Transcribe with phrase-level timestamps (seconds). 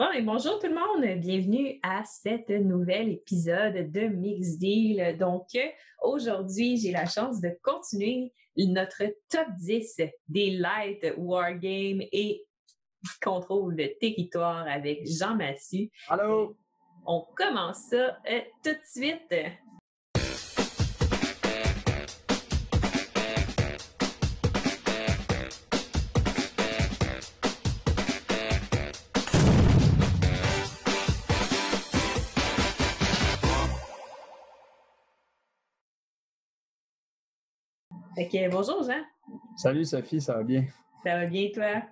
[0.00, 1.20] Bon, et bonjour tout le monde.
[1.20, 5.18] Bienvenue à cet nouvel épisode de Mix Deal.
[5.18, 5.48] Donc,
[6.00, 12.46] aujourd'hui, j'ai la chance de continuer notre top 10 des light wargames et
[13.22, 15.88] contrôle de territoire avec Jean-Mathieu.
[16.08, 16.56] Allô?
[17.04, 19.34] On commence ça euh, tout de suite.
[38.28, 39.02] Que bonjour Jean.
[39.56, 40.66] Salut Sophie, ça va bien?
[41.02, 41.82] Ça va bien toi?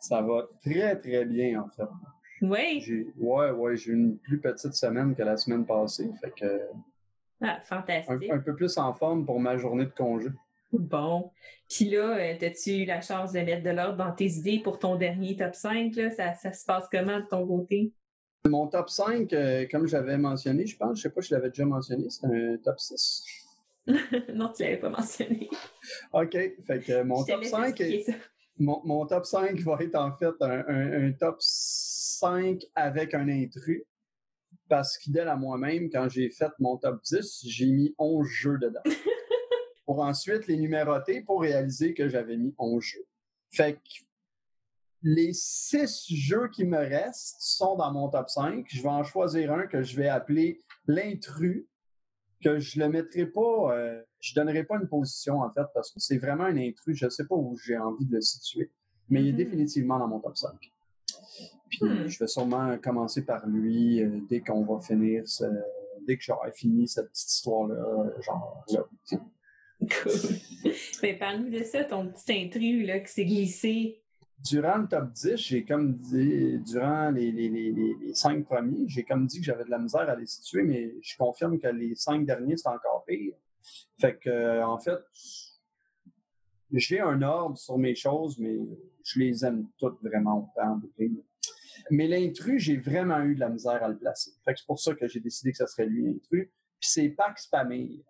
[0.00, 1.88] Ça va très très bien en fait.
[2.42, 3.10] Oui.
[3.16, 6.10] Ouais, ouais, j'ai une plus petite semaine que la semaine passée.
[6.20, 6.60] Fait que.
[7.40, 8.30] Ah, fantastique.
[8.30, 10.28] Un, peu plus en forme pour ma journée de congé.
[10.72, 11.30] Bon.
[11.70, 14.78] Puis là, euh, as-tu eu la chance de mettre de l'ordre dans tes idées pour
[14.78, 15.96] ton dernier top 5?
[15.96, 16.10] Là?
[16.10, 17.94] Ça, ça se passe comment de ton côté?
[18.46, 21.48] Mon top 5, euh, comme j'avais mentionné, je pense, je sais pas si je l'avais
[21.48, 23.37] déjà mentionné, c'est un top 6.
[24.34, 25.48] non, tu l'avais pas mentionné.
[26.12, 26.32] OK.
[26.32, 27.82] Fait que mon top 5
[28.58, 33.84] mon, mon, top 5 va être en fait un, un, top 5 avec un intrus.
[34.68, 38.82] Parce fidèle à moi-même, quand j'ai fait mon top 10, j'ai mis 11 jeux dedans.
[39.86, 43.06] pour ensuite les numéroter pour réaliser que j'avais mis 11 jeux.
[43.50, 44.04] Fait que
[45.02, 48.66] les 6 jeux qui me restent sont dans mon top 5.
[48.68, 51.66] Je vais en choisir un que je vais appeler l'intrus
[52.42, 56.00] que je le mettrai pas, euh, je donnerai pas une position en fait parce que
[56.00, 56.96] c'est vraiment un intrus.
[56.96, 58.70] Je sais pas où j'ai envie de le situer,
[59.08, 59.36] mais il est mm-hmm.
[59.36, 60.50] définitivement dans mon top 5.
[61.68, 62.08] Puis hmm.
[62.08, 65.44] je vais sûrement commencer par lui euh, dès qu'on va finir, ce,
[66.06, 68.84] dès que j'aurai fini cette petite histoire-là, genre là.
[69.80, 70.12] Cool.
[71.02, 74.02] Mais parle-nous de ça, ton petit intrus là, qui s'est glissé
[74.44, 79.26] durant le top 10, j'ai comme dit, durant les, les, les, cinq premiers, j'ai comme
[79.26, 82.24] dit que j'avais de la misère à les situer, mais je confirme que les cinq
[82.24, 83.34] derniers, c'est encore pire.
[84.00, 84.98] Fait que, en fait,
[86.72, 88.58] j'ai un ordre sur mes choses, mais
[89.02, 90.80] je les aime toutes vraiment autant.
[91.90, 94.32] Mais l'intrus, j'ai vraiment eu de la misère à le placer.
[94.44, 96.48] Fait que c'est pour ça que j'ai décidé que ce serait lui l'intrus.
[96.80, 98.00] Puis c'est Pax Pamir.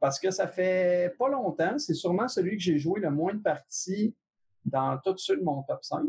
[0.00, 3.40] Parce que ça fait pas longtemps, c'est sûrement celui que j'ai joué le moins de
[3.40, 4.14] parties
[4.64, 6.04] dans tout de mon top 5.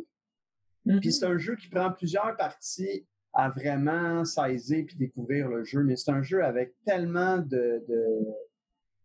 [0.86, 1.12] Puis mm-hmm.
[1.12, 5.96] c'est un jeu qui prend plusieurs parties à vraiment saisir puis découvrir le jeu, mais
[5.96, 7.84] c'est un jeu avec tellement de,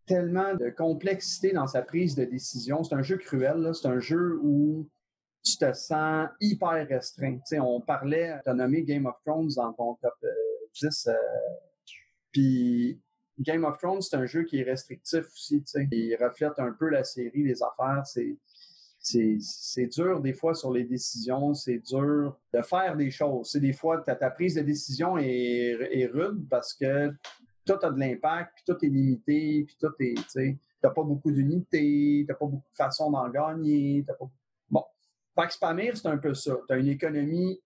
[0.07, 2.85] tellement de complexité dans sa prise de décision.
[2.85, 4.89] C'est un jeu cruel, c'est un jeu où
[5.43, 7.39] tu te sens hyper restreint.
[7.61, 10.15] on parlait, tu as nommé Game of Thrones dans ton top
[10.75, 11.07] 10.
[11.07, 11.15] Euh,
[12.33, 13.01] puis
[13.39, 15.63] Game of Thrones, c'est un jeu qui est restrictif aussi.
[15.65, 18.05] sais, Il reflète un peu la série, les affaires.
[18.05, 18.37] C'est
[19.09, 23.51] c'est dur des fois sur les décisions, c'est dur de faire des choses.
[23.51, 27.13] C'est des fois, ta, ta prise de décision est, est, rude parce que
[27.65, 31.03] tout a de l'impact, puis tout est limité, puis tout est, tu sais, t'as pas
[31.03, 34.31] beaucoup d'unités, t'as pas beaucoup de façons d'en gagner, t'as pas...
[34.71, 34.85] Bon,
[35.35, 36.57] Pax Pamir, c'est un peu ça.
[36.67, 37.61] T'as une économie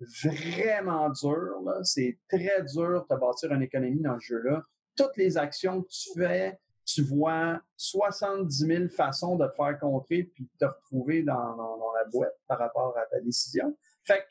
[0.00, 1.82] vraiment dure, là.
[1.82, 4.62] C'est très dur de bâtir une économie dans ce jeu-là.
[4.96, 10.22] Toutes les actions que tu fais, tu vois 70 000 façons de te faire contrer
[10.22, 13.76] puis de te retrouver dans, la boîte par rapport à ta décision.
[14.04, 14.24] Fait que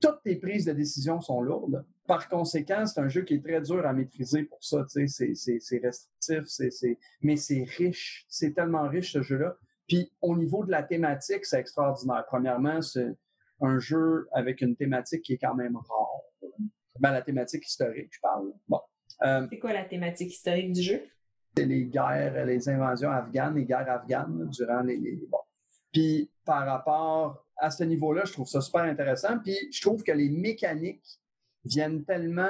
[0.00, 1.84] toutes tes prises de décision sont lourdes.
[2.06, 4.86] Par conséquent, c'est un jeu qui est très dur à maîtriser pour ça.
[4.88, 5.04] C'est
[5.82, 8.24] restrictif, c'est, mais c'est riche.
[8.28, 9.56] C'est tellement riche ce jeu-là.
[9.86, 12.24] Puis au niveau de la thématique, c'est extraordinaire.
[12.26, 13.14] Premièrement, c'est
[13.60, 16.22] un jeu avec une thématique qui est quand même rare.
[16.98, 18.52] Ben, la thématique historique, je parle.
[18.68, 18.80] Bon.
[19.22, 21.02] Euh, c'est quoi la thématique historique du jeu?
[21.64, 25.20] Les guerres, les invasions afghanes, les guerres afghanes durant les.
[25.92, 29.38] Puis par rapport à ce niveau-là, je trouve ça super intéressant.
[29.38, 31.20] Puis je trouve que les mécaniques
[31.64, 32.48] viennent tellement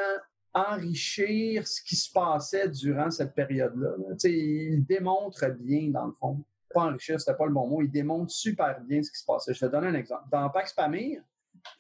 [0.55, 3.91] enrichir ce qui se passait durant cette période-là.
[4.25, 6.43] Ils démontrent bien, dans le fond.
[6.75, 7.83] Pas enrichir, c'était pas le bon mot.
[7.83, 9.55] Ils démontrent super bien ce qui se passait.
[9.55, 10.25] Je te donner un exemple.
[10.31, 11.23] Dans Pax Pamir,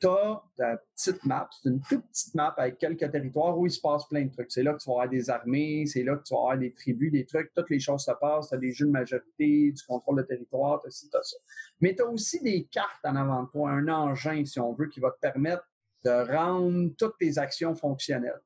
[0.00, 3.70] tu as ta petite map, c'est une toute petite map avec quelques territoires où il
[3.70, 4.50] se passe plein de trucs.
[4.50, 6.72] C'est là que tu vas avoir des armées, c'est là que tu vas avoir des
[6.72, 9.82] tribus, des trucs, toutes les choses se passent, tu as des jeux de majorité, du
[9.86, 11.36] contrôle de territoire, tu as ça.
[11.80, 14.88] Mais tu as aussi des cartes en avant de toi, un engin, si on veut,
[14.88, 15.64] qui va te permettre
[16.04, 18.40] de rendre toutes tes actions fonctionnelles.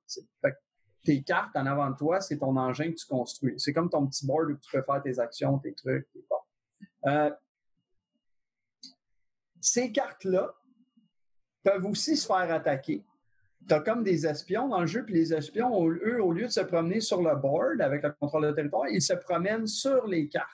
[1.04, 3.54] Tes cartes en avant de toi, c'est ton engin que tu construis.
[3.58, 6.06] C'est comme ton petit board où tu peux faire tes actions, tes trucs.
[6.30, 6.36] Bon.
[7.10, 7.30] Euh,
[9.60, 10.54] ces cartes-là,
[11.62, 13.04] peuvent aussi se faire attaquer.
[13.68, 16.52] Tu as comme des espions dans le jeu, puis les espions, eux, au lieu de
[16.52, 20.28] se promener sur le board avec le contrôle de territoire, ils se promènent sur les
[20.28, 20.50] cartes.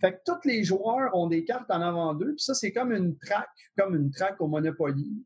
[0.00, 2.90] Fait que tous les joueurs ont des cartes en avant d'eux, puis ça, c'est comme
[2.92, 3.48] une traque,
[3.78, 5.24] comme une traque au Monopoly,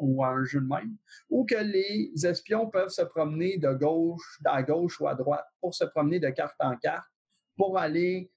[0.00, 0.96] ou à un jeu de même,
[1.28, 5.74] où que les espions peuvent se promener de gauche, à gauche ou à droite, pour
[5.74, 7.08] se promener de carte en carte,
[7.56, 8.30] pour aller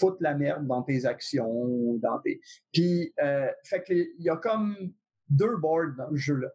[0.00, 2.40] foutre la merde dans tes actions, dans tes.
[2.72, 4.92] Puis, euh, fait que il y a comme
[5.32, 6.48] deux boards dans le jeu-là.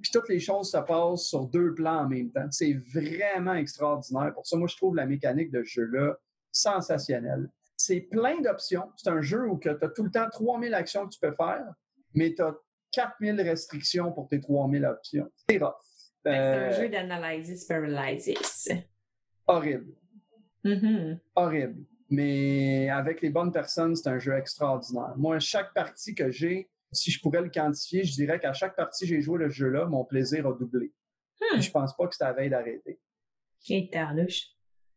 [0.00, 2.46] Puis toutes les choses se passent sur deux plans en même temps.
[2.50, 4.32] C'est vraiment extraordinaire.
[4.32, 6.16] Pour ça, moi, je trouve la mécanique de ce jeu-là
[6.52, 7.50] sensationnelle.
[7.76, 8.90] C'est plein d'options.
[8.96, 11.66] C'est un jeu où tu as tout le temps 3000 actions que tu peux faire,
[12.14, 12.54] mais tu as
[12.92, 15.30] 4000 restrictions pour tes 3000 options.
[15.48, 15.74] C'est rough.
[16.24, 18.68] c'est un euh, jeu d'analysis paralysis.
[19.46, 19.94] Horrible.
[20.64, 21.18] Mm-hmm.
[21.34, 21.84] Horrible.
[22.10, 25.14] Mais avec les bonnes personnes, c'est un jeu extraordinaire.
[25.16, 29.04] Moi, chaque partie que j'ai, si je pourrais le quantifier, je dirais qu'à chaque partie
[29.04, 30.92] que j'ai joué le jeu-là, mon plaisir a doublé.
[31.40, 31.60] Hmm.
[31.60, 32.98] Je pense pas que c'était à veille d'arrêter.
[33.68, 33.90] Et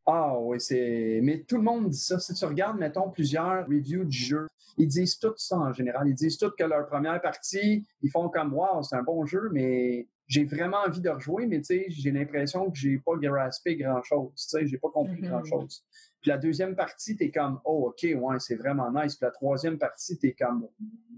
[0.05, 1.19] Ah oui, c'est.
[1.21, 2.19] Mais tout le monde dit ça.
[2.19, 4.47] Si tu regardes, mettons, plusieurs reviews du jeu,
[4.77, 6.07] ils disent tout ça en général.
[6.07, 9.49] Ils disent tout que leur première partie, ils font comme Wow, c'est un bon jeu,
[9.51, 13.75] mais j'ai vraiment envie de rejouer, mais tu sais, j'ai l'impression que j'ai pas graspé
[13.75, 14.31] grand-chose.
[14.35, 15.29] Tu sais, j'ai pas compris mm-hmm.
[15.29, 15.83] grand-chose.
[16.21, 19.15] Puis la deuxième partie, tu es comme, oh, OK, ouais, c'est vraiment nice.
[19.15, 20.67] Puis la troisième partie, tu es comme,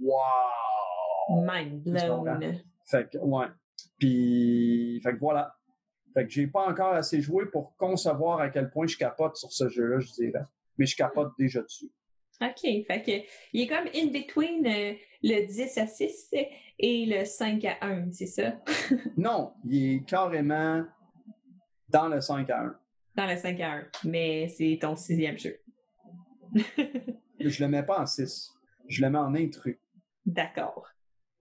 [0.02, 1.44] wow!
[1.46, 2.62] Mind blown.
[2.86, 3.48] Fait que, ouais.
[4.00, 5.56] Puis, fait que voilà.
[6.14, 9.52] Fait que j'ai pas encore assez joué pour concevoir à quel point je capote sur
[9.52, 10.46] ce jeu-là, je dirais.
[10.78, 11.92] Mais je capote déjà dessus.
[12.42, 12.62] OK.
[12.62, 16.34] Fait que, il est comme in between euh, le 10 à 6
[16.80, 18.54] et le 5 à 1, c'est ça?
[19.18, 20.86] non, il est carrément
[21.90, 22.80] dans le 5 à 1
[23.16, 25.60] dans le 5 à 1, mais c'est ton sixième jeu.
[27.40, 28.52] je le mets pas en 6.
[28.88, 29.78] Je le mets en intrus.
[30.26, 30.88] D'accord.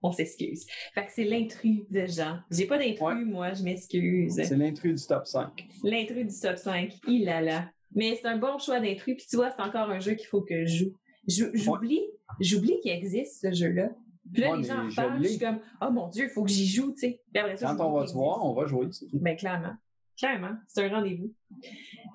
[0.01, 0.65] On s'excuse.
[0.93, 2.39] Fait que c'est l'intrus de Jean.
[2.51, 4.35] J'ai pas d'intrus, moi, je m'excuse.
[4.35, 5.65] C'est l'intrus du top 5.
[5.83, 6.93] L'intrus du top 5.
[7.07, 7.69] Il a là.
[7.95, 9.15] Mais c'est un bon choix d'intrus.
[9.15, 10.93] Puis tu vois, c'est encore un jeu qu'il faut que je joue.
[11.25, 12.01] J'oublie,
[12.41, 13.91] j'oublie qu'il existe ce jeu-là.
[14.31, 16.49] Puis là, les gens en parlent, je suis comme, oh mon Dieu, il faut que
[16.49, 17.21] j'y joue, tu sais.
[17.61, 18.87] Quand on va te voir, on va jouer.
[19.13, 19.75] Ben, clairement.
[20.17, 21.33] Clairement, c'est un rendez-vous.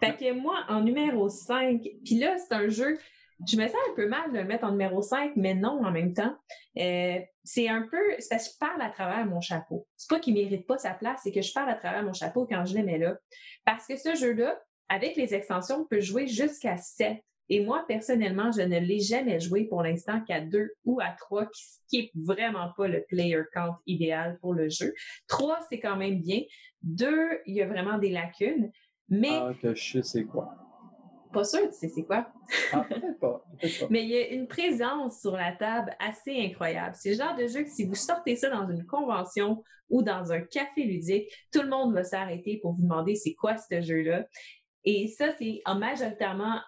[0.00, 2.98] Fait que moi, en numéro 5, puis là, c'est un jeu,
[3.46, 5.90] je me sens un peu mal de le mettre en numéro 5, mais non en
[5.90, 6.36] même temps.
[6.78, 9.86] Euh, c'est un peu, c'est parce que je parle à travers mon chapeau.
[9.96, 12.46] C'est pas qu'il mérite pas sa place, c'est que je parle à travers mon chapeau
[12.46, 13.16] quand je le mets là.
[13.64, 17.18] Parce que ce jeu-là, avec les extensions, on peut jouer jusqu'à 7.
[17.48, 21.48] Et moi, personnellement, je ne l'ai jamais joué pour l'instant qu'à deux ou à trois,
[21.88, 24.92] qui n'est vraiment pas le player count idéal pour le jeu.
[25.26, 26.42] Trois, c'est quand même bien.
[26.82, 28.70] Deux, il y a vraiment des lacunes.
[29.08, 29.30] Mais.
[29.32, 30.54] Ah, que je sais c'est quoi.
[31.32, 32.30] Pas sûr, tu sais c'est quoi.
[32.72, 33.44] Ah, peut-être pas.
[33.90, 36.94] Mais il y a une présence sur la table assez incroyable.
[36.98, 40.32] C'est le genre de jeu que si vous sortez ça dans une convention ou dans
[40.32, 44.26] un café ludique, tout le monde va s'arrêter pour vous demander c'est quoi ce jeu-là.
[44.84, 46.60] Et ça, c'est majoritairement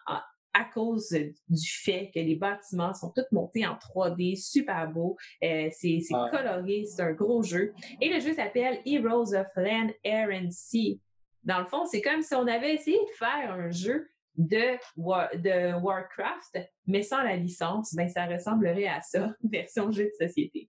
[0.52, 5.17] à cause du fait que les bâtiments sont tous montés en 3D, super beau.
[5.43, 6.00] Euh, c'est
[6.31, 7.73] coloré, c'est un gros jeu.
[8.00, 11.00] Et le jeu s'appelle Heroes of Land, Air and Sea.
[11.44, 14.76] Dans le fond, c'est comme si on avait essayé de faire un jeu de,
[15.38, 17.94] de Warcraft, mais sans la licence.
[17.94, 20.69] Ben, ça ressemblerait à ça, version jeu de société.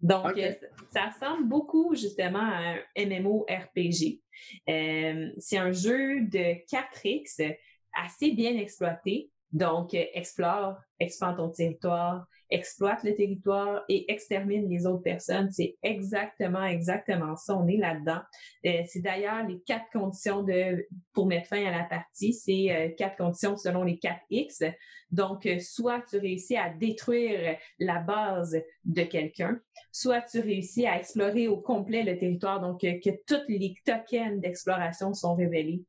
[0.00, 0.52] Donc, euh,
[0.92, 4.20] ça ressemble beaucoup justement à un MMORPG.
[4.68, 7.56] Euh, c'est un jeu de 4X
[8.02, 9.30] assez bien exploité.
[9.52, 15.50] Donc, euh, explore, expand ton territoire, exploite le territoire et extermine les autres personnes.
[15.50, 17.56] C'est exactement, exactement ça.
[17.56, 18.20] On est là-dedans.
[18.66, 22.32] Euh, c'est d'ailleurs les quatre conditions de pour mettre fin à la partie.
[22.32, 24.62] C'est euh, quatre conditions selon les quatre X.
[25.10, 29.60] Donc, euh, soit tu réussis à détruire la base de quelqu'un,
[29.92, 35.14] soit tu réussis à explorer au complet le territoire, donc que tous les tokens d'exploration
[35.14, 35.84] sont révélés.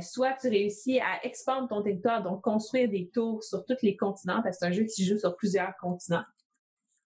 [0.00, 4.19] soit tu réussis à expandre ton territoire, donc construire des tours sur tous les continents,
[4.26, 6.24] parce que c'est un jeu qui joue sur plusieurs continents.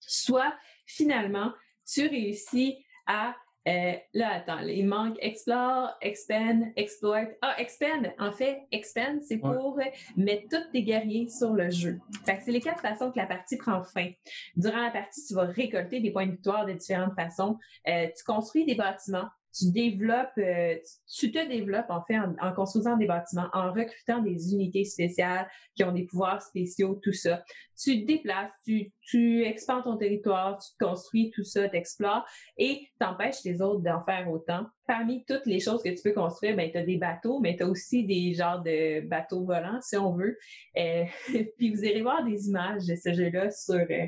[0.01, 0.55] Soit,
[0.87, 1.53] finalement,
[1.87, 3.35] tu réussis à
[3.67, 7.25] euh, là, attends, il manque explore, expand, exploit.
[7.41, 9.79] Ah, expand, en fait, expand, c'est pour
[10.17, 11.99] mettre tous tes guerriers sur le jeu.
[12.27, 14.11] Fait que c'est les quatre façons que la partie prend fin.
[14.57, 17.59] Durant la partie, tu vas récolter des points de victoire de différentes façons.
[17.89, 20.77] Euh, tu construis des bâtiments, tu développes, euh,
[21.09, 25.85] tu te développes en fait en, construisant des bâtiments, en recrutant des unités spéciales qui
[25.85, 27.45] ont des pouvoirs spéciaux, tout ça.
[27.79, 32.27] Tu te déplaces, tu, tu expandes ton territoire, tu te construis tout ça, t'explores
[32.59, 34.67] et t'empêches les autres d'en faire autant.
[34.87, 37.63] Parmi toutes les choses que tu peux construire, ben, tu as des bateaux, mais tu
[37.63, 40.37] as aussi des genres de bateaux volants, si on veut.
[40.77, 41.05] Euh,
[41.59, 44.07] puis vous irez voir des images de ce jeu-là sur, euh,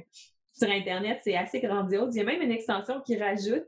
[0.53, 1.21] sur Internet.
[1.23, 2.15] C'est assez grandiose.
[2.15, 3.65] Il y a même une extension qui rajoute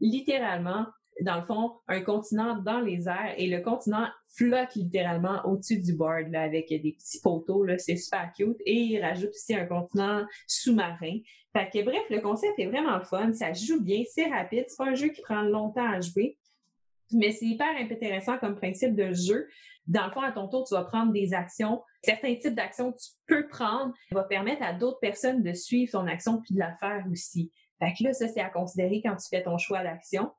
[0.00, 0.86] littéralement
[1.20, 4.06] dans le fond, un continent dans les airs et le continent
[4.36, 7.66] flotte littéralement au-dessus du board là, avec des petits poteaux.
[7.78, 8.56] C'est super cute.
[8.66, 11.18] Et il rajoute aussi un continent sous-marin.
[11.52, 13.32] Fait que bref, le concept est vraiment fun.
[13.32, 14.64] Ça joue bien, c'est rapide.
[14.68, 16.36] C'est pas un jeu qui prend longtemps à jouer.
[17.12, 19.46] Mais c'est hyper intéressant comme principe de jeu.
[19.86, 21.82] Dans le fond, à ton tour, tu vas prendre des actions.
[22.02, 26.06] Certains types d'actions que tu peux prendre vont permettre à d'autres personnes de suivre ton
[26.06, 27.52] action puis de la faire aussi.
[27.78, 30.30] Fait que là, ça, c'est à considérer quand tu fais ton choix d'action.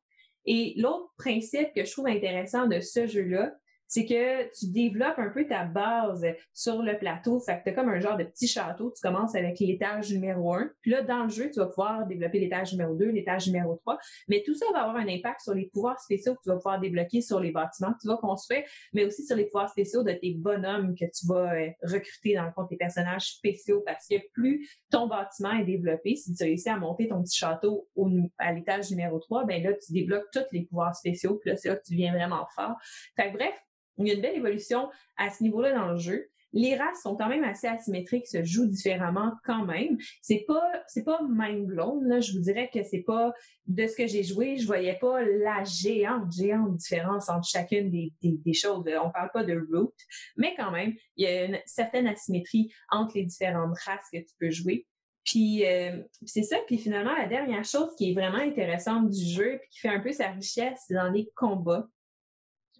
[0.46, 3.56] Et l'autre principe que je trouve intéressant de ce jeu-là,
[3.88, 7.40] c'est que tu développes un peu ta base sur le plateau.
[7.40, 8.92] Fait que tu as comme un genre de petit château.
[8.96, 10.70] Tu commences avec l'étage numéro un.
[10.82, 13.98] Puis là, dans le jeu, tu vas pouvoir développer l'étage numéro 2, l'étage numéro 3.
[14.28, 16.80] Mais tout ça va avoir un impact sur les pouvoirs spéciaux que tu vas pouvoir
[16.80, 18.64] débloquer sur les bâtiments que tu vas construire,
[18.94, 22.46] mais aussi sur les pouvoirs spéciaux de tes bonhommes que tu vas euh, recruter dans
[22.46, 23.82] le fond tes personnages spéciaux.
[23.86, 27.38] Parce que plus ton bâtiment est développé, si tu as réussi à monter ton petit
[27.38, 31.36] château au, à l'étage numéro 3, ben là, tu débloques tous les pouvoirs spéciaux.
[31.36, 32.76] Puis là, c'est là que tu viens vraiment fort.
[33.16, 33.54] Fait que bref,
[33.98, 36.30] il y a une belle évolution à ce niveau-là dans le jeu.
[36.54, 39.98] Les races sont quand même assez asymétriques, se jouent différemment quand même.
[40.22, 42.22] C'est pas, c'est pas mind blown, là.
[42.22, 43.34] Je vous dirais que c'est pas,
[43.68, 48.14] de ce que j'ai joué, je voyais pas la géante, géante différence entre chacune des,
[48.22, 48.86] des, choses.
[49.04, 49.94] On parle pas de route,
[50.38, 54.34] mais quand même, il y a une certaine asymétrie entre les différentes races que tu
[54.40, 54.88] peux jouer.
[55.26, 56.58] Puis euh, c'est ça.
[56.68, 60.00] Puis finalement, la dernière chose qui est vraiment intéressante du jeu, puis qui fait un
[60.00, 61.88] peu sa richesse, c'est dans les combats.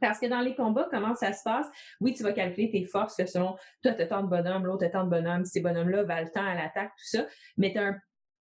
[0.02, 1.68] Parce que dans les combats, comment ça se passe?
[2.02, 5.10] Oui, tu vas calculer tes forces selon toi, tu tant de bonhommes, l'autre tant de
[5.10, 7.26] bonhommes, ces bonhommes-là valent tant à l'attaque, tout ça.
[7.58, 7.96] Mais tu as un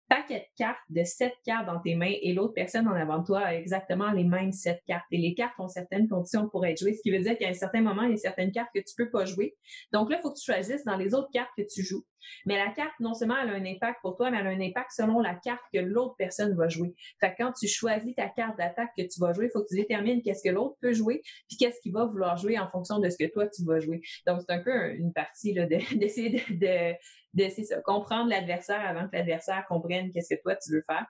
[0.09, 3.25] paquet de cartes, de sept cartes dans tes mains et l'autre personne en avant de
[3.25, 5.05] toi a exactement les mêmes sept cartes.
[5.11, 7.53] Et les cartes ont certaines conditions pour être jouées, ce qui veut dire qu'à un
[7.53, 9.55] certain moment, il y a certaines cartes que tu peux pas jouer.
[9.91, 12.05] Donc là, il faut que tu choisisses dans les autres cartes que tu joues.
[12.45, 14.61] Mais la carte, non seulement elle a un impact pour toi, mais elle a un
[14.61, 16.95] impact selon la carte que l'autre personne va jouer.
[17.19, 19.75] Fait quand tu choisis ta carte d'attaque que tu vas jouer, il faut que tu
[19.75, 23.09] détermines qu'est-ce que l'autre peut jouer, puis qu'est-ce qu'il va vouloir jouer en fonction de
[23.09, 24.01] ce que toi, tu vas jouer.
[24.25, 25.53] Donc, c'est un peu une partie
[25.95, 26.93] d'essayer de,
[27.33, 31.05] de, comprendre l'adversaire avant que l'adversaire comprenne qu'est-ce que toi, tu veux faire.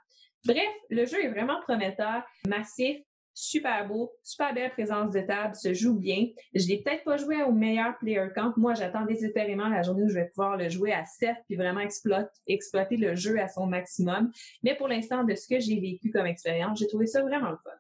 [0.45, 2.97] Bref, le jeu est vraiment prometteur, massif,
[3.37, 6.25] super beau, super belle présence de table, se joue bien.
[6.55, 8.51] Je l'ai peut-être pas joué au meilleur player camp.
[8.57, 11.81] Moi, j'attends désespérément la journée où je vais pouvoir le jouer à 7 puis vraiment
[11.81, 14.31] exploiter, exploiter le jeu à son maximum.
[14.63, 17.57] Mais pour l'instant, de ce que j'ai vécu comme expérience, j'ai trouvé ça vraiment le
[17.57, 17.71] fun.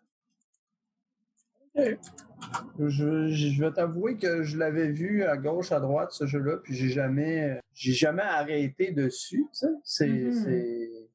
[2.79, 6.75] Je, je, vais t'avouer que je l'avais vu à gauche, à droite, ce jeu-là, puis
[6.75, 9.45] j'ai jamais, j'ai jamais arrêté dessus.
[9.83, 11.06] C'est, mm-hmm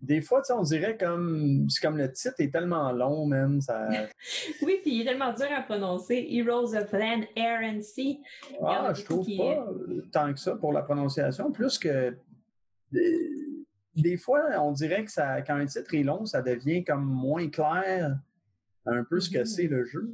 [0.00, 3.60] des fois, on dirait comme c'est comme le titre est tellement long, même.
[3.60, 3.88] Ça...
[4.62, 6.26] oui, puis il est tellement dur à prononcer.
[6.30, 8.20] Heroes of Land, Air and Sea.
[8.62, 9.66] Ah, je trouve pas
[10.12, 11.50] tant que ça pour la prononciation.
[11.50, 12.16] Plus que
[13.94, 17.48] des fois, on dirait que ça, quand un titre est long, ça devient comme moins
[17.48, 18.18] clair
[18.84, 19.46] un peu ce que mm-hmm.
[19.46, 20.08] c'est le jeu.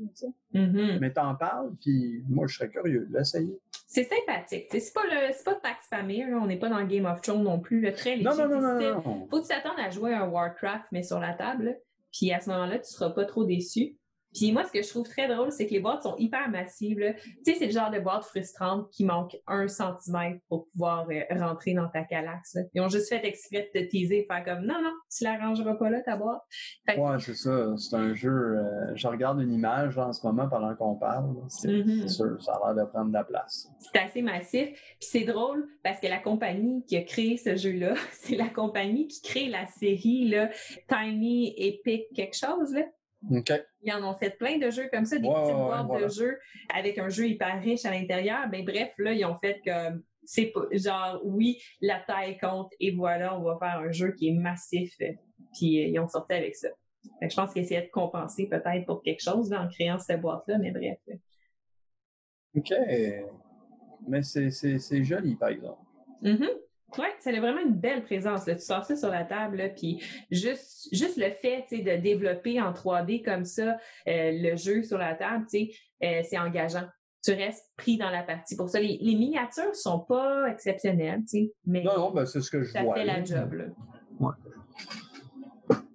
[0.55, 0.99] Mm-hmm.
[1.01, 3.59] Mais t'en parles, puis moi, je serais curieux de l'essayer.
[3.93, 4.69] C'est sympathique.
[4.71, 7.61] C'est pas le c'est pas Pax Family, on n'est pas dans Game of Thrones non
[7.61, 7.83] plus.
[7.83, 8.25] Le très léger.
[8.25, 11.35] Non, non, non, non, Faut que tu t'attendes à jouer un Warcraft, mais sur la
[11.35, 11.79] table.
[12.11, 13.99] Puis à ce moment-là, tu seras pas trop déçu.
[14.35, 16.99] Puis moi, ce que je trouve très drôle, c'est que les boîtes sont hyper massives.
[16.99, 21.23] Tu sais, c'est le genre de boîte frustrante qui manque un centimètre pour pouvoir euh,
[21.31, 22.57] rentrer dans ta calaxe.
[22.75, 25.75] Ils ont juste fait exprès de te teaser, faire comme non, non, tu la rangeras
[25.75, 26.43] pas là, ta boîte.
[26.89, 27.75] Ouais, c'est ça.
[27.77, 28.31] C'est un jeu.
[28.31, 31.35] Euh, je regarde une image en ce moment pendant qu'on parle.
[31.49, 32.09] C'est mm-hmm.
[32.09, 33.69] sûr, ça a l'air de prendre de la place.
[33.79, 34.71] C'est assez massif.
[34.73, 39.07] Puis c'est drôle parce que la compagnie qui a créé ce jeu-là, c'est la compagnie
[39.09, 40.49] qui crée la série là,
[40.89, 42.73] Tiny Epic quelque chose.
[42.73, 42.83] Là.
[43.31, 46.39] Ils en ont fait plein de jeux comme ça, des petites boîtes de jeux
[46.75, 48.49] avec un jeu hyper riche à l'intérieur.
[48.51, 53.39] Ben, bref, là, ils ont fait comme c'est genre oui, la taille compte et voilà,
[53.39, 54.95] on va faire un jeu qui est massif.
[55.53, 56.69] Puis euh, ils ont sorti avec ça.
[57.21, 60.71] je pense qu'ils essayaient de compenser peut-être pour quelque chose en créant cette boîte-là, mais
[60.71, 60.99] bref.
[62.57, 62.73] OK.
[64.07, 65.83] Mais c'est joli, par exemple.
[66.23, 66.62] Mm-hmm.
[66.99, 68.45] Oui, ça a vraiment une belle présence.
[68.45, 73.25] Tu sors ça sur la table, puis juste, juste le fait de développer en 3D
[73.25, 76.87] comme ça euh, le jeu sur la table, euh, c'est engageant.
[77.25, 78.57] Tu restes pris dans la partie.
[78.57, 81.23] Pour ça, les, les miniatures sont pas exceptionnelles,
[81.65, 82.97] mais non, non, ben, c'est ce que je ça vois.
[82.97, 83.53] Fait la job.
[83.53, 83.65] Là.
[84.19, 84.35] Ouais.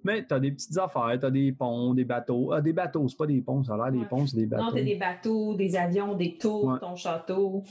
[0.04, 2.52] Mais tu as des petites affaires, tu as des ponts, des bateaux.
[2.52, 4.64] Ah, des bateaux, c'est pas des ponts, ça a l'air des ponts, c'est des bateaux.
[4.64, 7.62] Non, tu as des bateaux, des avions, des tours, ton château.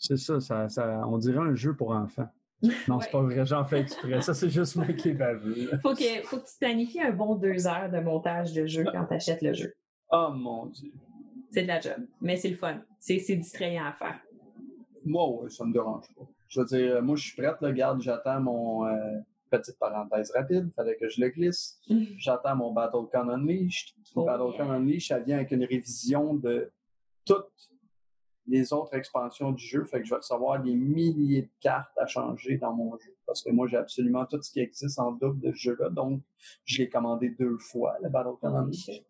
[0.00, 2.28] C'est ça, ça, on dirait un jeu pour enfants.
[2.88, 4.20] Non, c'est pas vrai, j'en fais exprès.
[4.20, 5.68] Ça, c'est juste moi qui ai vu.
[5.82, 9.06] Faut que, faut que tu planifies un bon deux heures de montage de jeu quand
[9.06, 9.72] tu achètes le jeu.
[10.10, 10.90] Oh mon Dieu.
[11.50, 12.82] C'est de la job, mais c'est le fun.
[12.98, 14.20] C'est distrayant à faire.
[15.06, 16.28] Moi, oui, ça me dérange pas.
[16.48, 20.68] Je veux dire, moi, je suis prête, là, garde, j'attends mon, euh, Petite parenthèse rapide,
[20.68, 21.80] il fallait que je le glisse.
[22.18, 23.96] J'attends mon BattleCon Unleashed.
[24.14, 24.74] Oh, BattleCon yeah.
[24.74, 26.70] Unleashed, ça vient avec une révision de
[27.24, 27.69] toutes
[28.50, 29.84] les autres expansions du jeu.
[29.84, 33.14] Fait que je vais recevoir des milliers de cartes à changer dans mon jeu.
[33.26, 35.88] Parce que moi, j'ai absolument tout ce qui existe en double de ce jeu-là.
[35.88, 36.20] Donc,
[36.64, 38.10] je l'ai commandé deux fois, le
[38.42, 38.94] Unleashed.
[38.94, 39.06] shit.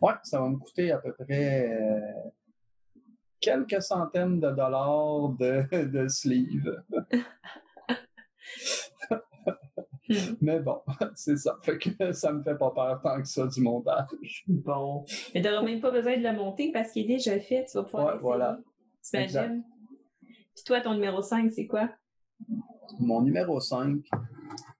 [0.00, 2.00] Ouais, ça va me coûter à peu près euh,
[3.40, 6.82] quelques centaines de dollars de, de sleeve.
[10.08, 10.14] Hmm.
[10.40, 10.80] Mais bon,
[11.14, 11.58] c'est ça.
[11.62, 14.44] Fait que ça me fait pas peur tant que ça du montage.
[14.46, 15.04] Bon.
[15.34, 17.66] Mais t'auras même pas besoin de le monter parce qu'il est déjà fait.
[17.66, 18.22] Tu vas pouvoir Ouais, l'essayer.
[18.22, 18.58] voilà.
[19.10, 19.62] T'imagines?
[20.22, 21.88] Puis toi, ton numéro 5, c'est quoi?
[22.98, 24.00] Mon numéro 5,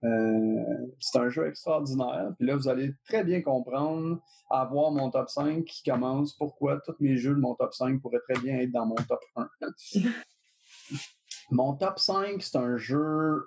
[0.03, 2.33] euh, c'est un jeu extraordinaire.
[2.37, 4.19] Puis là, vous allez très bien comprendre
[4.49, 8.01] à voir mon top 5 qui commence pourquoi tous mes jeux de mon top 5
[8.01, 9.49] pourraient très bien être dans mon top 1.
[11.51, 13.45] mon top 5, c'est un jeu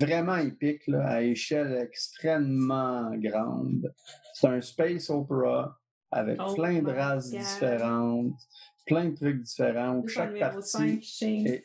[0.00, 3.92] vraiment épique là, à échelle extrêmement grande.
[4.34, 5.78] C'est un space opera
[6.10, 7.40] avec Oh plein de races God.
[7.40, 8.40] différentes,
[8.88, 11.46] plein de trucs différents où chaque partie 5, Shane.
[11.46, 11.64] est-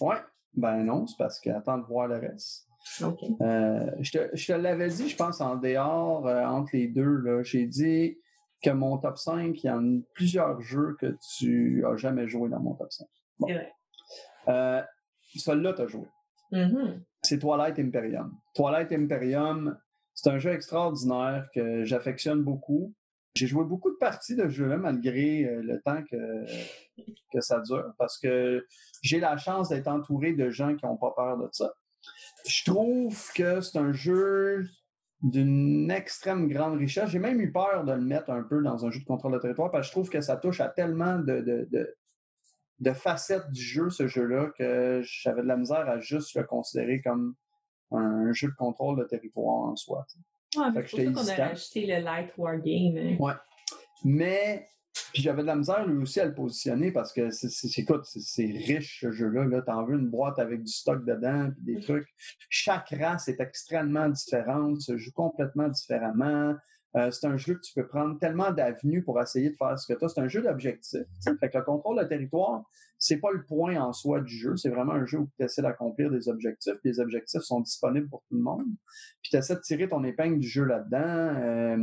[0.00, 0.16] Ouais,
[0.54, 2.66] ben non, c'est parce qu'attends de voir le reste.
[3.02, 3.20] OK.
[3.40, 7.16] Euh, je te, je te l'avais dit, je pense, en dehors, euh, entre les deux,
[7.22, 8.18] là, j'ai dit
[8.62, 12.48] que mon top 5, il y en a plusieurs jeux que tu as jamais joué
[12.50, 13.06] dans mon top 5.
[13.38, 13.46] Bon.
[13.48, 13.72] C'est vrai.
[14.48, 14.82] Euh,
[15.36, 16.06] Celui-là, tu as joué.
[16.52, 17.02] Mhm.
[17.22, 18.36] C'est Twilight Imperium.
[18.54, 19.76] Twilight Imperium,
[20.14, 22.92] c'est un jeu extraordinaire que j'affectionne beaucoup.
[23.34, 26.46] J'ai joué beaucoup de parties de jeu-là malgré euh, le temps que,
[27.32, 28.64] que ça dure parce que
[29.02, 31.72] j'ai la chance d'être entouré de gens qui n'ont pas peur de ça.
[32.46, 34.64] Je trouve que c'est un jeu
[35.24, 37.08] d'une extrême grande richesse.
[37.08, 39.38] J'ai même eu peur de le mettre un peu dans un jeu de contrôle de
[39.38, 44.06] territoire parce que je trouve que ça touche à tellement de, facettes du jeu, ce
[44.06, 47.34] jeu-là, que j'avais de la misère à juste le considérer comme
[47.90, 50.06] un jeu de contrôle de territoire en soi.
[50.56, 51.42] Ouais, mais c'est pour ça qu'on a hésitant.
[51.52, 52.96] acheté le Light War Game.
[52.96, 53.16] hein.
[53.18, 53.32] Ouais.
[54.04, 54.66] Mais
[55.12, 58.04] puis j'avais de la misère lui aussi à le positionner parce que c'est, c'est- écoute,
[58.04, 59.44] c'est, c'est riche ce jeu-là.
[59.44, 59.62] Là.
[59.62, 62.06] T'en veux une boîte avec du stock dedans, puis des trucs.
[62.48, 66.54] Chaque race est extrêmement différente, se joue complètement différemment.
[66.96, 69.92] Euh, c'est un jeu que tu peux prendre tellement d'avenues pour essayer de faire ce
[69.92, 70.08] que tu as.
[70.10, 71.00] C'est un jeu d'objectifs.
[71.00, 71.36] tu sais.
[71.40, 72.62] Fait que le contrôle de territoire,
[73.04, 74.56] c'est pas le point en soi du jeu.
[74.56, 76.74] C'est vraiment un jeu où tu essaies d'accomplir des objectifs.
[76.80, 78.64] Puis les objectifs sont disponibles pour tout le monde.
[79.20, 80.98] Puis tu essaies de tirer ton épingle du jeu là-dedans.
[80.98, 81.76] Euh,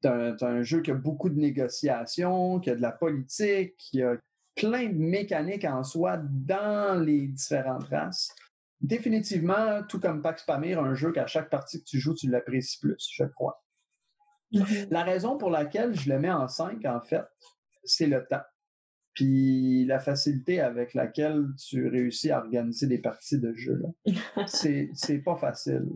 [0.00, 4.16] T'as un, jeu qui a beaucoup de négociations, qui a de la politique, qui a
[4.54, 8.32] plein de mécaniques en soi dans les différentes races.
[8.80, 12.78] Définitivement, tout comme Pax Pamir, un jeu qu'à chaque partie que tu joues, tu l'apprécies
[12.78, 13.64] plus, je crois.
[14.52, 14.86] Mhm.
[14.90, 17.24] La raison pour laquelle je le mets en 5, en fait,
[17.82, 18.44] c'est le temps.
[19.18, 23.82] Puis la facilité avec laquelle tu réussis à organiser des parties de jeu.
[24.46, 25.88] C'est, c'est pas facile.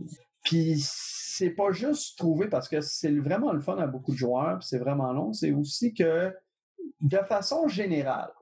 [0.42, 4.58] Puis c'est pas juste trouver parce que c'est vraiment le fun à beaucoup de joueurs,
[4.58, 5.32] puis c'est vraiment long.
[5.32, 6.34] C'est aussi que,
[7.00, 8.32] de façon générale,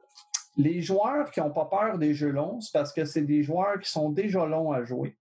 [0.57, 3.81] les joueurs qui n'ont pas peur des jeux longs, c'est parce que c'est des joueurs
[3.81, 5.19] qui sont déjà longs à jouer.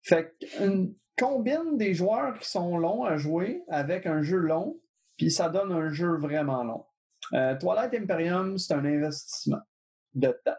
[0.00, 4.80] Fait qu'une combine des joueurs qui sont longs à jouer avec un jeu long,
[5.18, 6.86] puis ça donne un jeu vraiment long.
[7.32, 9.60] Euh, Twilight Imperium, c'est un investissement
[10.14, 10.56] de temps.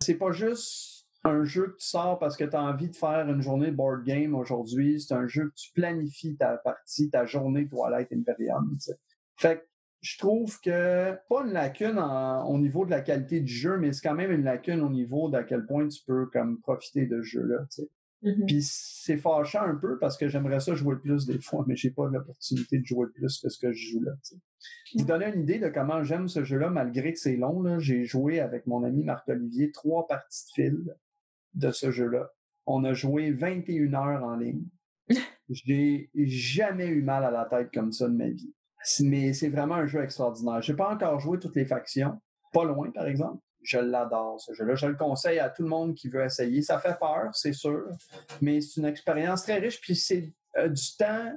[0.00, 3.28] C'est pas juste un jeu que tu sors parce que tu as envie de faire
[3.28, 5.00] une journée board game aujourd'hui.
[5.00, 8.70] C'est un jeu que tu planifies ta partie, ta journée Twilight Imperium.
[8.74, 8.98] tu sais.
[9.36, 9.64] Fait que
[10.02, 14.06] je trouve que pas une lacune au niveau de la qualité du jeu, mais c'est
[14.06, 17.26] quand même une lacune au niveau d'à quel point tu peux comme profiter de ce
[17.26, 17.64] jeu-là.
[18.24, 18.46] Mhm.
[18.46, 21.90] Puis c'est fâchant un peu parce que j'aimerais ça jouer plus des fois, mais j'ai
[21.90, 24.12] pas l'opportunité de jouer plus que ce que je joue là.
[24.24, 24.40] tu sais.
[24.96, 27.78] Vous donner une idée de comment j'aime ce jeu-là, malgré que c'est long.
[27.78, 30.96] J'ai joué avec mon ami Marc-Olivier trois parties de fil
[31.52, 32.30] de ce jeu-là.
[32.66, 34.64] On a joué 21 heures en ligne.
[35.50, 38.54] J'ai jamais eu mal à la tête comme ça de ma vie.
[39.00, 40.62] Mais c'est vraiment un jeu extraordinaire.
[40.62, 42.18] J'ai pas encore joué toutes les factions.
[42.54, 43.42] Pas loin, par exemple.
[43.64, 44.74] Je l'adore, ce jeu-là.
[44.76, 46.62] Je le conseille à tout le monde qui veut essayer.
[46.62, 47.88] Ça fait peur, c'est sûr,
[48.40, 49.80] mais c'est une expérience très riche.
[49.80, 51.32] Puis c'est euh, du temps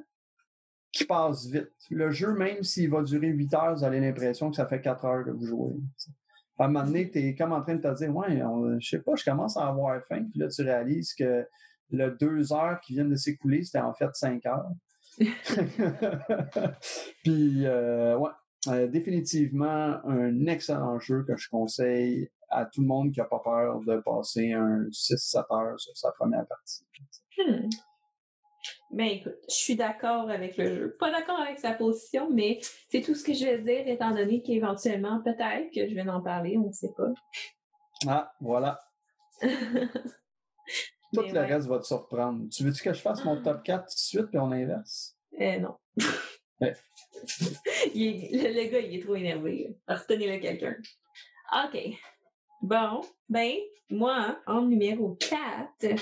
[0.91, 1.71] qui passe vite.
[1.89, 5.05] Le jeu, même s'il va durer 8 heures, vous avez l'impression que ça fait 4
[5.05, 5.75] heures que vous jouez.
[5.97, 6.11] t'sais.
[6.59, 8.89] À un moment donné, tu es comme en train de te dire Ouais, on- je
[8.89, 10.25] sais pas, je commence à avoir faim.
[10.29, 11.47] Puis là, tu réalises que
[11.91, 14.69] le 2 heures qui viennent de s'écouler, c'était en fait 5 heures.
[17.23, 18.29] Puis, euh, ouais,
[18.69, 23.39] euh, définitivement un excellent jeu que je conseille à tout le monde qui n'a pas
[23.43, 26.85] peur de passer un 6-7 heures sur sa première partie.
[27.37, 27.69] Hmm.
[28.91, 30.95] Ben écoute, je suis d'accord avec le jeu.
[30.99, 34.41] Pas d'accord avec sa position, mais c'est tout ce que je vais dire, étant donné
[34.41, 37.11] qu'éventuellement, peut-être que je vais en parler, on ne sait pas.
[38.07, 38.79] Ah, voilà.
[41.13, 41.45] Tout Mais le ouais.
[41.45, 42.49] reste va te surprendre.
[42.49, 43.43] Tu veux-tu que je fasse mon Ah.
[43.43, 45.15] top 4 tout de suite puis on inverse?
[45.39, 45.77] Euh, non.
[46.59, 46.71] Le,
[48.69, 49.75] gars, il est trop énervé.
[49.87, 50.75] Retenez-le quelqu'un.
[51.53, 51.77] OK.
[52.61, 53.53] Bon, ben,
[53.89, 55.95] moi, en numéro 4,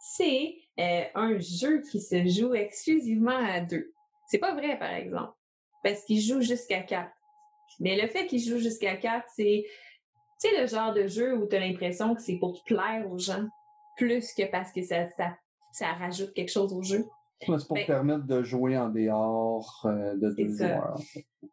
[0.00, 3.92] c'est euh, un jeu qui se joue exclusivement à deux.
[4.26, 5.32] C'est pas vrai, par exemple,
[5.82, 7.10] parce qu'il joue jusqu'à 4.
[7.80, 9.64] Mais le fait qu'il joue jusqu'à 4, c'est,
[10.44, 13.46] le genre de jeu où tu as l'impression que c'est pour plaire aux gens,
[13.96, 15.36] plus que parce que ça, ça,
[15.72, 17.06] ça rajoute quelque chose au jeu.
[17.40, 20.68] C'est pour Ben- permettre de jouer en dehors euh, de deux ça.
[20.68, 21.00] joueurs.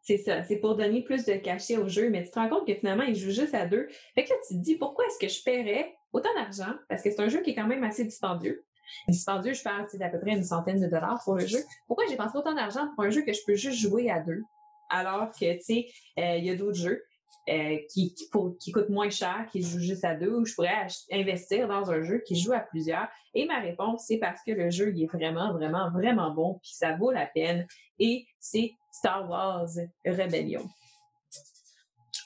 [0.02, 2.66] C'est ça, c'est pour donner plus de cachet au jeu, mais tu te rends compte
[2.66, 3.88] que finalement, il joue juste à deux.
[4.14, 6.74] Fait que là, tu te dis, pourquoi est-ce que je paierais autant d'argent?
[6.88, 8.64] Parce que c'est un jeu qui est quand même assez dispendieux.
[9.08, 11.58] Dispendieux, je parle d'à peu près une centaine de dollars pour le jeu.
[11.86, 14.42] Pourquoi j'ai pensé autant d'argent pour un jeu que je peux juste jouer à deux?
[14.90, 15.86] Alors que, tu sais,
[16.18, 17.02] euh, il y a d'autres jeux
[17.48, 21.90] euh, qui, coûtent moins cher, qui jouent juste à deux, ou je pourrais investir dans
[21.90, 23.08] un jeu qui joue à plusieurs.
[23.32, 26.96] Et ma réponse, c'est parce que le jeu, est vraiment, vraiment, vraiment bon, puis ça
[26.96, 27.66] vaut la peine.
[27.98, 29.68] Et c'est Star Wars
[30.04, 30.68] Rebellion.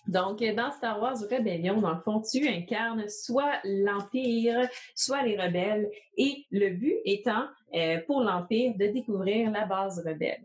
[0.08, 5.88] Donc, dans Star Wars Rebellion, dans le fond, tu incarnes soit l'Empire, soit les rebelles,
[6.16, 10.44] et le but étant, euh, pour l'Empire, de découvrir la base rebelle.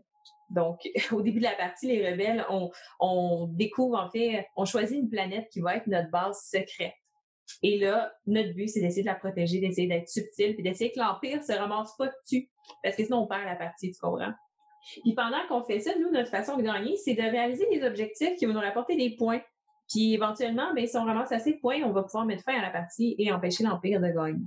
[0.50, 0.80] Donc,
[1.12, 5.10] au début de la partie, les rebelles, on, on découvre, en fait, on choisit une
[5.10, 6.94] planète qui va être notre base secrète.
[7.62, 10.98] Et là, notre but, c'est d'essayer de la protéger, d'essayer d'être subtil, puis d'essayer que
[10.98, 12.48] l'Empire se ramasse pas dessus.
[12.82, 14.32] Parce que sinon, on perd la partie, tu comprends?
[15.02, 18.36] Puis pendant qu'on fait ça, nous, notre façon de gagner, c'est de réaliser des objectifs
[18.36, 19.40] qui vont nous rapporter des points.
[19.88, 22.62] Puis éventuellement, ben, si on ramasse assez de points, on va pouvoir mettre fin à
[22.62, 24.44] la partie et empêcher l'Empire de gagner.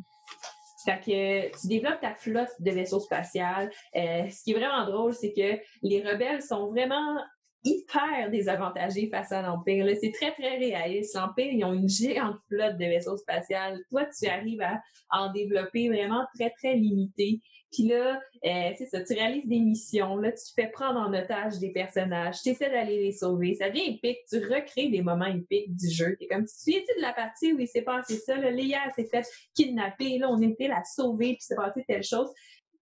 [0.84, 3.72] Fait que tu développes ta flotte de vaisseaux spatials.
[3.96, 7.18] Euh, ce qui est vraiment drôle, c'est que les rebelles sont vraiment
[7.64, 9.86] hyper désavantagés face à l'Empire.
[10.00, 11.16] C'est très, très réaliste.
[11.16, 13.80] L'Empire, ils ont une géante flotte de vaisseaux spatials.
[13.90, 17.40] Toi, tu arrives à en développer vraiment très, très limité.
[17.72, 21.14] Puis là, euh, c'est ça, tu réalises des missions, là, tu te fais prendre en
[21.14, 25.26] otage des personnages, tu essaies d'aller les sauver, ça devient épique, tu recrées des moments
[25.26, 26.18] épiques du jeu.
[26.20, 28.80] T'es comme, tu te souviens-tu de la partie où il s'est passé ça, là, Léa
[28.96, 32.30] s'est fait kidnapper, là, on était la sauver, puis s'est passé telle chose.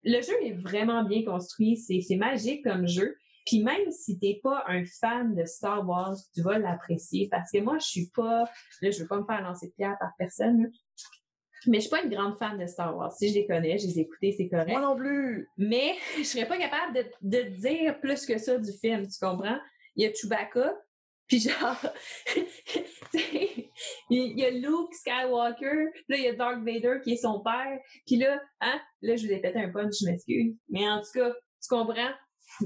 [0.03, 3.17] Le jeu est vraiment bien construit, c'est magique comme jeu.
[3.45, 7.59] Puis même si t'es pas un fan de Star Wars, tu vas l'apprécier parce que
[7.59, 8.43] moi, je suis pas,
[8.81, 10.69] là, je veux pas me faire lancer de pierre par personne.
[11.67, 13.11] Mais je suis pas une grande fan de Star Wars.
[13.11, 14.69] Si je les connais, je les ai écoutés, c'est correct.
[14.69, 15.47] Moi non plus!
[15.57, 19.57] Mais je serais pas capable de, de dire plus que ça du film, tu comprends?
[19.95, 20.73] Il y a Chewbacca,
[21.27, 21.75] puis genre,
[24.09, 27.79] il y a Luke Skywalker, là, il y a Dark Vader qui est son père,
[28.05, 30.55] puis là, hein, là, je vous ai pété un punch, je m'excuse.
[30.69, 32.11] Mais en tout cas, tu comprends?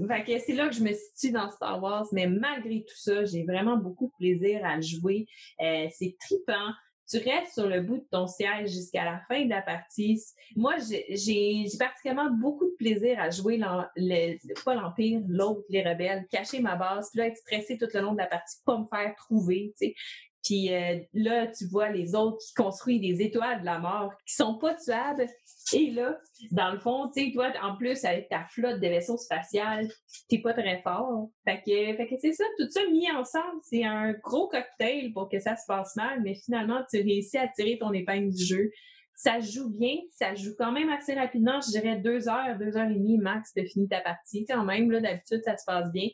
[0.07, 3.25] Fait que c'est là que je me situe dans Star Wars, mais malgré tout ça,
[3.25, 5.25] j'ai vraiment beaucoup de plaisir à le jouer.
[5.59, 6.71] Euh, c'est trippant.
[7.11, 10.21] Tu restes sur le bout de ton siège jusqu'à la fin de la partie.
[10.55, 10.75] Moi,
[11.09, 16.77] j'ai particulièrement beaucoup de plaisir à jouer le, pas l'Empire, l'autre, les rebelles, cacher ma
[16.77, 19.73] base, puis là, être stressé tout le long de la partie, pas me faire trouver,
[19.77, 19.95] tu sais.
[20.43, 24.35] Puis euh, là, tu vois les autres qui construisent des étoiles de la mort qui
[24.35, 25.27] sont pas tuables.
[25.73, 26.17] Et là,
[26.51, 29.87] dans le fond, tu sais, toi, en plus, avec ta flotte de vaisseaux spatials,
[30.27, 31.29] t'es pas très fort.
[31.45, 35.29] Fait que, fait que c'est ça, tout ça mis ensemble, c'est un gros cocktail pour
[35.29, 38.71] que ça se passe mal, mais finalement, tu réussis à tirer ton épingle du jeu.
[39.15, 42.89] Ça joue bien, ça joue quand même assez rapidement, je dirais deux heures, deux heures
[42.89, 44.45] et demie max de finir ta partie.
[44.45, 46.07] Quand même, là, d'habitude, ça se passe bien.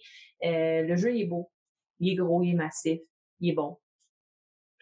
[0.44, 1.50] Euh, le jeu il est beau,
[2.00, 3.00] il est gros, il est massif,
[3.40, 3.78] il est bon.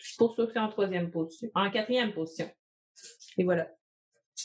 [0.08, 2.50] C'est pour ça que c'est en troisième position, en quatrième position.
[3.38, 3.68] Et voilà.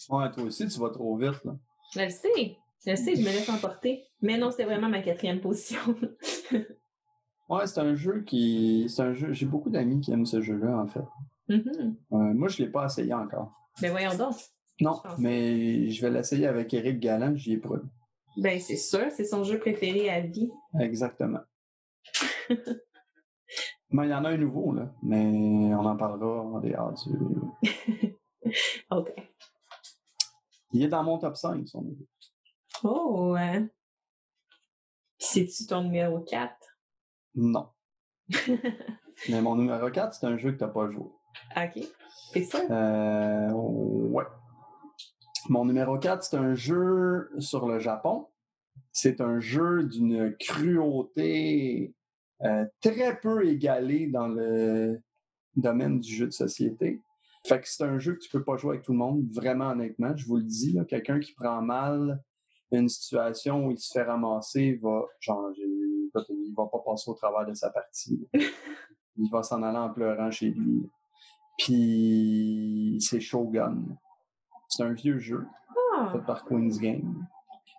[0.08, 1.56] Ouais, toi aussi, tu vas trop vite, là.
[1.94, 4.04] Je le sais, je le sais, je me laisse emporter.
[4.22, 5.80] Mais non, c'était vraiment ma quatrième position.
[7.50, 8.86] Ouais, c'est un jeu qui.
[8.88, 9.32] C'est un jeu.
[9.32, 11.02] J'ai beaucoup d'amis qui aiment ce jeu-là, en fait.
[11.48, 11.96] Mhm.
[12.12, 13.52] Euh, moi, je l'ai pas essayé encore.
[13.82, 14.36] Ben voyons donc.
[14.80, 17.70] Non, Je mais je vais l'essayer avec Eric Galland, j'y ai pas.
[18.36, 20.48] Ben c'est sûr, c'est son jeu préféré à vie.
[20.78, 21.40] Exactement.
[23.92, 24.92] Mais il y en a un nouveau, là.
[25.02, 28.52] Mais on en parlera en dehors du.
[28.90, 29.12] OK.
[30.72, 32.06] Il est dans mon top 5, son nouveau.
[32.84, 33.68] Oh, hein.
[35.18, 36.54] C'est-tu ton numéro 4?
[37.34, 37.68] Non.
[39.28, 41.10] Mais mon numéro 4, c'est un jeu que tu n'as pas joué.
[41.56, 41.84] OK.
[42.32, 42.60] C'est ça?
[42.70, 44.24] Euh, ouais.
[45.48, 48.28] Mon numéro 4, c'est un jeu sur le Japon.
[48.92, 51.94] C'est un jeu d'une cruauté
[52.44, 55.00] euh, très peu égalée dans le
[55.56, 57.00] domaine du jeu de société.
[57.46, 59.68] Fait que c'est un jeu que tu peux pas jouer avec tout le monde, vraiment
[59.70, 60.78] honnêtement, je vous le dis.
[60.88, 62.22] Quelqu'un qui prend mal
[62.70, 65.62] une situation où il se fait ramasser va changer.
[65.64, 68.28] Il va pas passer au travers de sa partie.
[69.16, 70.88] Il va s'en aller en pleurant chez lui.
[71.58, 73.82] Puis c'est Shogun.
[74.68, 75.46] C'est un vieux jeu
[75.96, 76.10] Ah.
[76.12, 77.26] fait par Queen's Game.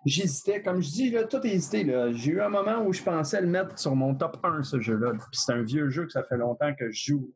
[0.04, 1.86] J'hésitais, comme je dis, là, tout hésité.
[2.12, 5.12] J'ai eu un moment où je pensais le mettre sur mon top 1, ce jeu-là.
[5.12, 7.32] Puis c'est un vieux jeu que ça fait longtemps que je joue.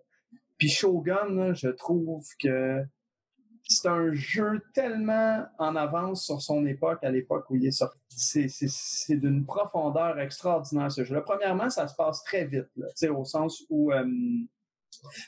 [0.59, 2.85] Puis Shogun, je trouve que
[3.69, 7.99] c'est un jeu tellement en avance sur son époque, à l'époque où il est sorti.
[8.09, 11.21] C'est, d'une profondeur extraordinaire, ce jeu-là.
[11.21, 14.07] Premièrement, ça se passe très vite, là, au sens où euh,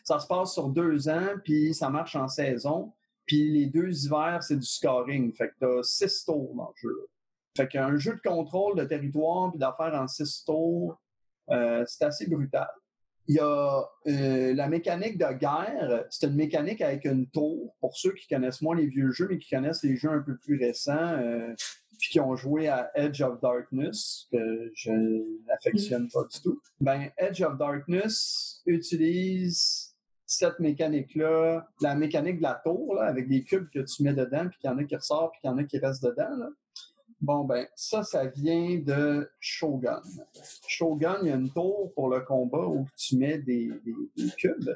[0.04, 2.92] ça se passe sur deux ans, puis ça marche en saison.
[3.26, 5.32] Puis les deux hivers, c'est du scoring.
[5.34, 7.08] Fait que t'as six tours dans le jeu.
[7.56, 11.00] Fait qu'un jeu de contrôle de territoire puis d'affaires en six tours,
[11.50, 12.68] euh, c'est assez brutal.
[13.26, 16.06] Il y a euh, la mécanique de guerre.
[16.08, 17.74] C'est une mécanique avec une tour.
[17.80, 20.36] Pour ceux qui connaissent moins les vieux jeux, mais qui connaissent les jeux un peu
[20.38, 21.54] plus récents, euh,
[21.98, 24.92] puis qui ont joué à Edge of Darkness, que je
[25.46, 26.60] n'affectionne pas du tout.
[26.80, 33.42] Ben, Edge of Darkness utilise cette mécanique-là, la mécanique de la tour, là, avec des
[33.42, 35.52] cubes que tu mets dedans, puis qu'il y en a qui ressortent, puis qu'il y
[35.52, 36.50] en a qui restent dedans.
[37.20, 40.02] Bon, ben, ça, ça vient de Shogun.
[40.66, 43.70] Shogun, il y a une tour pour le combat où tu mets des,
[44.36, 44.70] cubes.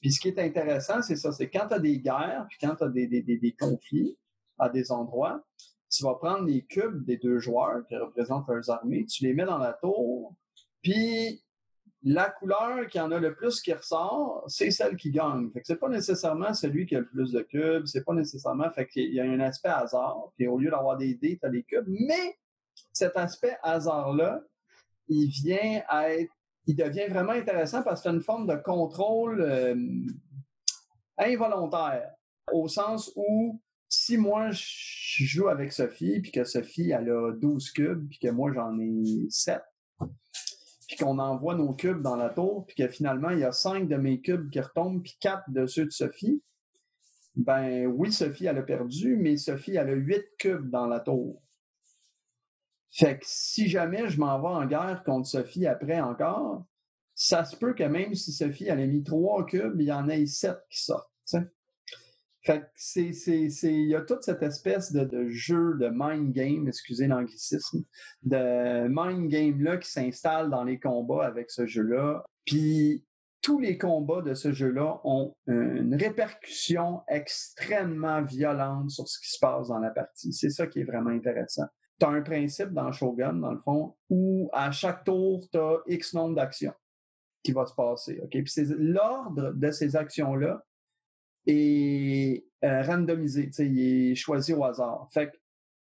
[0.00, 2.74] Puis ce qui est intéressant, c'est ça, c'est quand tu as des guerres, puis quand
[2.74, 4.16] tu as des, des conflits
[4.58, 5.44] à des endroits,
[5.88, 9.44] tu vas prendre les cubes des deux joueurs qui représentent leurs armées, tu les mets
[9.44, 10.34] dans la tour,
[10.82, 11.42] puis
[12.08, 15.50] la couleur qui en a le plus qui ressort, c'est celle qui gagne.
[15.50, 18.70] Fait que c'est pas nécessairement celui qui a le plus de cubes, c'est pas nécessairement,
[18.70, 21.64] fait qu'il y a un aspect hasard, puis au lieu d'avoir des dés, as des
[21.64, 22.38] cubes, mais
[22.92, 24.40] cet aspect hasard-là,
[25.08, 26.32] il vient être,
[26.68, 29.74] il devient vraiment intéressant parce que c'est une forme de contrôle euh,
[31.18, 32.12] involontaire,
[32.52, 37.72] au sens où si moi je joue avec Sophie, puis que Sophie elle a 12
[37.72, 39.60] cubes, puis que moi j'en ai 7,
[40.86, 43.88] puis qu'on envoie nos cubes dans la tour, puis que finalement, il y a cinq
[43.88, 46.42] de mes cubes qui retombent, puis quatre de ceux de Sophie,
[47.34, 51.42] ben oui, Sophie, elle a perdu, mais Sophie, elle a huit cubes dans la tour.
[52.90, 56.64] Fait que si jamais je m'en vais en guerre contre Sophie après encore,
[57.14, 60.08] ça se peut que même si Sophie, elle a mis trois cubes, il y en
[60.08, 61.10] ait sept qui sortent.
[62.46, 67.82] Fait il y a toute cette espèce de, jeu de mind game, excusez l'anglicisme,
[68.22, 72.24] de mind game-là qui s'installe dans les combats avec ce jeu-là.
[72.44, 73.04] Puis
[73.42, 79.40] tous les combats de ce jeu-là ont une répercussion extrêmement violente sur ce qui se
[79.40, 80.32] passe dans la partie.
[80.32, 81.66] C'est ça qui est vraiment intéressant.
[81.98, 85.78] Tu as un principe dans Shogun, dans le fond, où à chaque tour, tu as
[85.88, 86.74] X nombre d'actions
[87.42, 88.20] qui va se passer.
[88.30, 90.64] Puis c'est l'ordre de ces actions-là
[91.46, 95.08] est euh, randomisé, il est choisi au hasard.
[95.12, 95.36] Fait que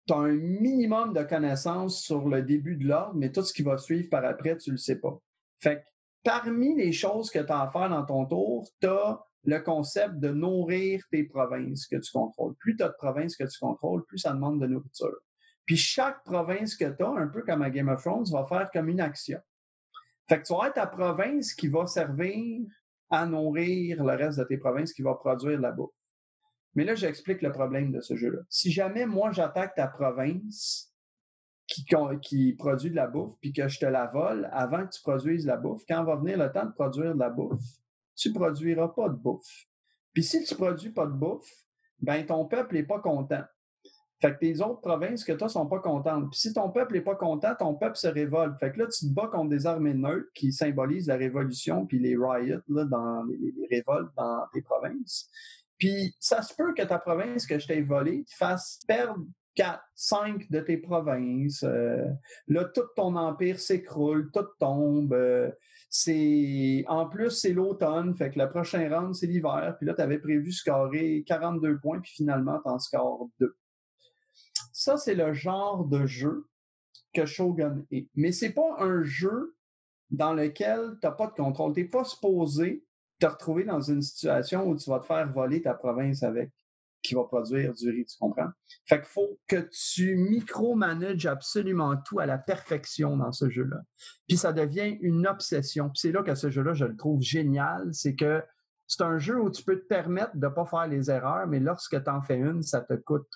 [0.06, 3.62] tu as un minimum de connaissances sur le début de l'ordre, mais tout ce qui
[3.62, 5.18] va suivre par après, tu le sais pas.
[5.59, 5.82] Fait que
[6.22, 10.16] parmi les choses que tu as à faire dans ton tour, tu as le concept
[10.18, 12.54] de nourrir tes provinces que tu contrôles.
[12.56, 15.16] Plus tu as de provinces que tu contrôles, plus ça demande de nourriture.
[15.64, 18.70] Puis chaque province que tu as, un peu comme à Game of Thrones, va faire
[18.72, 19.40] comme une action.
[20.28, 22.66] Fait que tu vas avoir ta province qui va servir
[23.10, 25.94] à nourrir le reste de tes provinces qui va produire de la bouffe.
[26.74, 28.40] Mais là, j'explique le problème de ce jeu-là.
[28.48, 30.92] Si jamais moi, j'attaque ta province
[31.66, 31.84] qui,
[32.22, 35.46] qui produit de la bouffe, puis que je te la vole avant que tu produises
[35.46, 37.64] la bouffe, quand va venir le temps de produire de la bouffe,
[38.14, 39.66] tu produiras pas de bouffe.
[40.12, 41.50] Puis si tu produis pas de bouffe,
[41.98, 43.44] ben ton peuple n'est pas content.
[44.20, 46.31] Fait que tes autres provinces que as sont pas contentes.
[46.31, 48.59] Puis si ton peuple n'est pas content, ton peuple se révolte.
[48.59, 51.98] Fait que là, tu te bats contre des armées neutres qui symbolisent la révolution puis
[51.98, 55.29] les riots là, dans les, révoltes dans tes provinces.
[55.79, 59.22] Puis ça se peut que ta province que je t'ai volée fasse perdre
[59.55, 61.62] quatre, cinq de tes provinces.
[61.62, 62.07] Euh,
[62.48, 65.12] là, tout ton empire s'écroule, tout tombe.
[65.12, 65.50] Euh,
[65.90, 69.76] c'est en plus c'est l'automne, fait que le prochain round c'est l'hiver.
[69.79, 73.55] Puis là, tu avais prévu scorer 42 points, puis finalement tu en scores 2.
[74.78, 76.50] Ça, c'est le genre de jeu
[77.14, 78.10] que Shogun est.
[78.14, 79.56] Mais c'est pas un jeu
[80.10, 81.72] dans lequel tu n'as pas de contrôle.
[81.72, 82.84] Tu n'es pas supposé
[83.18, 86.50] te retrouver dans une situation où tu vas te faire voler ta province avec,
[87.02, 88.50] qui va produire du riz, tu comprends?
[88.84, 93.78] Fait qu'il faut que tu micromanages absolument tout à la perfection dans ce jeu-là.
[94.28, 95.88] Puis ça devient une obsession.
[95.88, 98.44] Puis c'est là que ce jeu-là, je le trouve génial, c'est que
[98.86, 101.60] c'est un jeu où tu peux te permettre de ne pas faire les erreurs, mais
[101.60, 103.26] lorsque tu en fais une, ça te coûte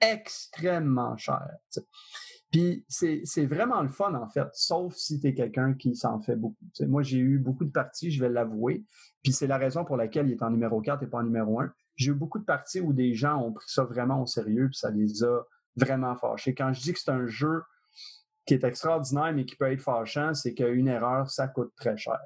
[0.00, 1.48] extrêmement cher.
[2.50, 6.36] Puis c'est vraiment le fun, en fait, sauf si tu es quelqu'un qui s'en fait
[6.36, 6.56] beaucoup.
[6.80, 8.84] Moi, j'ai eu beaucoup de parties, je vais l'avouer,
[9.22, 11.60] puis c'est la raison pour laquelle il est en numéro 4 et pas en numéro
[11.60, 11.70] 1.
[11.96, 14.78] J'ai eu beaucoup de parties où des gens ont pris ça vraiment au sérieux, puis
[14.78, 15.42] ça les a
[15.76, 16.54] vraiment fâchés.
[16.54, 17.62] Quand je dis que c'est un jeu
[18.46, 22.18] qui est extraordinaire, mais qui peut être fâchant, c'est qu'une erreur, ça coûte très cher.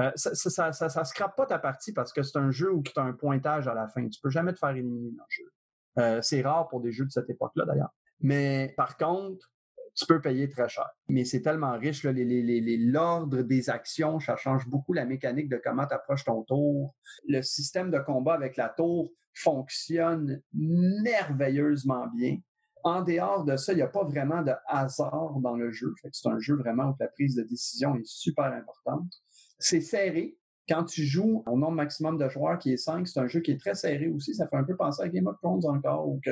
[0.00, 2.72] Euh, ça, ça, ça, ça, ça scrape pas ta partie parce que c'est un jeu
[2.72, 4.08] où tu as un pointage à la fin.
[4.08, 5.52] Tu peux jamais te faire éliminer dans le jeu.
[5.98, 7.94] Euh, c'est rare pour des jeux de cette époque-là, d'ailleurs.
[8.20, 9.50] Mais par contre,
[9.94, 10.88] tu peux payer très cher.
[11.08, 15.86] Mais c'est tellement riche, l'ordre les, des actions, ça change beaucoup la mécanique de comment
[15.86, 16.94] tu approches ton tour.
[17.28, 22.38] Le système de combat avec la tour fonctionne merveilleusement bien.
[22.82, 25.94] En dehors de ça, il n'y a pas vraiment de hasard dans le jeu.
[26.12, 29.10] C'est un jeu vraiment où la prise de décision est super importante.
[29.58, 30.36] C'est serré,
[30.68, 33.50] quand tu joues au nombre maximum de joueurs qui est 5, c'est un jeu qui
[33.50, 34.34] est très serré aussi.
[34.34, 36.30] Ça fait un peu penser à Game of Thrones encore, où tu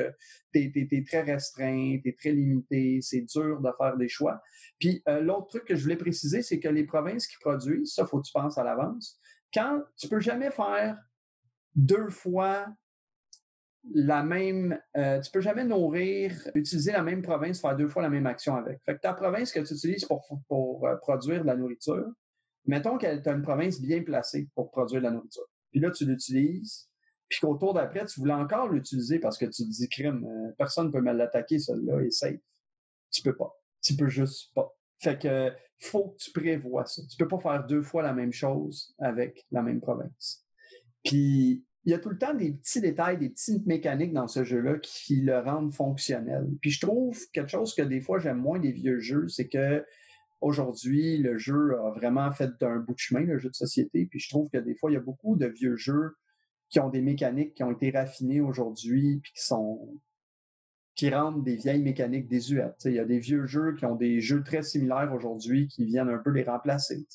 [0.55, 4.41] es, très restreint, tu es très limité, c'est dur de faire des choix.
[4.79, 8.07] Puis euh, l'autre truc que je voulais préciser, c'est que les provinces qui produisent, ça,
[8.07, 9.19] faut que tu penses à l'avance.
[9.53, 10.97] Quand tu peux jamais faire
[11.75, 12.67] deux fois
[13.93, 18.09] la même, euh, tu peux jamais nourrir, utiliser la même province, faire deux fois la
[18.09, 18.81] même action avec.
[18.85, 22.07] Fait que ta province que tu utilises pour, pour euh, produire de la nourriture,
[22.65, 25.45] Mettons que tu as une province bien placée pour produire de la nourriture.
[25.71, 26.89] Puis là, tu l'utilises.
[27.27, 30.51] Puis qu'au tour d'après, tu voulais encore l'utiliser parce que tu te dis, crime, euh,
[30.57, 32.39] personne ne peut me l'attaquer, celui-là est safe.
[33.11, 33.51] Tu peux pas.
[33.81, 34.71] Tu peux juste pas.
[34.99, 37.01] Fait que faut que tu prévois ça.
[37.09, 40.45] Tu peux pas faire deux fois la même chose avec la même province.
[41.03, 44.43] Puis il y a tout le temps des petits détails, des petites mécaniques dans ce
[44.43, 46.47] jeu-là qui le rendent fonctionnel.
[46.61, 49.85] Puis je trouve quelque chose que des fois j'aime moins des vieux jeux, c'est que
[50.43, 54.05] Aujourd'hui, le jeu a vraiment fait d'un bout de chemin, le jeu de société.
[54.05, 56.17] Puis je trouve que des fois, il y a beaucoup de vieux jeux
[56.67, 59.99] qui ont des mécaniques qui ont été raffinées aujourd'hui, puis qui sont
[60.95, 62.81] qui rendent des vieilles mécaniques désuètes.
[62.85, 66.09] il y a des vieux jeux qui ont des jeux très similaires aujourd'hui qui viennent
[66.09, 67.07] un peu les remplacer.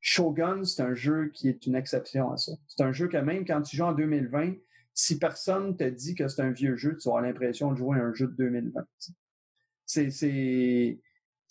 [0.00, 2.52] Shogun, c'est un jeu qui est une exception à ça.
[2.66, 4.54] C'est un jeu que même quand tu joues en 2020,
[4.92, 8.02] si personne te dit que c'est un vieux jeu, tu avoir l'impression de jouer à
[8.02, 8.84] un jeu de 2020.
[9.86, 11.00] C'est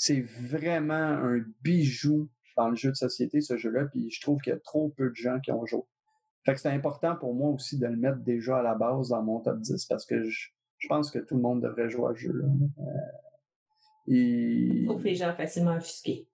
[0.01, 4.51] c'est vraiment un bijou dans le jeu de société, ce jeu-là, puis je trouve qu'il
[4.51, 5.83] y a trop peu de gens qui ont joué.
[6.43, 9.21] Fait que c'est important pour moi aussi de le mettre déjà à la base dans
[9.21, 10.49] mon top 10 parce que je,
[10.89, 12.47] pense que tout le monde devrait jouer à ce jeu-là.
[12.79, 12.83] Euh,
[14.07, 14.85] et...
[14.87, 16.27] Sauf les gens facilement offusqués.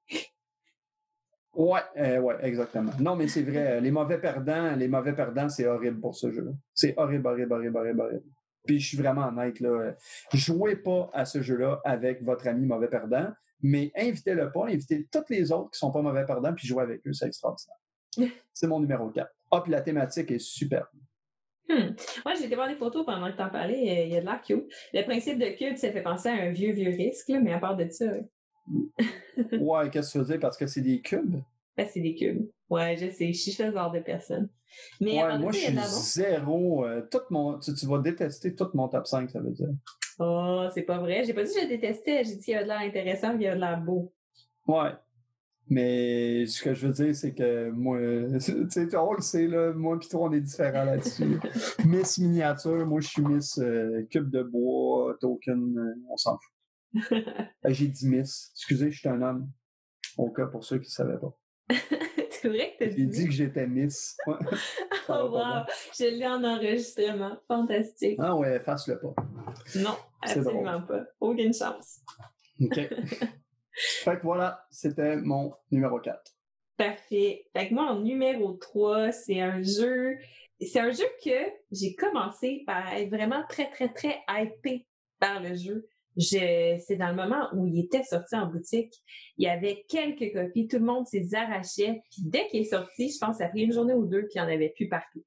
[1.53, 2.93] Ouais, euh, ouais, exactement.
[3.01, 6.51] Non, mais c'est vrai, les mauvais perdants, les mauvais perdants, c'est horrible pour ce jeu-là.
[6.73, 8.31] C'est horrible, horrible, horrible, horrible, horrible.
[8.65, 9.93] Puis je suis vraiment honnête, là.
[10.31, 15.29] Jouez pas à ce jeu-là avec votre ami mauvais perdant mais invitez-le pas, invitez tous
[15.29, 17.77] les autres qui sont pas mauvais perdants, puis jouez avec eux, c'est extraordinaire.
[18.53, 19.29] c'est mon numéro 4.
[19.51, 20.87] Ah, puis la thématique est superbe.
[21.69, 21.95] Hmm.
[22.25, 24.25] Moi, j'ai été voir des photos pendant que tu en parlais, il y a de
[24.25, 24.71] l'air cute.
[24.93, 27.75] Le principe de cube, ça fait penser à un vieux, vieux risque, mais à part
[27.75, 28.05] de ça.
[29.51, 31.41] ouais, qu'est-ce que tu veux Parce que c'est des cubes?
[31.75, 32.49] Ben, c'est des cubes.
[32.69, 34.49] Ouais, je sais, je suis ce genre de personne.
[35.01, 35.77] Mais ouais, moi, je suis
[36.21, 36.85] zéro.
[36.85, 39.69] Euh, tout mon, tu, tu, vas détester tout mon top 5, ça veut dire.
[40.19, 41.23] Oh, c'est pas vrai.
[41.23, 42.23] J'ai pas dit que je détestais.
[42.23, 44.11] J'ai dit qu'il y a de l'air intéressant, qu'il y a de l'air beau.
[44.67, 44.91] Ouais.
[45.69, 47.99] Mais ce que je veux dire, c'est que moi,
[48.39, 51.39] tu sais, on le sait, là, moi et toi, on est différents là-dessus.
[51.85, 57.17] Miss miniature, moi, je suis Miss euh, cube de bois, token, euh, on s'en fout.
[57.65, 58.51] J'ai dit Miss.
[58.55, 59.49] Excusez, je suis un homme.
[60.17, 61.37] Au cas pour ceux qui ne savaient pas.
[62.31, 62.97] c'est vrai que t'as dit.
[62.97, 64.17] J'ai dit que j'étais Miss.
[65.09, 65.63] Oh wow!
[65.97, 67.37] Je l'ai en enregistrement.
[67.47, 68.19] Fantastique.
[68.21, 69.15] Ah ouais, fasse-le pas.
[69.75, 71.03] Non, absolument pas.
[71.19, 71.99] Aucune chance.
[72.61, 72.75] OK.
[73.71, 76.19] fait que voilà, c'était mon numéro 4.
[76.77, 77.45] Parfait.
[77.53, 80.17] Fait que moi, en numéro 3, c'est un jeu.
[80.59, 84.87] C'est un jeu que j'ai commencé par être vraiment très, très, très hypé
[85.19, 85.87] par le jeu
[86.19, 88.93] c'est dans le moment où il était sorti en boutique,
[89.37, 92.01] il y avait quelques copies, tout le monde s'est arrachait.
[92.11, 94.41] Puis dès qu'il est sorti, je pense ça a une journée ou deux, puis il
[94.41, 95.23] n'y en avait plus partout.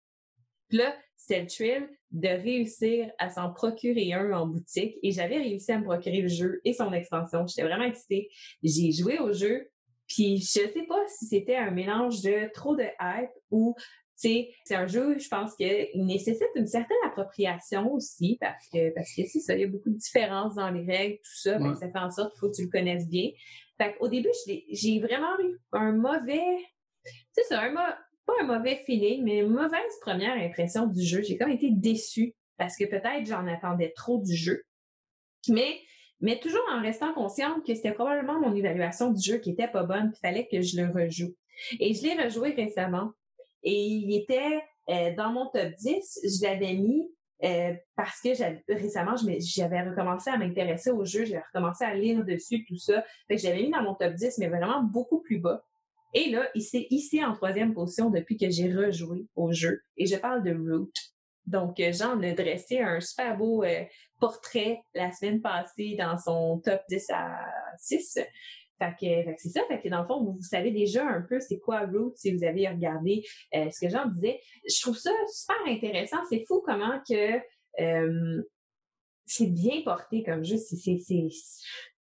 [0.69, 4.97] Puis là, c'était le thrill de réussir à s'en procurer un en boutique.
[5.03, 7.47] Et j'avais réussi à me procurer le jeu et son extension.
[7.47, 8.31] J'étais vraiment excitée.
[8.63, 9.69] J'ai joué au jeu,
[10.09, 13.77] puis je sais pas si c'était un mélange de trop de hype ou
[14.21, 19.23] c'est un jeu, je pense qu'il nécessite une certaine appropriation aussi parce que parce que
[19.27, 21.99] c'est ça, il y a beaucoup de différences dans les règles, tout ça, ça fait
[21.99, 23.31] en sorte qu'il faut que tu le connaisses bien.
[23.79, 26.45] Fait au début, j'ai vraiment eu un mauvais,
[27.33, 31.23] c'est ça, un pas un mauvais feeling, mais une mauvaise première impression du jeu.
[31.23, 34.63] J'ai comme été déçue parce que peut-être j'en attendais trop du jeu.
[35.49, 35.81] Mais
[36.21, 39.85] mais toujours en restant consciente que c'était probablement mon évaluation du jeu qui était pas
[39.85, 41.35] bonne, il fallait que je le rejoue.
[41.79, 43.13] Et je l'ai rejoué récemment.
[43.63, 47.11] Et il était euh, dans mon top 10, je l'avais mis
[47.43, 48.31] euh, parce que
[48.73, 53.05] récemment, j'avais recommencé à m'intéresser au jeu, j'avais recommencé à lire dessus, tout ça.
[53.29, 55.63] Fait que j'avais mis dans mon top 10, mais vraiment beaucoup plus bas.
[56.13, 59.81] Et là, il s'est hissé en troisième position depuis que j'ai rejoué au jeu.
[59.97, 60.91] Et je parle de Root.
[61.47, 63.65] Donc, euh, Jean a dressé un super beau
[64.19, 67.47] portrait la semaine passée dans son top 10 à
[67.79, 68.19] 6.
[68.81, 69.61] Fait que, c'est ça.
[69.69, 72.45] Fait que dans le fond, vous, savez déjà un peu c'est quoi Root si vous
[72.45, 73.23] avez regardé
[73.55, 74.41] euh, ce que j'en disais.
[74.67, 76.19] Je trouve ça super intéressant.
[76.29, 77.41] C'est fou comment que
[77.81, 78.43] euh,
[79.27, 80.57] c'est bien porté comme jeu.
[80.57, 80.77] C'est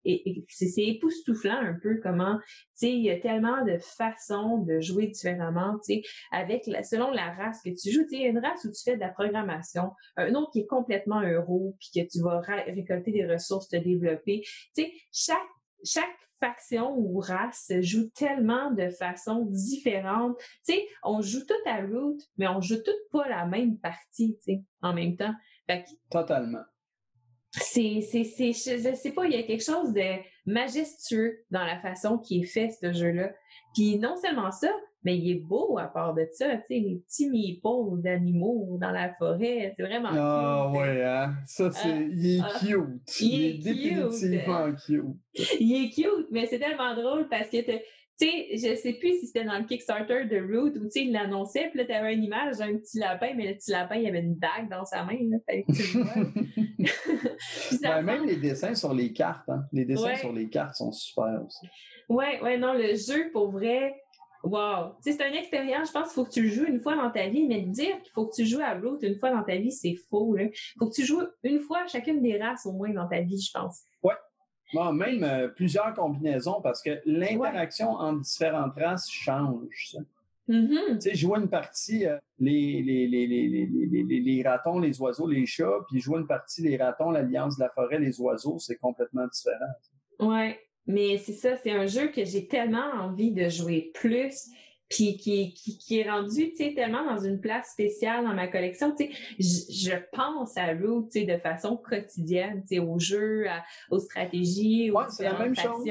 [0.05, 4.81] et, c'est époustouflant un peu comment, tu sais, il y a tellement de façons de
[4.81, 6.03] jouer différemment, tu sais,
[6.33, 8.95] avec la, selon la race que tu joues, tu sais, une race où tu fais
[8.95, 13.27] de la programmation, un autre qui est complètement euro, puis que tu vas récolter des
[13.27, 14.41] ressources, te développer,
[14.75, 15.39] tu sais, chaque
[15.85, 20.37] chaque faction ou race joue tellement de façons différentes.
[20.67, 20.75] Tu
[21.05, 24.95] on joue tout à root, mais on joue toutes pas la même partie, tu en
[24.95, 25.35] même temps.
[26.11, 26.65] Totalement
[27.53, 31.79] c'est, c'est, c'est, je sais pas, il y a quelque chose de majestueux dans la
[31.81, 33.33] façon qui est fait ce jeu-là.
[33.75, 34.71] Puis non seulement ça,
[35.03, 38.91] mais il est beau à part de ça, tu sais, les petits meeples d'animaux dans
[38.91, 41.35] la forêt, c'est vraiment Ah ouais, hein?
[41.47, 41.89] Ça, c'est...
[41.89, 43.21] Ah, il est ah, cute!
[43.21, 45.05] Il, est, définitivement cute!
[45.59, 47.57] Il est cute, mais c'est tellement drôle parce que
[48.21, 51.05] tu sais, je sais plus si c'était dans le Kickstarter de Root ou tu sais,
[51.05, 53.97] il l'annonçait, puis là, tu avais une image d'un petit lapin, mais le petit lapin,
[53.97, 56.15] il avait une dague dans sa main, là, fallait que tu le vois.
[57.83, 59.65] ben, même les dessins sur les cartes, hein.
[59.73, 61.67] Les dessins sur les cartes sont super aussi.
[62.09, 63.95] Ouais, ouais, non, le jeu, pour vrai,
[64.43, 64.95] Wow!
[65.05, 66.97] Tu sais, c'est une expérience, je pense qu'il faut que tu le joues une fois
[66.97, 69.43] dans ta vie, mais dire qu'il faut que tu joues à Root une fois dans
[69.43, 70.35] ta vie, c'est faux.
[70.39, 73.39] Il faut que tu joues une fois chacune des races au moins dans ta vie,
[73.39, 73.83] je pense.
[74.03, 74.15] Ouais,
[74.73, 79.97] même euh, plusieurs combinaisons parce que l'interaction entre différentes races change.
[80.49, 80.95] Mm-hmm.
[80.95, 85.79] Tu sais, jouer une partie, euh, les, les, les, les, ratons, les oiseaux, les chats,
[85.89, 89.73] puis jouer une partie, les ratons, l'Alliance de la forêt, les oiseaux, c'est complètement différent.
[90.19, 90.57] Oui,
[90.87, 94.51] mais c'est ça, c'est un jeu que j'ai tellement envie de jouer plus
[94.91, 99.11] puis qui, qui, qui, est rendu, tellement dans une place spéciale dans ma collection, sais,
[99.39, 103.47] je pense à Root, de façon quotidienne, aux jeux,
[103.91, 105.89] aux stratégies, aux ouais, c'est la même chose.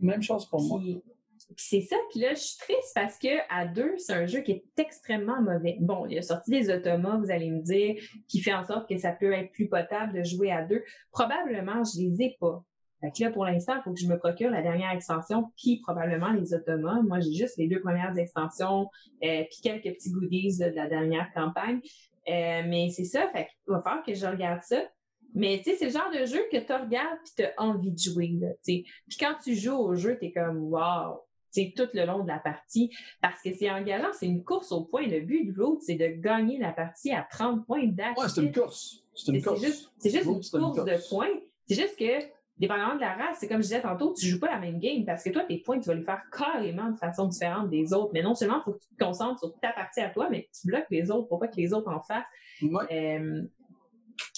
[0.00, 0.80] Même chose pour moi.
[0.80, 4.40] Puis c'est ça, puis là, je suis triste parce que à deux, c'est un jeu
[4.40, 5.76] qui est extrêmement mauvais.
[5.80, 8.96] Bon, il a sorti des automas, vous allez me dire, qui fait en sorte que
[8.96, 10.82] ça peut être plus potable de jouer à deux.
[11.10, 12.64] Probablement, je les ai pas.
[13.00, 15.80] Fait que là, pour l'instant, il faut que je me procure la dernière extension, puis
[15.80, 17.00] probablement les automas.
[17.02, 18.88] Moi, j'ai juste les deux premières extensions,
[19.24, 21.80] euh, puis quelques petits goodies de la dernière campagne.
[22.28, 24.82] Euh, mais c'est ça, fait qu'il va falloir que je regarde ça.
[25.34, 27.92] Mais tu sais, c'est le genre de jeu que tu regardes puis tu as envie
[27.92, 28.32] de jouer.
[28.40, 28.84] Là, puis
[29.18, 31.20] quand tu joues au jeu, tu es comme wow!
[31.50, 32.90] sais, tout le long de la partie,
[33.20, 35.06] parce que c'est engageant, c'est une course au point.
[35.06, 38.22] Le but du road, c'est de gagner la partie à 30 points d'accès.
[38.22, 39.04] Ouais, c'est une course.
[39.14, 39.60] C'est une course.
[39.98, 41.40] C'est juste, une course de points.
[41.66, 42.24] C'est juste que
[42.60, 45.04] dépendamment de la race, c'est comme je disais tantôt, tu joues pas la même game
[45.06, 48.10] parce que toi, tes points, tu vas les faire carrément de façon différente des autres.
[48.12, 50.42] Mais non seulement il faut que tu te concentres sur ta partie à toi, mais
[50.42, 52.22] que tu bloques les autres pour pas que les autres en fassent.
[52.62, 52.84] Ouais.
[52.92, 53.42] Euh,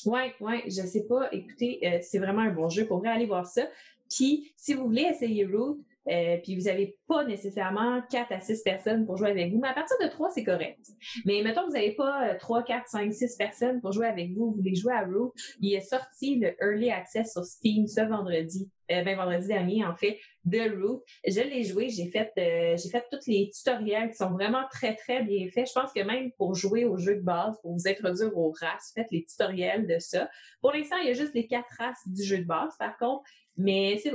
[0.06, 1.28] ouais, ouais, je sais pas.
[1.32, 2.86] Écoutez, euh, c'est vraiment un bon jeu.
[2.86, 3.62] Pour vrai, aller voir ça.
[4.08, 8.62] Puis, si vous voulez essayer Root, euh, puis vous n'avez pas nécessairement 4 à 6
[8.62, 9.60] personnes pour jouer avec vous.
[9.60, 10.80] Mais à partir de 3, c'est correct.
[11.24, 14.46] Mais mettons que vous n'avez pas 3, 4, 5, 6 personnes pour jouer avec vous,
[14.46, 15.32] vous voulez jouer à Root.
[15.60, 19.94] Il est sorti le Early Access sur Steam ce vendredi, euh, ben vendredi dernier en
[19.94, 21.04] fait, de Root.
[21.26, 25.22] Je l'ai joué, j'ai fait euh, fait tous les tutoriels qui sont vraiment très très
[25.22, 25.68] bien faits.
[25.68, 28.92] Je pense que même pour jouer au jeu de base, pour vous introduire aux races,
[28.94, 30.28] faites les tutoriels de ça.
[30.60, 33.22] Pour l'instant, il y a juste les quatre races du jeu de base par contre,
[33.56, 34.12] mais c'est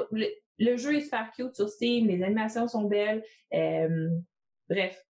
[0.59, 3.23] le jeu est super cute sur Steam, les animations sont belles.
[3.53, 4.09] Euh,
[4.69, 5.01] bref,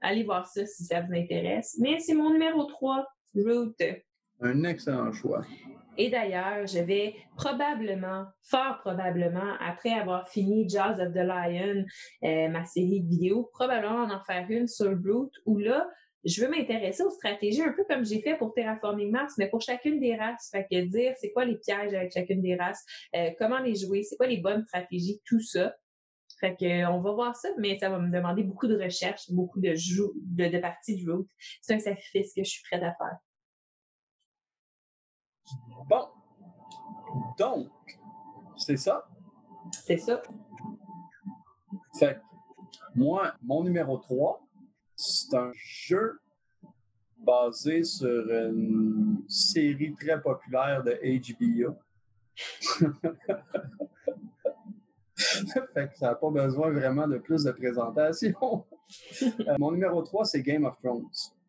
[0.00, 1.76] allez voir ça si ça vous intéresse.
[1.80, 3.74] Mais c'est mon numéro 3, Root.
[4.40, 5.42] Un excellent choix.
[5.98, 11.84] Et d'ailleurs, je vais probablement, fort probablement, après avoir fini Jazz of the Lion,
[12.22, 15.88] euh, ma série de vidéos, probablement en faire une sur Root, où là,
[16.26, 19.60] je veux m'intéresser aux stratégies un peu comme j'ai fait pour Terraforming Mars, mais pour
[19.60, 20.50] chacune des races.
[20.50, 24.02] Fait que dire c'est quoi les pièges avec chacune des races, euh, comment les jouer,
[24.02, 25.74] c'est quoi les bonnes stratégies, tout ça.
[26.40, 29.60] Fait que on va voir ça, mais ça va me demander beaucoup de recherche, beaucoup
[29.60, 31.28] de de, de parties de route.
[31.62, 33.18] C'est un sacrifice que je suis prête à faire.
[35.88, 36.08] Bon.
[37.38, 37.70] Donc,
[38.56, 39.08] c'est ça?
[39.70, 40.20] C'est ça.
[41.98, 42.20] Fait
[42.94, 44.45] moi, mon numéro 3,
[44.96, 46.18] c'est un jeu
[47.18, 51.76] basé sur une série très populaire de HBO.
[55.74, 58.64] fait que ça n'a pas besoin vraiment de plus de présentation.
[59.22, 61.06] Euh, mon numéro 3, c'est Game of Thrones.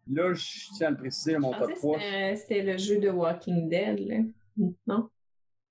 [0.09, 1.99] Là, je tiens à le préciser, mon top 3.
[2.35, 4.17] C'était le jeu de Walking Dead, là.
[4.87, 5.09] Non?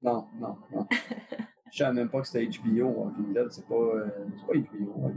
[0.03, 0.87] Non, non, non.
[1.73, 3.51] je savais même pas que c'était HBO, Walking Dead.
[3.51, 4.09] C'est pas, euh,
[4.47, 5.11] pas HBO,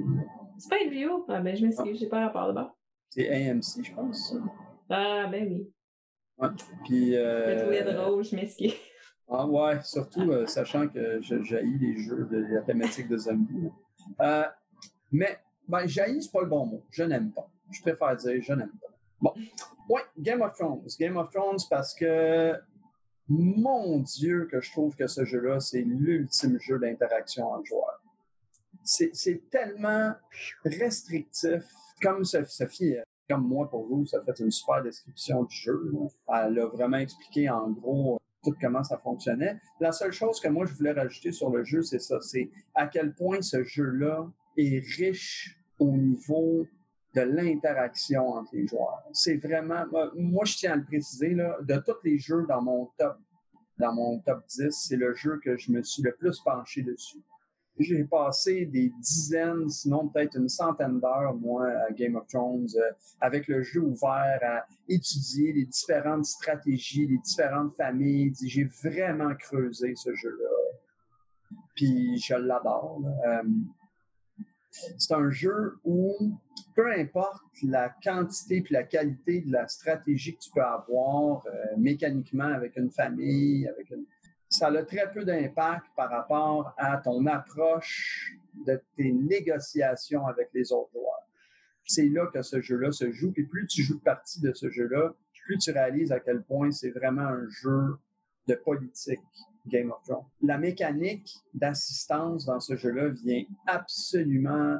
[0.60, 1.26] c'est pas une vidéo?
[1.28, 2.76] Ah, ben, je m'excuse, j'ai pas rapport là-bas.
[3.10, 4.36] C'est AMC, je pense.
[4.90, 5.72] Ah, ben oui.
[6.38, 6.50] Ouais.
[6.86, 7.16] Puis.
[7.16, 7.84] Euh...
[7.84, 8.74] Je drôle, je m'excuse.
[9.32, 13.70] Ah, ouais, surtout euh, sachant que je jaillis les jeux de la thématique de zombies.
[14.22, 14.44] Euh,
[15.12, 15.38] mais,
[15.68, 16.84] ben, jaillis, c'est pas le bon mot.
[16.90, 17.48] Je n'aime pas.
[17.72, 18.88] Je préfère dire je n'aime pas.
[19.22, 19.34] Bon.
[19.88, 20.88] Ouais, Game of Thrones.
[21.00, 22.56] Game of Thrones parce que
[23.28, 28.02] mon Dieu, que je trouve que ce jeu-là, c'est l'ultime jeu d'interaction entre joueurs.
[28.90, 30.14] C'est tellement
[30.66, 31.64] restrictif.
[32.02, 32.96] Comme Sophie,
[33.30, 35.92] comme moi pour vous, ça fait une super description du jeu.
[36.28, 39.60] Elle a vraiment expliqué en gros tout comment ça fonctionnait.
[39.80, 42.88] La seule chose que moi je voulais rajouter sur le jeu, c'est ça, c'est à
[42.88, 44.28] quel point ce jeu-là
[44.58, 46.66] est riche au niveau
[47.14, 49.04] de l'interaction entre les joueurs.
[49.14, 49.86] C'est vraiment,
[50.16, 53.18] moi je tiens à le préciser, là, de tous les jeux dans mon top,
[53.78, 57.22] dans mon top 10, c'est le jeu que je me suis le plus penché dessus.
[57.80, 62.92] J'ai passé des dizaines, sinon peut-être une centaine d'heures, moi, à Game of Thrones, euh,
[63.22, 68.34] avec le jeu ouvert, à étudier les différentes stratégies, les différentes familles.
[68.44, 71.58] J'ai vraiment creusé ce jeu-là.
[71.74, 73.02] Puis je l'adore.
[73.26, 73.44] Euh,
[74.72, 76.38] c'est un jeu où,
[76.76, 81.78] peu importe la quantité puis la qualité de la stratégie que tu peux avoir euh,
[81.78, 83.90] mécaniquement avec une famille, avec
[84.50, 88.34] ça a très peu d'impact par rapport à ton approche
[88.66, 91.28] de tes négociations avec les autres joueurs.
[91.86, 93.32] C'est là que ce jeu-là se joue.
[93.38, 95.14] Et plus tu joues partie de ce jeu-là,
[95.46, 97.98] plus tu réalises à quel point c'est vraiment un jeu
[98.48, 99.20] de politique
[99.68, 100.26] Game of Thrones.
[100.42, 104.80] La mécanique d'assistance dans ce jeu-là vient absolument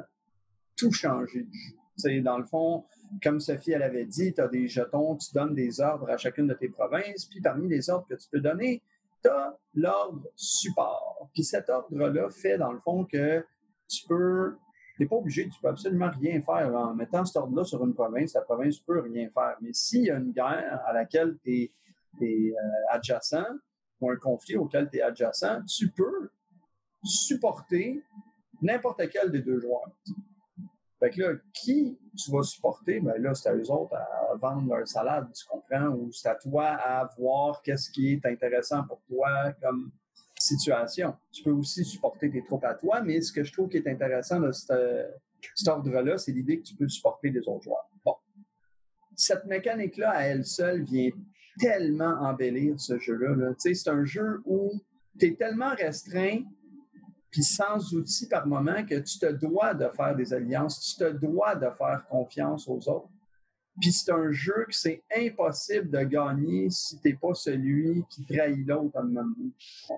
[0.76, 2.20] tout changer du jeu.
[2.22, 2.84] Dans le fond,
[3.22, 6.46] comme Sophie elle avait dit, tu as des jetons, tu donnes des ordres à chacune
[6.46, 8.82] de tes provinces, puis parmi les ordres que tu peux donner,
[9.22, 11.28] tu as l'ordre support.
[11.32, 13.44] Puis cet ordre-là fait dans le fond que
[13.88, 14.56] tu peux
[15.00, 17.94] tu n'es pas obligé, tu peux absolument rien faire en mettant cet ordre-là sur une
[17.94, 19.56] province, la province ne peut rien faire.
[19.62, 21.72] Mais s'il y a une guerre à laquelle tu
[22.20, 22.54] es, euh,
[22.90, 23.46] adjacent,
[23.98, 26.30] ou un conflit auquel tu es adjacent, tu peux
[27.02, 28.04] supporter
[28.60, 29.90] n'importe quel des deux joueurs.
[31.00, 33.00] Fait que là, qui tu vas supporter?
[33.00, 35.88] Ben là, c'est à eux autres à vendre leur salade, tu comprends?
[35.88, 39.90] Ou c'est à toi à voir qu'est-ce qui est intéressant pour toi comme
[40.38, 41.14] situation.
[41.32, 43.88] Tu peux aussi supporter tes troupes à toi, mais ce que je trouve qui est
[43.88, 44.70] intéressant de cet
[45.66, 47.88] ordre-là, c'est l'idée que tu peux supporter les autres joueurs.
[48.04, 48.14] Bon.
[49.16, 51.10] Cette mécanique-là, à elle seule, vient
[51.58, 53.52] tellement embellir ce jeu-là.
[53.58, 54.72] C'est un jeu où
[55.18, 56.42] tu es tellement restreint
[57.30, 61.10] puis sans outils par moment que tu te dois de faire des alliances, tu te
[61.10, 63.08] dois de faire confiance aux autres.
[63.80, 68.24] Puis c'est un jeu que c'est impossible de gagner si tu n'es pas celui qui
[68.24, 69.34] trahit l'autre en même
[69.88, 69.94] temps.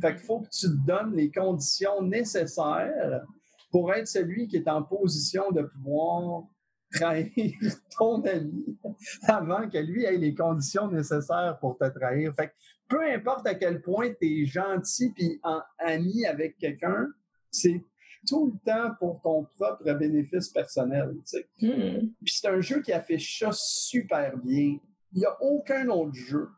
[0.00, 3.22] Fait qu'il faut que tu te donnes les conditions nécessaires
[3.70, 6.44] pour être celui qui est en position de pouvoir
[6.92, 7.52] trahir
[7.98, 8.78] ton ami
[9.22, 12.34] avant que lui ait les conditions nécessaires pour te trahir.
[12.34, 12.52] Fait que
[12.88, 15.40] peu importe à quel point tu es gentil puis
[15.78, 17.08] ami avec quelqu'un,
[17.50, 17.82] c'est
[18.28, 21.14] tout le temps pour ton propre bénéfice personnel.
[21.60, 22.08] Hmm.
[22.24, 24.78] Puis c'est un jeu qui affiche ça super bien.
[25.12, 26.48] Il n'y a aucun autre jeu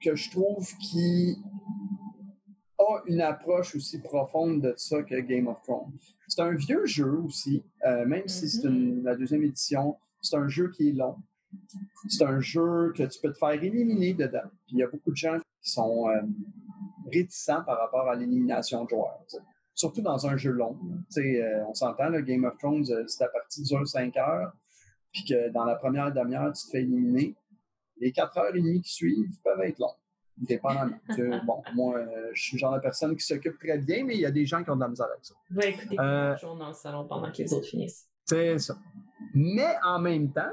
[0.00, 1.36] que je trouve qui
[3.06, 5.92] une approche aussi profonde de ça que Game of Thrones.
[6.28, 9.02] C'est un vieux jeu aussi, euh, même si c'est mm-hmm.
[9.02, 9.96] la deuxième édition.
[10.20, 11.16] C'est un jeu qui est long.
[12.08, 14.48] C'est un jeu que tu peux te faire éliminer dedans.
[14.66, 16.22] Puis il y a beaucoup de gens qui sont euh,
[17.12, 19.20] réticents par rapport à l'élimination de joueurs.
[19.74, 20.78] Surtout dans un jeu long.
[21.16, 24.52] Euh, on s'entend, le Game of Thrones, c'est la partie dure 5 heures,
[25.12, 27.34] puis que dans la première demi-heure, tu te fais éliminer.
[27.98, 29.94] Les 4 heures et demie qui suivent peuvent être longues
[30.36, 30.98] dépendamment.
[31.46, 34.20] bon, moi, euh, je suis le genre de personne qui s'occupe très bien, mais il
[34.20, 35.34] y a des gens qui ont de la misère avec ça.
[35.68, 38.08] Écouter euh, dans le salon pendant que les autres finissent.
[38.24, 38.76] C'est ça.
[39.34, 40.52] Mais en même temps,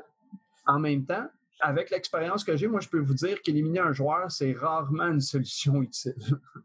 [0.65, 1.27] en même temps,
[1.61, 5.21] avec l'expérience que j'ai, moi, je peux vous dire qu'éliminer un joueur, c'est rarement une
[5.21, 6.15] solution utile.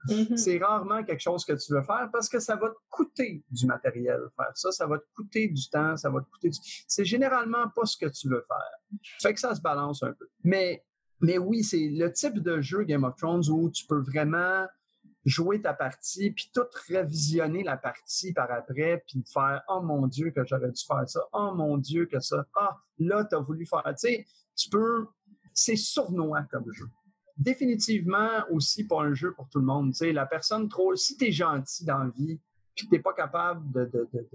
[0.09, 0.37] Mm-hmm.
[0.37, 3.67] C'est rarement quelque chose que tu veux faire parce que ça va te coûter du
[3.67, 6.59] matériel faire ça, ça va te coûter du temps, ça va te coûter du...
[6.87, 9.01] C'est généralement pas ce que tu veux faire.
[9.21, 10.29] Fait que ça se balance un peu.
[10.45, 10.83] Mais
[11.21, 14.67] mais oui, c'est le type de jeu Game of Thrones où tu peux vraiment
[15.25, 20.31] jouer ta partie, puis tout révisionner la partie par après, puis faire «Oh mon Dieu
[20.31, 21.21] que j'aurais dû faire ça!
[21.33, 22.47] Oh mon Dieu que ça!
[22.55, 25.07] Ah, là, tu as voulu faire...» Tu sais, tu peux...
[25.53, 26.87] C'est sournois comme jeu.
[27.37, 29.93] Définitivement aussi pas un jeu pour tout le monde.
[29.93, 30.95] Tu sais, la personne trop...
[30.95, 32.39] Si tu es gentil dans la vie,
[32.75, 34.29] puis tu n'es pas capable de, de, de,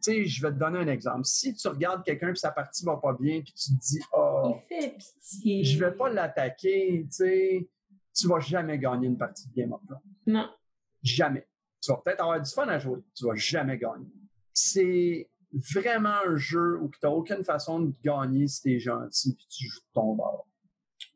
[0.00, 1.24] sais, je vais te donner un exemple.
[1.24, 4.56] Si tu regardes quelqu'un et sa partie va pas bien, puis tu te dis, oh,
[4.70, 7.68] je vais pas l'attaquer, tu sais,
[8.14, 10.00] tu vas jamais gagner une partie de Game of Thrones.
[10.26, 10.48] Non.
[11.02, 11.46] Jamais.
[11.80, 14.06] Tu vas peut-être avoir du fun à jouer, tu vas jamais gagner.
[14.52, 15.28] C'est
[15.74, 19.46] vraiment un jeu où tu n'as aucune façon de gagner si tu es gentil et
[19.48, 20.46] tu joues ton bord.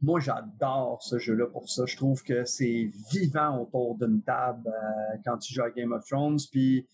[0.00, 1.84] Moi, j'adore ce jeu-là pour ça.
[1.86, 6.04] Je trouve que c'est vivant autour d'une table euh, quand tu joues à Game of
[6.04, 6.38] Thrones.
[6.52, 6.86] Puis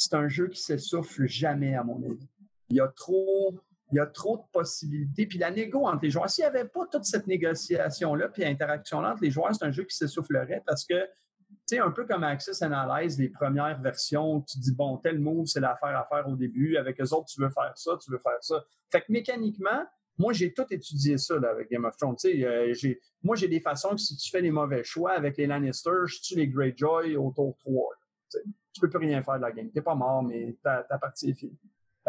[0.00, 2.28] c'est un jeu qui s'essouffle jamais, à mon avis.
[2.70, 3.54] Il y a trop
[3.92, 5.26] il y a trop de possibilités.
[5.26, 9.12] Puis la négo entre les joueurs, s'il n'y avait pas toute cette négociation-là, puis interaction-là
[9.12, 12.22] entre les joueurs, c'est un jeu qui s'essoufflerait parce que, tu sais, un peu comme
[12.22, 16.36] Access Analyze, les premières versions, tu dis, bon, tel move, c'est l'affaire à faire au
[16.36, 16.76] début.
[16.76, 18.64] Avec eux autres, tu veux faire ça, tu veux faire ça.
[18.92, 19.84] Fait que mécaniquement,
[20.18, 22.14] moi, j'ai tout étudié ça avec Game of Thrones.
[22.26, 22.74] Euh,
[23.22, 26.20] moi, j'ai des façons que si tu fais les mauvais choix avec les Lannister, je
[26.20, 27.88] tue les Greyjoy au tour 3.
[28.30, 28.38] Tu
[28.72, 29.68] tu peux plus rien faire de la game.
[29.70, 31.58] Tu n'es pas mort, mais ta, partie est finie.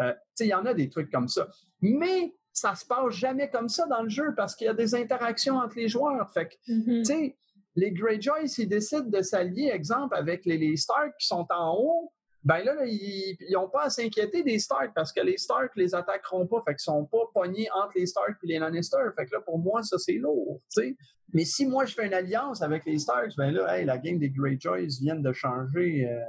[0.00, 1.48] Euh, il y en a des trucs comme ça.
[1.80, 4.94] Mais ça se passe jamais comme ça dans le jeu parce qu'il y a des
[4.94, 6.30] interactions entre les joueurs.
[6.32, 7.34] Fait que, mm-hmm.
[7.76, 12.12] les Greyjoy, s'ils décident de s'allier, exemple, avec les, les Stark qui sont en haut,
[12.44, 16.46] ben là, ils n'ont pas à s'inquiéter des Stark parce que les Stark les attaqueront
[16.46, 16.62] pas.
[16.66, 18.96] Fait qu'ils sont pas pognés entre les Stark et les Lannister.
[19.16, 20.96] Fait que là, pour moi, ça, c'est lourd, sais.
[21.32, 24.18] Mais si moi, je fais une alliance avec les Starks, ben là, hey, la game
[24.18, 26.20] des Greyjoys viennent de changer euh,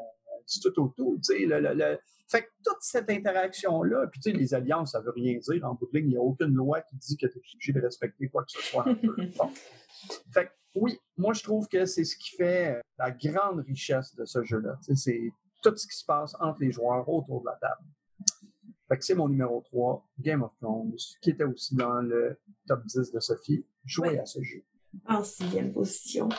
[0.48, 1.46] du tout au tout, tu sais.
[1.46, 5.66] Le, Fait que toute cette interaction-là, puis tu sais, les alliances, ça veut rien dire.
[5.66, 7.74] En bout de ligne, il n'y a aucune loi qui dit que tu es obligé
[7.74, 8.86] de respecter quoi que ce soit.
[10.34, 14.26] Fait que oui, moi, je trouve que c'est ce qui fait la grande richesse de
[14.26, 14.78] ce jeu-là.
[14.96, 15.32] C'est
[15.62, 17.84] tout ce qui se passe entre les joueurs autour de la table.
[18.88, 22.38] Fait que c'est mon numéro 3, Game of Thrones, qui était aussi dans le
[22.68, 23.66] top 10 de Sophie.
[23.86, 24.64] Jouer à ce jeu.
[25.08, 26.30] En sixième position.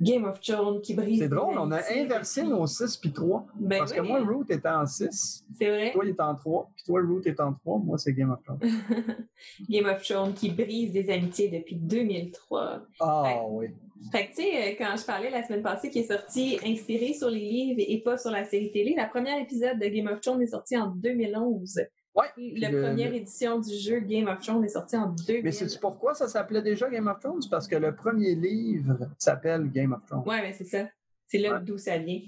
[0.00, 1.20] Game of Thrones qui brise.
[1.20, 3.46] C'est drôle, on a inversé nos 6 puis 3.
[3.56, 5.44] Ben parce que moi, Root était en 6.
[5.58, 5.92] C'est vrai.
[5.92, 6.70] Toi, il est en 3.
[6.74, 7.78] Puis toi, Root est en 3.
[7.80, 8.60] Moi, c'est Game of Thrones.
[9.68, 12.82] Game of Thrones qui brise des amitiés depuis 2003.
[13.00, 13.68] Ah oui.
[14.10, 17.12] Fait que, tu sais, euh, quand je parlais la semaine passée qui est sorti inspiré
[17.12, 20.20] sur les livres et pas sur la série télé, la première épisode de Game of
[20.20, 21.80] Thrones est sorti en 2011.
[22.14, 22.26] Ouais.
[22.56, 25.44] La première édition du jeu Game of Thrones est sortie en 2000.
[25.44, 27.42] Mais sais-tu pourquoi ça s'appelait déjà Game of Thrones?
[27.50, 30.24] Parce que le premier livre s'appelle Game of Thrones.
[30.26, 30.88] Oui, mais c'est ça.
[31.26, 32.20] C'est là d'où ça vient.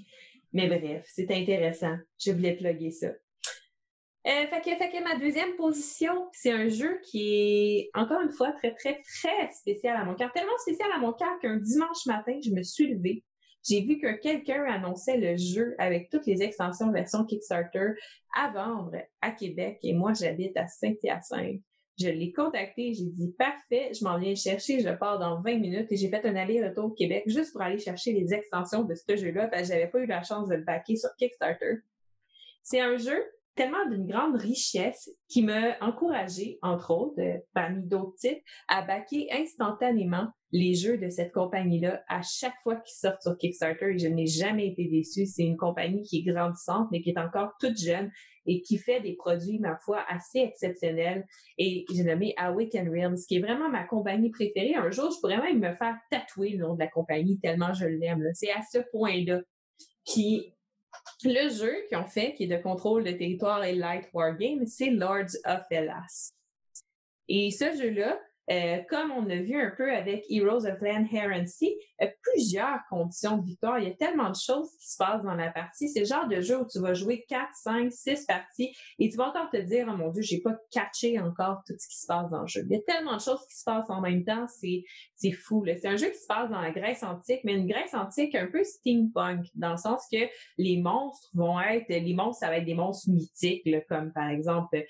[0.53, 1.97] Mais bref, c'est intéressant.
[2.17, 3.07] Je voulais plugger ça.
[3.07, 8.31] Euh, fait, que, fait que ma deuxième position, c'est un jeu qui est, encore une
[8.31, 10.31] fois, très, très, très spécial à mon cœur.
[10.31, 13.23] Tellement spécial à mon cœur qu'un dimanche matin, je me suis levée.
[13.67, 17.93] J'ai vu que quelqu'un annonçait le jeu avec toutes les extensions version Kickstarter
[18.35, 21.61] à vendre à Québec et moi, j'habite à Saint-Hyacinthe.
[21.97, 25.91] Je l'ai contacté, j'ai dit parfait, je m'en viens chercher, je pars dans 20 minutes
[25.91, 29.15] et j'ai fait un aller-retour au Québec juste pour aller chercher les extensions de ce
[29.15, 31.77] jeu-là parce que j'avais pas eu la chance de le backer sur Kickstarter.
[32.63, 33.23] C'est un jeu
[33.55, 39.27] tellement d'une grande richesse qui m'a encouragé, entre autres, euh, parmi d'autres titres, à backer
[39.31, 44.07] instantanément les jeux de cette compagnie-là à chaque fois qu'ils sortent sur Kickstarter et je
[44.07, 45.25] n'ai jamais été déçue.
[45.25, 48.11] C'est une compagnie qui est grandissante, mais qui est encore toute jeune
[48.45, 51.25] et qui fait des produits, ma foi, assez exceptionnels.
[51.57, 54.75] Et j'ai nommé Awaken Realms, qui est vraiment ma compagnie préférée.
[54.75, 57.85] Un jour, je pourrais même me faire tatouer le nom de la compagnie tellement je
[57.85, 58.23] l'aime.
[58.33, 59.41] C'est à ce point-là
[60.05, 60.54] qui
[61.23, 64.89] le jeu qu'ils ont fait, qui est de contrôle de territoire et light wargame, c'est
[64.89, 66.33] Lords of Hellas.
[67.27, 68.19] Et ce jeu-là,
[68.51, 71.07] euh, comme on a vu un peu avec Heroes of Land,
[71.47, 73.79] Sea, a plusieurs conditions de victoire.
[73.79, 75.89] Il y a tellement de choses qui se passent dans la partie.
[75.89, 79.17] C'est le genre de jeu où tu vas jouer 4, 5, 6 parties et tu
[79.17, 82.05] vas encore te dire, oh mon Dieu, j'ai pas catché encore tout ce qui se
[82.05, 82.61] passe dans le jeu.
[82.69, 84.83] Il y a tellement de choses qui se passent en même temps, c'est,
[85.15, 85.65] c'est fou.
[85.65, 88.47] C'est un jeu qui se passe dans la Grèce antique, mais une Grèce antique un
[88.47, 90.19] peu steampunk, dans le sens que
[90.57, 94.85] les monstres vont être, les monstres, ça va être des monstres mythiques, comme par exemple,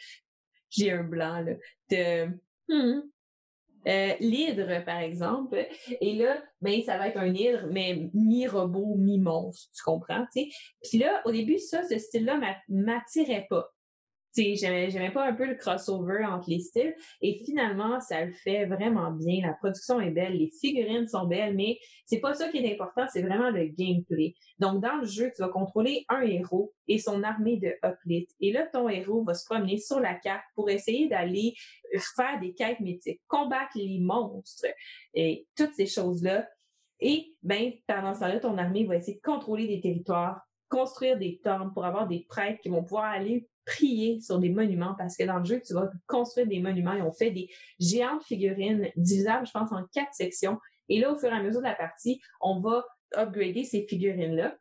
[0.69, 1.53] j'ai un blanc, là,
[1.89, 2.27] de,
[2.67, 3.01] hmm,
[3.87, 5.67] euh, l'hydre, par exemple.
[6.01, 10.49] Et là, ben, ça va être un hydre, mais mi-robot, mi-monstre, tu comprends, tu sais.
[10.83, 13.74] Puis là, au début, ça, ce style-là m'attirait pas
[14.35, 16.95] j'aimais pas un peu le crossover entre les styles.
[17.21, 19.45] Et finalement, ça le fait vraiment bien.
[19.45, 23.05] La production est belle, les figurines sont belles, mais c'est pas ça qui est important,
[23.11, 24.35] c'est vraiment le gameplay.
[24.59, 28.31] Donc, dans le jeu, tu vas contrôler un héros et son armée de hoplites.
[28.39, 31.53] Et là, ton héros va se promener sur la carte pour essayer d'aller
[32.15, 34.67] faire des quêtes mythiques, combattre les monstres
[35.13, 36.47] et toutes ces choses-là.
[36.99, 41.39] Et, ben, pendant ce temps-là, ton armée va essayer de contrôler des territoires, construire des
[41.43, 45.23] temples pour avoir des prêtres qui vont pouvoir aller prier sur des monuments parce que
[45.23, 47.49] dans le jeu, tu vas construire des monuments et on fait des
[47.79, 50.59] géantes figurines divisables, je pense, en quatre sections.
[50.89, 52.85] Et là, au fur et à mesure de la partie, on va
[53.15, 54.57] upgrader ces figurines-là,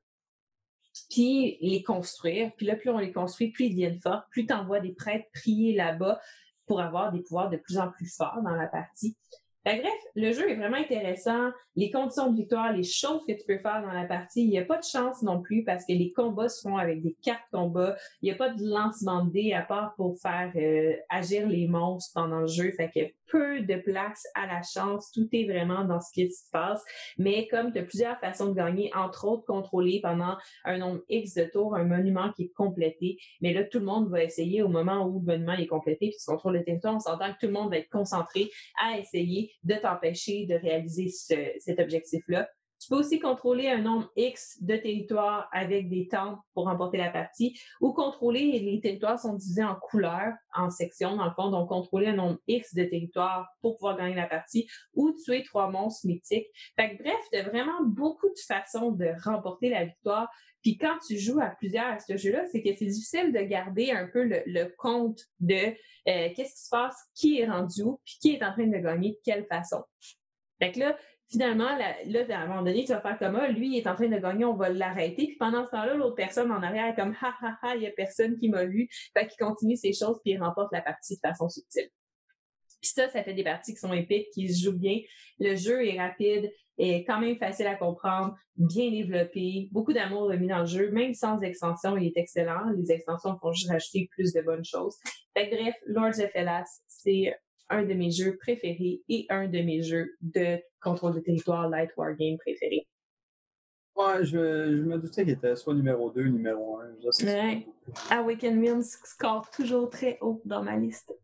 [1.11, 2.53] puis les construire.
[2.57, 5.29] Puis là, plus on les construit, plus ils deviennent forts, plus tu envoies des prêtres
[5.33, 6.21] prier là-bas
[6.67, 9.17] pour avoir des pouvoirs de plus en plus forts dans la partie.
[9.65, 11.51] Ben, bref, le jeu est vraiment intéressant.
[11.75, 14.59] Les conditions de victoire, les choses que tu peux faire dans la partie, il n'y
[14.59, 17.49] a pas de chance non plus parce que les combats se font avec des cartes
[17.51, 17.97] combats.
[18.21, 21.67] Il n'y a pas de lancement de dés à part pour faire euh, agir les
[21.67, 22.73] monstres pendant le jeu.
[22.73, 25.11] Fait que peu de place à la chance.
[25.11, 26.83] Tout est vraiment dans ce qui se passe.
[27.19, 31.35] Mais comme tu as plusieurs façons de gagner, entre autres contrôler pendant un nombre X
[31.35, 33.19] de tours un monument qui est complété.
[33.41, 36.17] Mais là, tout le monde va essayer au moment où le monument est complété, puis
[36.19, 38.51] tu contrôles le territoire, on s'entend que tout le monde va être concentré
[38.81, 42.49] à essayer de t'empêcher de réaliser cet objectif-là.
[42.85, 47.09] Tu peux aussi contrôler un nombre X de territoires avec des temps pour remporter la
[47.09, 51.71] partie ou contrôler, les territoires sont divisés en couleurs, en sections dans le fond, donc
[51.71, 56.07] contrôler un nombre X de territoires pour pouvoir gagner la partie ou tuer trois monstres
[56.07, 56.47] mythiques.
[56.77, 60.29] Fait bref, tu as vraiment beaucoup de façons de remporter la victoire.
[60.61, 63.93] Puis quand tu joues à plusieurs à ce jeu-là, c'est que c'est difficile de garder
[63.93, 68.19] un peu le, compte de euh, qu'est-ce qui se passe, qui est rendu où, puis
[68.21, 69.83] qui est en train de gagner de quelle façon.
[70.59, 70.97] Fait que là,
[71.35, 71.97] finalement, là,
[72.29, 74.17] à un moment donné, tu vas faire comme, ah, lui, il est en train de
[74.17, 75.27] gagner, on va l'arrêter.
[75.27, 77.87] Puis pendant ce temps-là, l'autre personne en arrière est comme, ha, ha, ha, il y
[77.89, 78.89] a personne qui m'a vu.
[79.13, 81.89] Fait qu'il continue ses choses, puis il remporte la partie de façon subtile.
[82.81, 85.01] Puis ça, ça fait des parties qui sont épiques, qui se jouent bien.
[85.41, 90.47] Le jeu est rapide, est quand même facile à comprendre, bien développé, beaucoup d'amour mis
[90.47, 92.71] dans le jeu, même sans extension, il est excellent.
[92.77, 94.97] Les extensions font juste rajouter plus de bonnes choses.
[95.37, 97.35] Fait bref, Lords of Hellas, c'est
[97.71, 101.91] un de mes jeux préférés et un de mes jeux de contrôle de territoire light
[101.97, 102.87] wargame préférés.
[103.97, 107.27] Ouais, je, me doutais qu'il était soit numéro 2, numéro 1.
[107.27, 107.67] Ouais.
[108.11, 111.15] Awaken Mills score toujours très haut dans ma liste.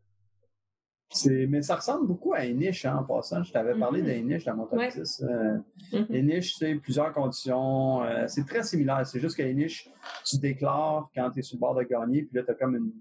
[1.26, 3.42] Mais ça ressemble beaucoup à Inish hein, en passant.
[3.42, 4.44] Je t'avais parlé mm -hmm.
[4.44, 5.22] dans mon top 10.
[5.22, 5.58] Euh,
[5.92, 6.58] mm-hmm.
[6.58, 8.04] c'est plusieurs conditions.
[8.04, 9.04] Euh, c'est très similaire.
[9.04, 9.90] C'est juste qu'Inish,
[10.24, 12.76] tu déclares quand tu es sur le bord de gagner, puis là, tu as comme
[12.76, 12.92] une,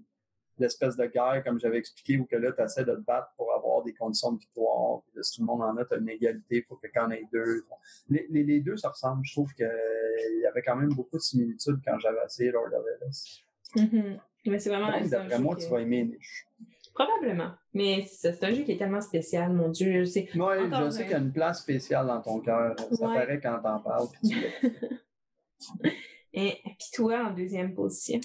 [0.64, 3.52] espèce de guerre, comme j'avais expliqué, où que là, tu essaies de te battre pour
[3.54, 5.02] avoir des conditions de victoire.
[5.02, 7.24] Puis si tout le monde en a, tu as une égalité, faut que en ait
[7.32, 7.64] deux.
[8.08, 9.24] Les, les, deux, ça ressemble.
[9.24, 12.84] Je trouve qu'il y avait quand même beaucoup de similitudes quand j'avais essayé Lord of
[13.02, 13.42] Alice.
[13.76, 14.18] Mm-hmm.
[14.46, 16.46] Mais c'est vraiment D'après moi, tu vas aimer Inish.
[16.94, 17.52] Probablement.
[17.72, 20.00] Mais c'est un jeu qui est tellement spécial, mon Dieu.
[20.00, 22.74] Oui, je sais qu'il y a une place spéciale dans ton cœur.
[22.78, 24.08] Ça paraît quand t'en parles.
[26.32, 28.20] Et puis toi, en deuxième position?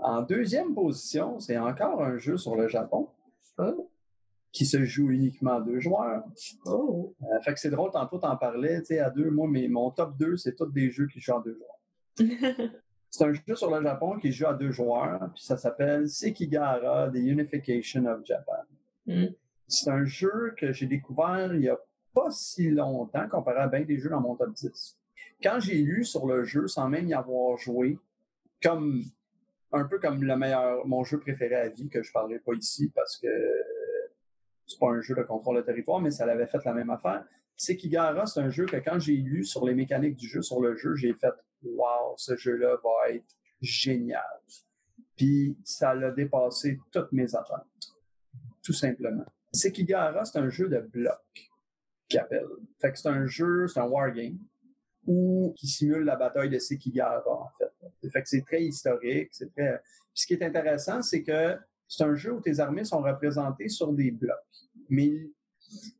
[0.00, 3.08] En deuxième position, c'est encore un jeu sur le Japon.
[3.58, 3.90] Oh.
[4.52, 6.24] Qui se joue uniquement à deux joueurs.
[6.66, 7.14] Oh.
[7.22, 9.90] Euh, fait que c'est drôle, tantôt t'en parlais, tu sais, à deux, moi, mais mon
[9.90, 11.78] top 2, c'est tous des jeux qui jouent à deux joueurs.
[13.10, 17.10] C'est un jeu sur le Japon qui joue à deux joueurs, puis ça s'appelle Sekigahara,
[17.10, 18.64] The Unification of Japan.
[19.06, 19.28] Hmm.
[19.66, 21.78] C'est un jeu que j'ai découvert il n'y a
[22.14, 24.98] pas si longtemps comparé à bien des jeux dans mon top 10.
[25.42, 27.98] Quand j'ai lu sur le jeu sans même y avoir joué,
[28.62, 29.02] comme
[29.72, 32.90] un peu comme le meilleur, mon jeu préféré à vie, que je parlerai pas ici
[32.94, 33.28] parce que
[34.66, 37.24] c'est pas un jeu de contrôle de territoire, mais ça l'avait fait la même affaire.
[37.56, 40.76] Sekigahara, c'est un jeu que quand j'ai lu sur les mécaniques du jeu, sur le
[40.76, 44.22] jeu, j'ai fait wow, ce jeu-là va être génial.
[45.16, 47.66] Puis ça l'a dépassé toutes mes attentes,
[48.62, 49.24] tout simplement.
[49.52, 51.50] Sekigahara, c'est un jeu de bloc
[52.08, 52.46] qui appelle.
[52.80, 54.38] Fait que c'est un jeu, c'est un wargame
[55.06, 57.67] ou qui simule la bataille de Sekigahara, en fait.
[58.12, 59.78] Fait que c'est très historique, c'est très...
[59.78, 63.68] Puis ce qui est intéressant, c'est que c'est un jeu où tes armées sont représentées
[63.68, 64.36] sur des blocs.
[64.88, 65.30] Mais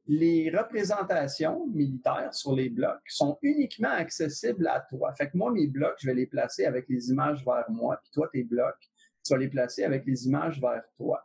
[0.06, 5.12] les représentations militaires sur les blocs sont uniquement accessibles à toi.
[5.14, 8.10] Fait que moi, mes blocs, je vais les placer avec les images vers moi, puis
[8.12, 8.88] toi, tes blocs,
[9.24, 11.24] tu vas les placer avec les images vers toi.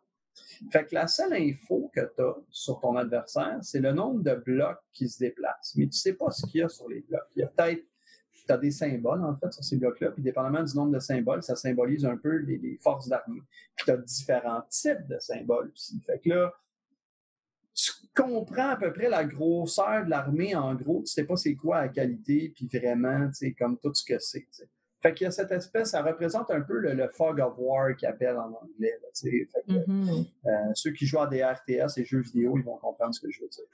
[0.71, 4.35] Fait que la seule info que tu as sur ton adversaire, c'est le nombre de
[4.35, 5.75] blocs qui se déplacent.
[5.75, 7.27] Mais tu sais pas ce qu'il y a sur les blocs.
[7.35, 7.85] Il y a peut-être
[8.45, 10.11] tu as des symboles, en fait, sur ces blocs-là.
[10.11, 13.41] Puis, dépendamment du nombre de symboles, ça symbolise un peu les, les forces d'armée.
[13.75, 15.99] Puis, tu as différents types de symboles aussi.
[16.05, 16.53] Fait que là,
[17.73, 21.55] tu comprends à peu près la grosseur de l'armée, en gros, tu sais pas c'est
[21.55, 24.45] quoi la qualité, puis vraiment, tu sais, comme tout ce que c'est.
[25.01, 28.07] Fait qu'il y a cette espèce, ça représente un peu le, fog of war qu'ils
[28.07, 28.97] appellent en anglais.
[29.01, 30.25] Là, fait que, mm-hmm.
[30.45, 33.29] euh, ceux qui jouent à des RTS et jeux vidéo, ils vont comprendre ce que
[33.29, 33.65] je veux dire.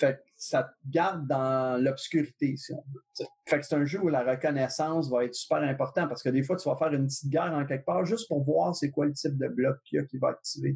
[0.00, 3.26] Fait que ça te garde dans l'obscurité, si on veut.
[3.44, 6.42] Fait que c'est un jeu où la reconnaissance va être super important parce que des
[6.42, 9.04] fois, tu vas faire une petite guerre en quelque part juste pour voir c'est quoi
[9.04, 10.74] le type de bloc qu'il y a qui va activer.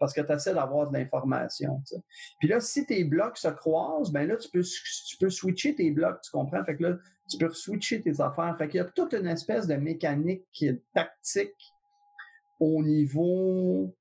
[0.00, 1.80] Parce que tu essaies d'avoir de l'information.
[2.40, 5.92] Puis là, si tes blocs se croisent, ben là, tu peux, tu peux switcher tes
[5.92, 6.64] blocs, tu comprends?
[6.64, 6.96] Fait que là,
[7.30, 8.56] tu peux switcher tes affaires.
[8.58, 10.44] Fait qu'il y a toute une espèce de mécanique
[10.92, 11.72] tactique
[12.58, 13.94] au niveau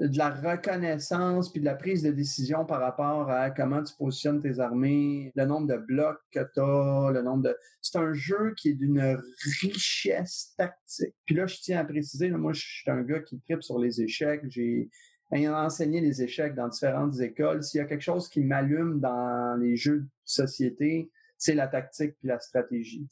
[0.00, 4.40] de la reconnaissance puis de la prise de décision par rapport à comment tu positionnes
[4.40, 7.56] tes armées, le nombre de blocs que tu as, le nombre de...
[7.82, 9.20] C'est un jeu qui est d'une
[9.60, 11.14] richesse tactique.
[11.26, 14.00] Puis là, je tiens à préciser, moi, je suis un gars qui tripe sur les
[14.00, 14.42] échecs.
[14.48, 14.88] J'ai
[15.32, 19.76] enseigné les échecs dans différentes écoles, s'il y a quelque chose qui m'allume dans les
[19.76, 23.06] jeux de société, c'est la tactique puis la stratégie.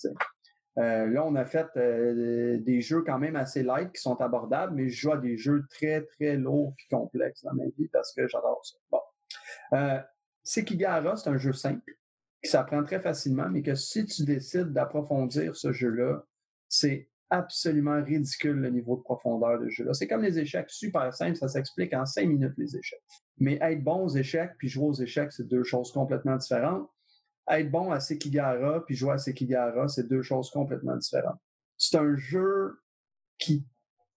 [0.79, 4.89] Là, on a fait euh, des jeux quand même assez light qui sont abordables, mais
[4.89, 8.29] je joue à des jeux très, très lourds et complexes dans ma vie parce que
[8.29, 8.77] j'adore ça.
[8.91, 9.01] Bon.
[9.73, 9.99] Euh,
[10.45, 11.95] Sekigahara, c'est un jeu simple
[12.43, 16.25] qui s'apprend très facilement, mais que si tu décides d'approfondir ce jeu-là,
[16.69, 19.93] c'est absolument ridicule le niveau de profondeur de jeu-là.
[19.95, 23.03] C'est comme les échecs, super simple, ça s'explique en cinq minutes les échecs.
[23.39, 26.89] Mais être bon aux échecs puis jouer aux échecs, c'est deux choses complètement différentes.
[27.51, 31.41] Être bon à Sekigahara puis jouer à Sekigahara, c'est deux choses complètement différentes.
[31.77, 32.79] C'est un jeu
[33.39, 33.67] qui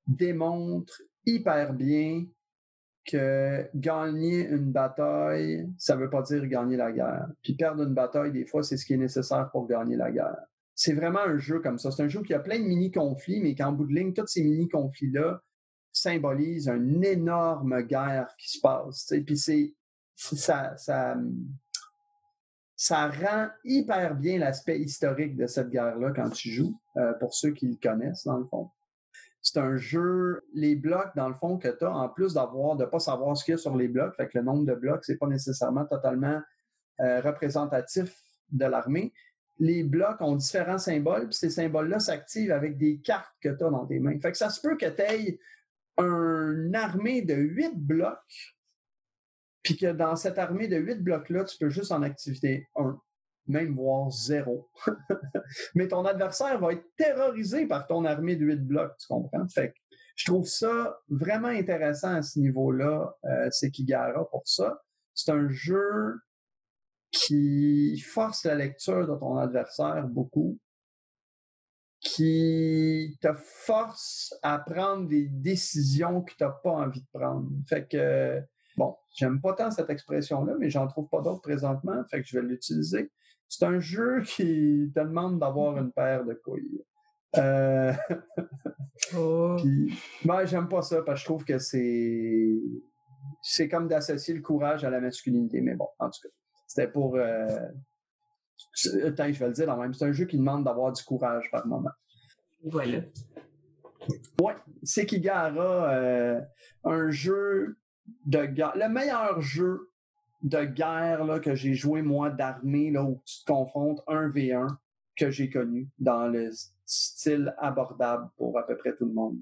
[0.08, 2.26] démontre hyper bien
[3.06, 7.30] que gagner une bataille, ça ne veut pas dire gagner la guerre.
[7.42, 10.46] Puis perdre une bataille, des fois, c'est ce qui est nécessaire pour gagner la guerre.
[10.76, 11.92] C'est vraiment un jeu comme ça.
[11.92, 14.44] C'est un jeu qui a plein de mini-conflits, mais qu'en bout de ligne, tous ces
[14.44, 15.42] mini-conflits-là
[15.92, 19.14] symbolisent une énorme guerre qui se passe.
[19.26, 19.76] Puis c'est
[20.16, 20.76] ça,
[22.82, 27.52] ça rend hyper bien l'aspect historique de cette guerre-là quand tu joues, euh, pour ceux
[27.52, 28.72] qui le connaissent, dans le fond
[29.44, 32.84] c'est un jeu, les blocs, dans le fond, que tu as, en plus d'avoir, de
[32.84, 34.76] ne pas savoir ce qu'il y a sur les blocs, fait que le nombre de
[34.76, 36.40] blocs, c'est pas nécessairement totalement
[37.00, 38.16] euh, représentatif
[38.52, 39.12] de l'armée.
[39.58, 43.70] Les blocs ont différents symboles, puis ces symboles-là s'activent avec des cartes que tu as
[43.72, 44.20] dans tes mains.
[44.20, 45.40] Fait que ça se peut que tu aies
[45.98, 48.56] une armée de huit blocs,
[49.64, 53.00] puis que dans cette armée de huit blocs-là, tu peux juste en activité un
[53.48, 54.70] même voire zéro.
[55.76, 59.48] Mais ton adversaire va être terrorisé par ton armée de huit blocs, tu comprends?
[59.48, 59.74] Fait
[60.16, 64.82] je trouve ça vraiment intéressant à ce niveau-là, euh, c'est Kigara pour ça.
[65.14, 66.20] C'est un jeu
[67.12, 70.60] qui force la lecture de ton adversaire beaucoup,
[72.00, 77.50] qui te force à prendre des décisions que tu n'as pas envie de prendre.
[77.68, 78.42] Fait que,
[79.14, 82.46] j'aime pas tant cette expression-là, mais j'en trouve pas d'autres présentement, fait que je vais
[82.46, 83.12] l'utiliser.
[83.48, 86.84] C'est un jeu qui te demande d'avoir une paire de couilles.
[87.38, 87.94] Euh...
[89.18, 89.58] oh.
[90.46, 92.60] j'aime pas ça parce que je trouve que c'est
[93.42, 95.62] c'est comme d'associer le courage à la masculinité.
[95.62, 96.34] Mais bon, en tout cas,
[96.68, 97.16] c'était pour.
[97.16, 97.48] Euh...
[99.06, 99.94] Attends, je vais le dire quand même.
[99.94, 101.90] C'est un jeu qui demande d'avoir du courage par moment.
[102.64, 103.00] Voilà.
[104.42, 106.42] Ouais, Sekigahara, euh,
[106.84, 107.78] un jeu
[108.26, 109.90] Le meilleur jeu
[110.44, 114.68] de guerre là, que j'ai joué, moi, d'armée, là, où tu te confrontes 1v1
[115.16, 116.50] que j'ai connu dans le
[116.86, 119.38] style abordable pour à peu près tout le monde.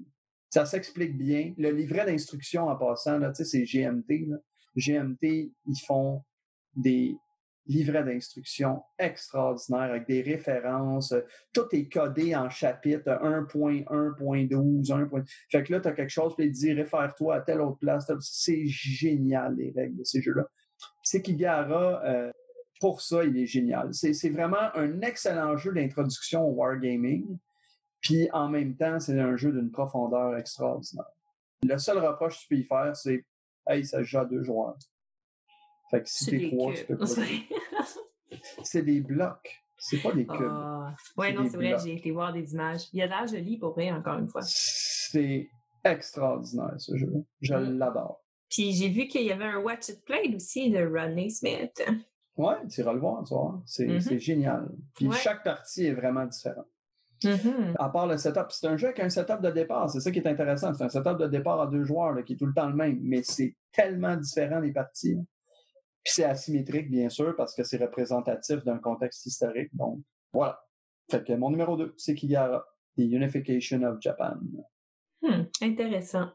[0.50, 1.54] Ça s'explique bien.
[1.56, 4.28] Le livret d'instruction en passant, là, c'est GMT.
[4.76, 5.22] GMT,
[5.66, 6.22] ils font
[6.74, 7.16] des
[7.66, 11.14] livrets d'instruction extraordinaires avec des références.
[11.52, 15.24] Tout est codé en chapitre 1.1.12, 1.
[15.50, 18.10] Fait que là, tu as quelque chose, puis il dit réfère-toi à telle autre place.
[18.20, 20.46] C'est génial, les règles de ces jeux-là.
[21.02, 22.30] Sekigahara, euh,
[22.80, 23.92] pour ça, il est génial.
[23.92, 27.38] C'est vraiment un excellent jeu d'introduction au wargaming.
[28.00, 31.04] Puis en même temps, c'est un jeu d'une profondeur extraordinaire.
[31.62, 33.24] Le seul reproche que tu peux y faire, c'est
[33.66, 34.76] Hey, ça joue à deux joueurs.
[35.90, 37.06] Fait que si t'es trois, tu peux pas.
[38.62, 39.60] c'est des blocs.
[39.76, 40.46] C'est pas des cubes.
[40.50, 40.94] Ah.
[41.16, 42.82] Oui, non, c'est vrai, j'ai été voir des images.
[42.92, 44.42] Il y a de l'âge joli pour vrai, encore une fois.
[44.44, 45.48] C'est
[45.84, 47.10] extraordinaire, ce jeu.
[47.40, 47.78] Je mm.
[47.78, 48.22] l'adore.
[48.50, 51.82] Puis j'ai vu qu'il y avait un Watch It Play aussi de Rodney Smith.
[52.36, 53.62] Ouais, tu iras le voir, tu vois.
[53.64, 54.18] C'est mm-hmm.
[54.18, 54.68] génial.
[54.94, 56.66] Puis chaque partie est vraiment différente.
[57.22, 57.74] Mm-hmm.
[57.78, 59.88] À part le setup, c'est un jeu avec un setup de départ.
[59.90, 60.74] C'est ça qui est intéressant.
[60.74, 62.98] C'est un setup de départ à deux joueurs qui est tout le temps le même,
[63.02, 65.16] mais c'est tellement différent les parties.
[66.02, 69.74] Puis c'est asymétrique, bien sûr, parce que c'est représentatif d'un contexte historique.
[69.74, 70.00] Donc,
[70.32, 70.60] voilà.
[71.10, 72.64] Fait que mon numéro 2, c'est Kigara,
[72.96, 74.38] The Unification of Japan.
[75.22, 76.30] Hmm, intéressant.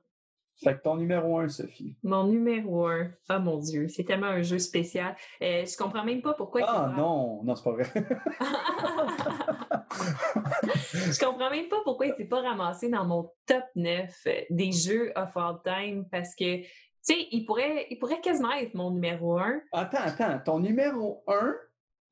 [0.63, 1.97] Fait que ton numéro un, Sophie.
[2.01, 3.11] Mon numéro un.
[3.29, 5.13] oh, mon Dieu, c'est tellement un jeu spécial.
[5.41, 6.61] Euh, je comprends même pas pourquoi.
[6.65, 7.83] Ah non, non, c'est pas vrai.
[10.93, 14.71] je comprends même pas pourquoi il s'est pas ramassé dans mon top 9 euh, des
[14.71, 16.61] jeux of all time parce que,
[17.05, 19.61] tu sais, il pourrait, il pourrait quasiment être mon numéro un.
[19.71, 20.39] Attends, attends.
[20.43, 21.55] Ton numéro un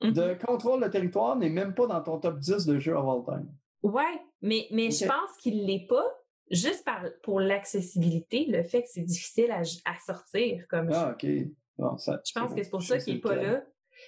[0.01, 0.45] de mm-hmm.
[0.45, 3.49] contrôle de territoire n'est même pas dans ton top 10 de jeux of all time.
[3.81, 6.05] Ouais, mais, mais je pense qu'il l'est pas
[6.51, 9.63] juste par, pour l'accessibilité, le fait que c'est difficile à,
[10.05, 11.23] sortir comme Ah, OK.
[11.23, 11.45] je
[11.77, 13.63] pense que c'est pour ça qu'il n'est pas là.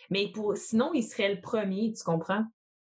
[0.09, 2.45] Mais pour, sinon, il serait le premier, tu comprends?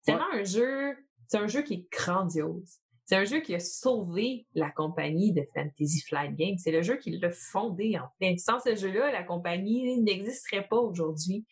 [0.02, 2.80] C'est vraiment un jeu, c'est un jeu qui est grandiose.
[3.04, 6.56] C'est un jeu qui a sauvé la compagnie de Fantasy Flight Games.
[6.58, 8.36] C'est le jeu qui l'a fondé, en fait.
[8.38, 11.44] Sans ce jeu-là, la compagnie n'existerait pas aujourd'hui.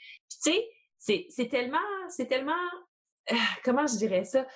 [0.42, 0.53] Tu
[0.98, 1.78] sais, c'est tellement,
[2.09, 2.53] c'est tellement,
[3.30, 3.34] ah,
[3.64, 4.46] comment je dirais ça?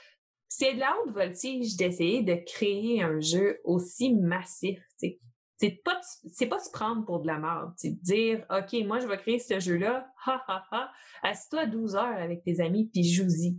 [0.57, 4.79] c'est de la haute voltige d'essayer de créer un jeu aussi massif.
[4.99, 6.01] c'est pas
[6.33, 9.39] c'est pas se prendre pour de la merde, c'est dire OK, moi je vais créer
[9.39, 10.91] ce jeu-là, ha ha ha,
[11.23, 13.59] assis-toi 12 heures avec tes amis puis joue-y,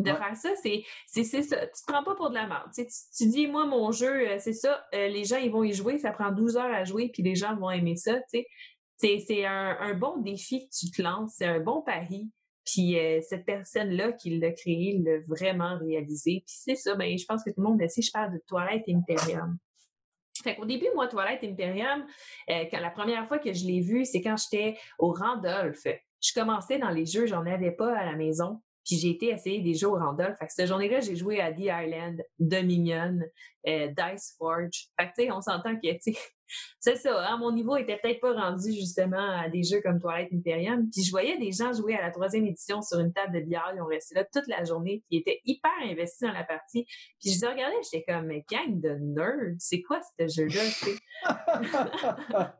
[0.00, 2.84] De faire ça, c'est c'est ça, tu te prends pas pour de la merde, tu,
[3.16, 5.98] tu dis moi mon jeu, euh, c'est ça, euh, les gens ils vont y jouer,
[5.98, 8.18] ça prend 12 heures à jouer puis les gens vont aimer ça.
[8.98, 12.28] C'est un, un bon défi que tu te lances, c'est un bon pari.
[12.64, 16.42] Puis euh, cette personne-là qui l'a créé l'a vraiment réalisé.
[16.46, 18.42] Puis c'est ça, ben, je pense que tout le monde le sait, je parle de
[18.46, 19.58] Toilette Imperium.
[20.42, 22.04] Fait qu'au début, moi, Toilette Imperium,
[22.50, 25.86] euh, quand la première fois que je l'ai vu, c'est quand j'étais au Randolph.
[26.20, 28.60] Je commençais dans les jeux, j'en avais pas à la maison.
[28.84, 30.36] Puis j'ai été essayer des jeux au Randolph.
[30.38, 33.18] Fait que cette journée-là, j'ai joué à The Island, Dominion,
[33.66, 34.88] euh, Dice Forge.
[34.98, 36.14] Fait que tu sais, on s'entend que, tu
[36.80, 40.32] c'est ça, hein, mon niveau était peut-être pas rendu justement à des jeux comme Toilette
[40.32, 40.88] Imperium.
[40.90, 43.72] Puis je voyais des gens jouer à la troisième édition sur une table de billard,
[43.74, 46.84] ils ont resté là toute la journée, puis ils étaient hyper investis dans la partie.
[47.20, 50.62] Puis je les regardais, j'étais comme, mais gang de nerds, c'est quoi ce jeu-là,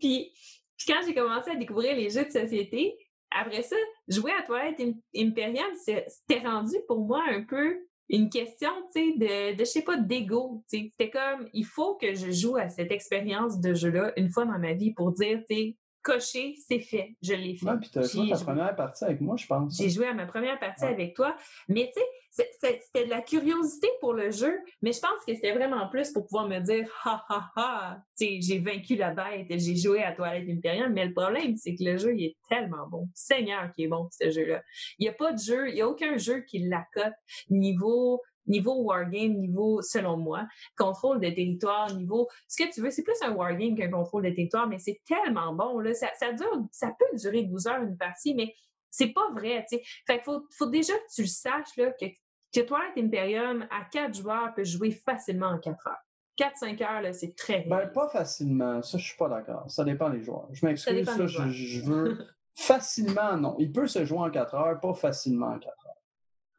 [0.00, 0.32] puis,
[0.76, 2.94] puis quand j'ai commencé à découvrir les jeux de société,
[3.30, 3.76] après ça,
[4.08, 4.80] jouer à Toilette
[5.16, 7.78] Imperium, c'était rendu pour moi un peu
[8.08, 10.62] une question, tu sais, de, de, je sais pas, d'ego.
[10.68, 14.58] C'était comme, il faut que je joue à cette expérience de jeu-là une fois dans
[14.58, 15.76] ma vie pour dire, tu sais,
[16.06, 17.16] coché, c'est fait.
[17.20, 17.66] Je l'ai fait.
[17.66, 19.76] Ouais, puis tu as joué ta première partie avec moi, je pense.
[19.76, 21.36] J'ai joué à ma première partie avec toi.
[21.68, 22.00] Mais tu
[22.30, 26.12] sais, c'était de la curiosité pour le jeu, mais je pense que c'était vraiment plus
[26.12, 30.04] pour pouvoir me dire ha ha ha, tu sais, j'ai vaincu la bête, j'ai joué
[30.04, 33.08] à Toilette Imperium, mais le problème, c'est que le jeu, il est tellement bon.
[33.14, 34.62] Seigneur qui est bon, ce jeu-là.
[34.98, 37.14] Il n'y a pas de jeu, il n'y a aucun jeu qui l'accote
[37.50, 43.02] niveau niveau wargame, niveau, selon moi, contrôle de territoire, niveau, ce que tu veux, c'est
[43.02, 46.66] plus un wargame qu'un contrôle de territoire, mais c'est tellement bon, là, ça, ça dure,
[46.70, 48.54] ça peut durer 12 heures une partie, mais
[48.90, 49.82] c'est pas vrai, tu sais.
[50.06, 52.06] Fait qu'il faut, faut déjà que tu le saches, là, que,
[52.52, 55.96] que Twilight Imperium, à quatre joueurs, peut jouer facilement en 4 heures.
[56.38, 58.82] 4-5 heures, là, c'est très Ben, pas facilement.
[58.82, 59.70] Ça, je suis pas d'accord.
[59.70, 60.48] Ça dépend des joueurs.
[60.52, 62.26] Je m'excuse, ça, je, je, veux.
[62.54, 63.56] facilement, non.
[63.58, 65.94] Il peut se jouer en 4 heures, pas facilement en 4 heures.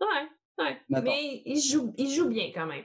[0.01, 0.27] Ouais.
[0.57, 0.77] Ouais.
[0.89, 2.83] Mais il joue, il joue bien quand même.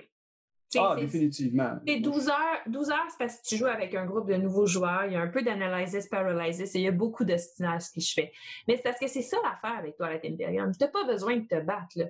[0.77, 1.79] ah, définitivement.
[1.85, 5.05] 12 heures, 12 heures, c'est parce que tu joues avec un groupe de nouveaux joueurs.
[5.07, 8.13] Il y a un peu d'analysis, paralysis et il y a beaucoup de qui je
[8.15, 8.33] fais.
[8.67, 10.73] Mais c'est parce que c'est ça l'affaire avec toi, la Imperium.
[10.73, 12.07] Tu n'as pas besoin de te battre, là.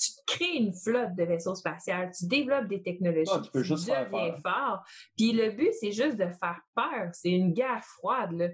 [0.00, 3.88] Tu crées une flotte de vaisseaux spatials, tu développes des technologies, ah, tu, peux juste
[3.88, 4.84] deviens fort.
[5.16, 7.10] Puis le but, c'est juste de faire peur.
[7.12, 8.48] C'est une guerre froide, là.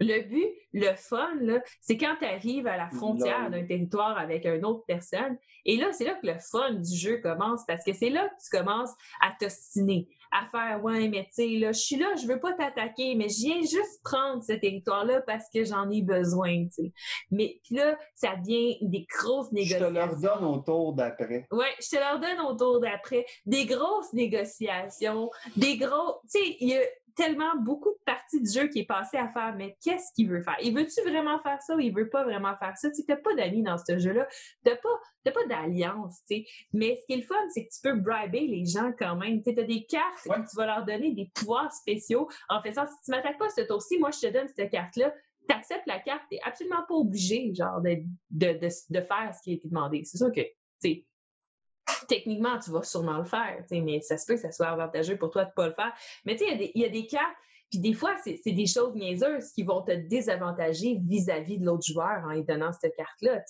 [0.00, 4.64] Le but, le fun, c'est quand tu arrives à la frontière d'un territoire avec une
[4.64, 5.38] autre personne.
[5.64, 8.34] Et là, c'est là que le fun du jeu commence parce que c'est là que
[8.42, 8.90] tu commences
[9.20, 12.52] à t'ostiner, à faire Ouais, mais tu sais, là, je suis là, je veux pas
[12.52, 16.92] t'attaquer, mais je viens juste prendre ce territoire-là parce que j'en ai besoin, tu sais.
[17.30, 19.86] Mais puis là, ça devient des grosses négociations.
[19.86, 21.46] Je te leur donne au tour d'après.
[21.50, 23.24] Oui, je te leur donne au tour d'après.
[23.46, 26.20] Des grosses négociations, des gros.
[26.30, 26.82] Tu sais, il y a
[27.16, 30.42] tellement beaucoup de parties du jeu qui est passé à faire, mais qu'est-ce qu'il veut
[30.42, 30.56] faire?
[30.62, 32.90] Il veut-tu vraiment faire ça ou il veut pas vraiment faire ça?
[32.90, 34.28] Tu n'as pas d'amis dans ce jeu-là.
[34.64, 36.46] Tu n'as pas, pas d'alliance, tu sais.
[36.72, 39.42] Mais ce qui est le fun, c'est que tu peux briber les gens quand même.
[39.42, 43.10] Tu as des cartes tu vas leur donner des pouvoirs spéciaux en faisant, si tu
[43.10, 45.12] m'attaques pas ce tour-ci, moi, je te donne cette carte-là.
[45.48, 49.42] Tu acceptes la carte, tu n'es absolument pas obligé, genre, de, de, de, faire ce
[49.42, 50.02] qui a été demandé.
[50.04, 50.50] C'est sûr que, tu
[50.80, 51.06] sais,
[52.08, 55.30] techniquement, tu vas sûrement le faire, mais ça se peut que ça soit avantageux pour
[55.30, 55.92] toi de ne pas le faire.
[56.24, 57.26] Mais tu sais, il y, a des cas,
[57.70, 62.24] puis des fois, c'est des choses niaiseuses qui vont te désavantager vis-à-vis de l'autre joueur
[62.24, 63.42] en lui donnant cette carte-là.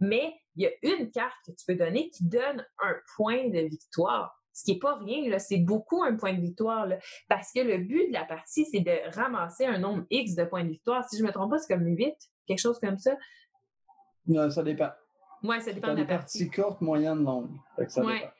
[0.00, 3.60] Mais il y a une carte que tu peux donner qui donne un point de
[3.60, 4.32] victoire.
[4.52, 6.88] Ce qui n'est pas rien, c'est beaucoup un point de victoire.
[7.28, 10.64] parce que le but de la partie, c'est de ramasser un nombre X de points
[10.64, 11.06] de victoire.
[11.08, 12.14] Si je ne me trompe pas, c'est comme 8,
[12.46, 13.16] quelque chose comme ça?
[14.26, 14.90] Non, ça dépend.
[15.42, 16.50] Oui, ça dépend de la partie.
[16.50, 17.50] courte, moyenne, longue.
[17.78, 18.30] Ouais.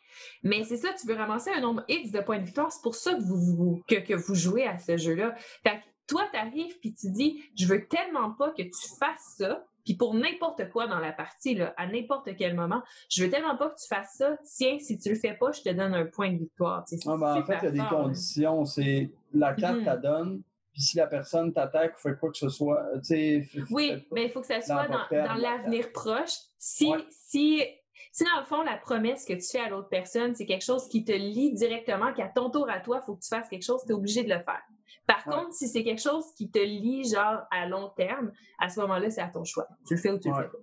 [0.42, 2.72] Mais c'est ça, tu veux ramasser un nombre X de points de victoire.
[2.72, 5.34] C'est pour ça que vous, que, que vous jouez à ce jeu-là.
[5.62, 9.64] Fait toi, tu arrives puis tu dis Je veux tellement pas que tu fasses ça.
[9.84, 13.56] Puis pour n'importe quoi dans la partie, là, à n'importe quel moment, je veux tellement
[13.56, 14.36] pas que tu fasses ça.
[14.44, 16.84] Tiens, si tu le fais pas, je te donne un point de victoire.
[17.06, 18.64] Ah, ben, en fait, il y a des conditions.
[18.64, 20.42] C'est la carte, mm donne
[20.76, 23.48] puis si la personne t'attaque ou fait quoi que ce soit, euh, tu sais.
[23.70, 26.34] Oui, mais il faut que ça soit dans, l'avenir proche.
[26.58, 27.64] Si, si,
[28.12, 30.86] si, dans le fond, la promesse que tu fais à l'autre personne, c'est quelque chose
[30.88, 33.64] qui te lie directement, qu'à ton tour à toi, il faut que tu fasses quelque
[33.64, 34.60] chose, tu es obligé de le faire.
[35.06, 38.78] Par contre, si c'est quelque chose qui te lie, genre, à long terme, à ce
[38.80, 39.66] moment-là, c'est à ton choix.
[39.88, 40.58] Tu le fais ou tu le fais pas.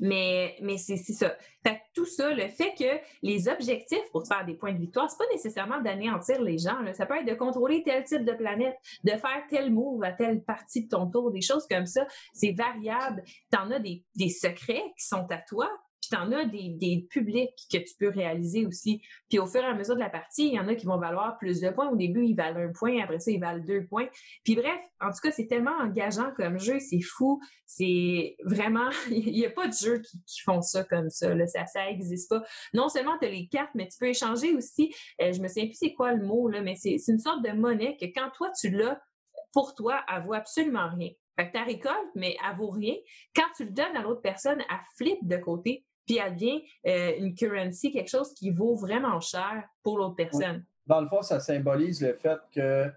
[0.00, 1.36] Mais, c'est ça.
[1.94, 5.32] Tout ça, le fait que les objectifs pour faire des points de victoire, c'est pas
[5.32, 6.76] nécessairement d'anéantir les gens.
[6.92, 10.42] Ça peut être de contrôler tel type de planète, de faire tel move à telle
[10.42, 12.06] partie de ton tour, des choses comme ça.
[12.32, 13.22] C'est variable.
[13.24, 15.70] Tu en as des, secrets qui sont à toi,
[16.14, 19.02] tu en as des, publics que tu peux réaliser aussi.
[19.28, 20.98] Puis au fur et à mesure de la partie, il y en a qui vont
[20.98, 21.88] valoir plus de points.
[21.88, 24.08] Au début, ils valent un point, après ça, ils valent deux points.
[24.44, 27.40] Puis bref, en tout cas, c'est tellement engageant comme jeu, c'est fou.
[27.66, 31.34] C'est vraiment, il n'y a pas de jeux qui, font ça comme ça.
[31.34, 31.46] Là.
[31.46, 32.42] Ça ça existe pas.
[32.74, 34.94] Non seulement tu as les cartes, mais tu peux échanger aussi.
[35.20, 37.52] Euh, je me souviens plus c'est quoi le mot, là, mais c'est une sorte de
[37.52, 39.00] monnaie que quand toi, tu l'as,
[39.52, 41.10] pour toi, elle vaut absolument rien.
[41.36, 42.94] Fait que ta récolte, mais elle vaut rien.
[43.34, 47.12] Quand tu le donnes à l'autre personne, elle flippe de côté, puis elle devient euh,
[47.18, 50.64] une currency, quelque chose qui vaut vraiment cher pour l'autre personne.
[50.86, 52.90] Dans le fond, ça symbolise le fait que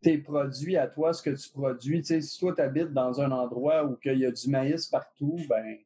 [0.00, 3.20] tes produits à toi, ce que tu produis, tu sais, si toi, tu habites dans
[3.20, 5.76] un endroit où il y a du maïs partout, ben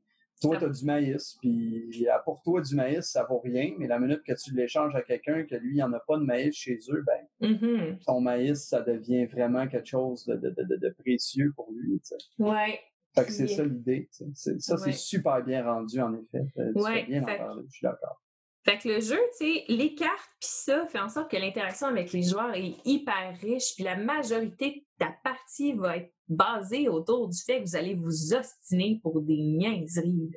[0.41, 1.91] toi, tu as du maïs, puis
[2.25, 5.45] pour toi, du maïs, ça vaut rien, mais la minute que tu l'échanges à quelqu'un,
[5.45, 8.05] que lui, il n'y en a pas de maïs chez eux, ben, mm-hmm.
[8.05, 12.01] ton maïs, ça devient vraiment quelque chose de, de, de, de précieux pour lui.
[12.01, 12.17] Tu sais.
[12.39, 12.81] Ouais.
[13.17, 14.11] Fait que c'est ça l'idée.
[14.59, 16.47] Ça, c'est super bien rendu, en effet.
[16.59, 18.23] Euh, tu ouais, bien en parler, je suis d'accord.
[18.67, 21.87] Fait que le jeu, tu sais, les cartes, puis ça fait en sorte que l'interaction
[21.87, 26.89] avec les joueurs est hyper riche, puis la majorité de ta partie va être basée
[26.89, 30.33] autour du fait que vous allez vous ostiner pour des niaiseries.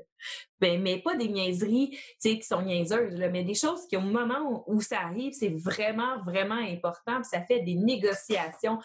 [0.59, 3.97] Ben, mais pas des niaiseries, tu sais, qui sont niaiseuses, là, mais des choses qui,
[3.97, 8.77] au moment où, ça arrive, c'est vraiment, vraiment important, puis ça fait des négociations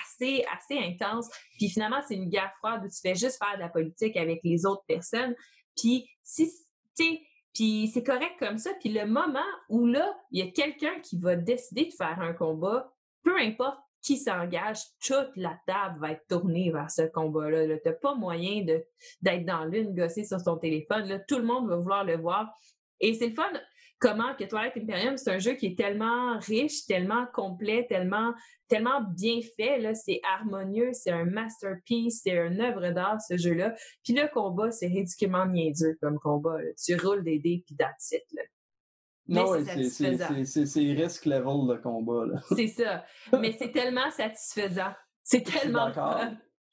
[0.00, 1.28] assez, assez intenses.
[1.58, 4.42] Puis finalement, c'est une guerre froide où tu fais juste faire de la politique avec
[4.44, 5.34] les autres personnes.
[5.76, 6.46] Puis si,
[6.96, 7.20] tu sais,
[7.54, 8.70] puis c'est correct comme ça.
[8.80, 12.32] Puis le moment où là, il y a quelqu'un qui va décider de faire un
[12.32, 12.92] combat,
[13.22, 17.66] peu importe qui s'engage, toute la table va être tournée vers ce combat-là.
[17.66, 18.64] -là, tu pas moyen
[19.22, 21.22] d'être dans l'une, gosser sur ton téléphone.
[21.28, 22.52] Tout le monde va vouloir le voir.
[22.98, 23.48] Et c'est le fun
[24.02, 28.34] comment que Twilight Imperium, c'est un jeu qui est tellement riche, tellement complet, tellement,
[28.66, 29.78] tellement bien fait.
[29.78, 33.74] Là, c'est harmonieux, c'est un masterpiece, c'est une œuvre d'art, ce jeu-là.
[34.02, 36.56] Puis le combat, c'est ridiculement niaiseux comme combat.
[36.84, 38.24] Tu roules des dés, puis that's it.
[38.32, 38.42] Là.
[39.28, 42.40] Non, c'est risque level de combat.
[42.56, 43.04] C'est ça.
[43.40, 44.92] Mais c'est tellement satisfaisant.
[45.22, 45.86] C'est tellement.
[45.86, 46.24] D'accord.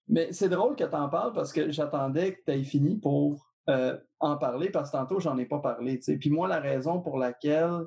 [0.07, 3.48] Mais c'est drôle que tu en parles parce que j'attendais que tu aies fini pour
[3.69, 5.99] euh, en parler parce que tantôt, j'en ai pas parlé.
[6.19, 7.85] Puis moi, la raison pour laquelle,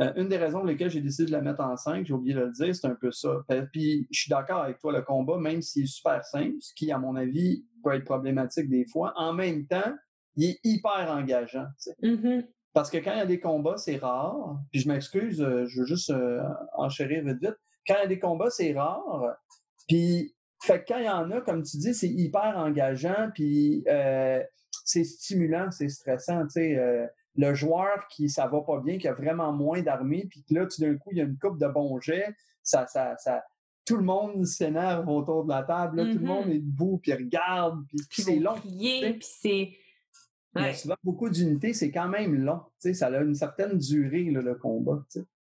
[0.00, 2.34] euh, une des raisons pour lesquelles j'ai décidé de la mettre en 5, j'ai oublié
[2.34, 3.38] de le dire, c'est un peu ça.
[3.72, 6.90] Puis je suis d'accord avec toi, le combat, même s'il est super simple, ce qui,
[6.90, 9.94] à mon avis, peut être problématique des fois, en même temps,
[10.34, 11.66] il est hyper engageant.
[12.02, 12.46] Mm-hmm.
[12.74, 14.58] Parce que quand il y a des combats, c'est rare.
[14.70, 16.12] Puis je m'excuse, euh, je veux juste
[16.74, 17.56] enchérir vite vite.
[17.86, 19.36] Quand il y a des combats, c'est rare.
[19.88, 23.30] Puis fait que quand il y en a, comme tu dis, c'est hyper engageant.
[23.32, 23.84] Puis
[24.86, 26.46] c'est stimulant, c'est stressant.
[26.56, 30.54] Euh, le joueur qui ça va pas bien, qui a vraiment moins d'armée, puis que
[30.54, 33.42] là, tout d'un coup, il y a une coupe de bons jets, ça, ça, ça,
[33.84, 36.26] tout le monde s'énerve autour de la table, tout le mm-hmm.
[36.26, 38.54] monde est debout, puis regarde, puis, c'est long.
[38.54, 39.72] puis c'est...
[40.54, 42.62] Il y a souvent beaucoup d'unités, c'est quand même long.
[42.78, 45.04] Ça a une certaine durée, le combat.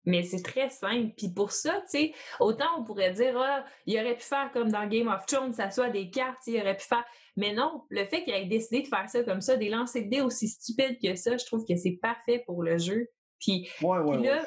[0.07, 1.13] Mais c'est très simple.
[1.19, 4.71] Puis pour ça, tu sais, autant on pourrait dire, ah, il aurait pu faire comme
[4.71, 7.05] dans Game of Thrones, ça soit des cartes, il aurait pu faire.
[7.37, 10.09] Mais non, le fait qu'il ait décidé de faire ça comme ça, des lancers de
[10.09, 13.09] dés aussi stupides que ça, je trouve que c'est parfait pour le jeu.
[13.39, 14.47] Puis, là,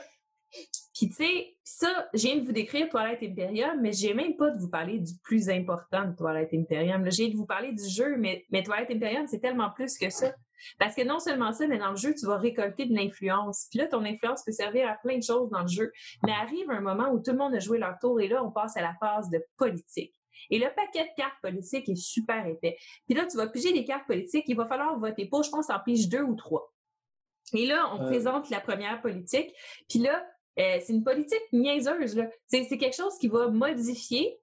[0.96, 4.50] puis tu sais, ça, je viens de vous décrire Toilette Imperium, mais j'ai même pas
[4.50, 7.04] de vous parler du plus important de Toilette Imperium.
[7.04, 10.10] Là, j'ai de vous parler du jeu, mais, mais Toilette Imperium, c'est tellement plus que
[10.10, 10.34] ça.
[10.78, 13.68] Parce que non seulement ça, mais dans le jeu, tu vas récolter de l'influence.
[13.70, 15.92] Puis là, ton influence peut servir à plein de choses dans le jeu.
[16.26, 18.52] Mais arrive un moment où tout le monde a joué leur tour et là, on
[18.52, 20.19] passe à la phase de politique.
[20.50, 22.78] Et le paquet de cartes politiques est super épais.
[23.08, 25.70] Puis là, tu vas piger des cartes politiques, il va falloir voter pour, je pense,
[25.70, 26.74] en pige deux ou trois.
[27.54, 28.06] Et là, on euh.
[28.06, 29.54] présente la première politique.
[29.90, 30.26] Puis là,
[30.60, 32.22] euh, c'est une politique niaiseuse.
[32.48, 34.40] C'est quelque chose qui va modifier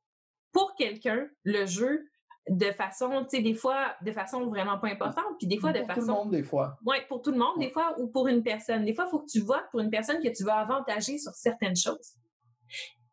[0.53, 2.09] pour quelqu'un le jeu
[2.49, 5.83] de façon, tu sais, des fois, de façon vraiment pas importante, puis des fois de
[5.83, 5.95] façon...
[5.95, 6.79] Pour tout le monde, des fois.
[6.87, 8.85] Oui, pour tout le monde, des fois, ou pour une personne.
[8.85, 11.33] Des fois, il faut que tu votes pour une personne que tu vas avantager sur
[11.33, 12.15] certaines choses.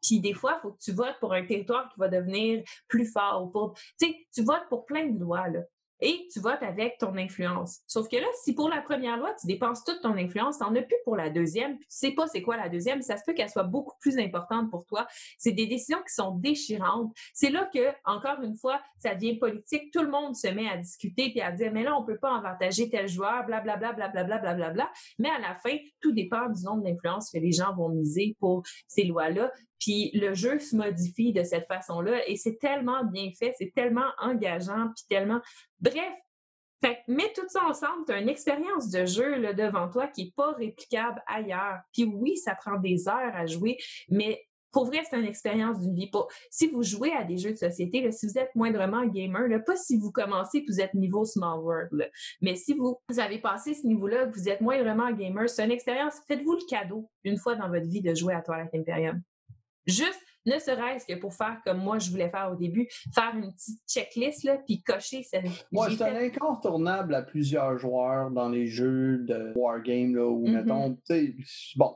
[0.04, 3.06] Puis des fois, il faut que tu votes pour un territoire qui va devenir plus
[3.06, 3.44] fort.
[3.44, 5.62] Ou pour, tu sais, tu votes pour plein de lois, là
[6.04, 7.80] et tu votes avec ton influence.
[7.88, 10.76] Sauf que là, si pour la première loi, tu dépenses toute ton influence, tu n'en
[10.76, 13.24] as plus pour la deuxième, puis tu sais pas c'est quoi la deuxième, ça se
[13.26, 15.08] peut qu'elle soit beaucoup plus importante pour toi.
[15.38, 17.14] C'est des décisions qui sont déchirantes.
[17.34, 19.94] C'est là que, encore une fois, ça devient politique.
[19.94, 22.36] Tout le monde se met à discuter puis à dire, mais là, on peut pas
[22.36, 24.92] avantager tel joueur, blablabla, blablabla, blablabla.
[25.20, 28.64] Mais à la fin, tout dépend du nombre d'influences que les gens vont miser pour
[28.88, 29.52] ces lois-là.
[29.84, 34.08] Puis le jeu se modifie de cette façon-là et c'est tellement bien fait, c'est tellement
[34.18, 35.42] engageant, puis tellement...
[35.82, 36.14] Bref,
[36.82, 40.24] fait mets tout ça ensemble, tu as une expérience de jeu là, devant toi qui
[40.24, 41.80] n'est pas réplicable ailleurs.
[41.92, 43.78] Puis oui, ça prend des heures à jouer,
[44.10, 44.42] mais
[44.72, 46.10] pour vrai, c'est une expérience d'une vie.
[46.50, 49.98] Si vous jouez à des jeux de société, si vous êtes moindrement gamer, pas si
[49.98, 52.10] vous commencez et vous êtes niveau Small World,
[52.42, 55.72] mais si vous, vous avez passé ce niveau-là, que vous êtes moindrement gamer, c'est une
[55.72, 59.22] expérience, faites-vous le cadeau une fois dans votre vie de jouer à Twilight Imperium.
[59.86, 63.54] Juste ne serait-ce que pour faire comme moi je voulais faire au début, faire une
[63.54, 65.24] petite checklist, là, puis cocher.
[65.24, 65.40] Ça,
[65.72, 70.52] moi, c'est un incontournable à plusieurs joueurs dans les jeux de Wargame, là, où, mm-hmm.
[70.52, 71.36] mettons, tu sais,
[71.78, 71.96] bon,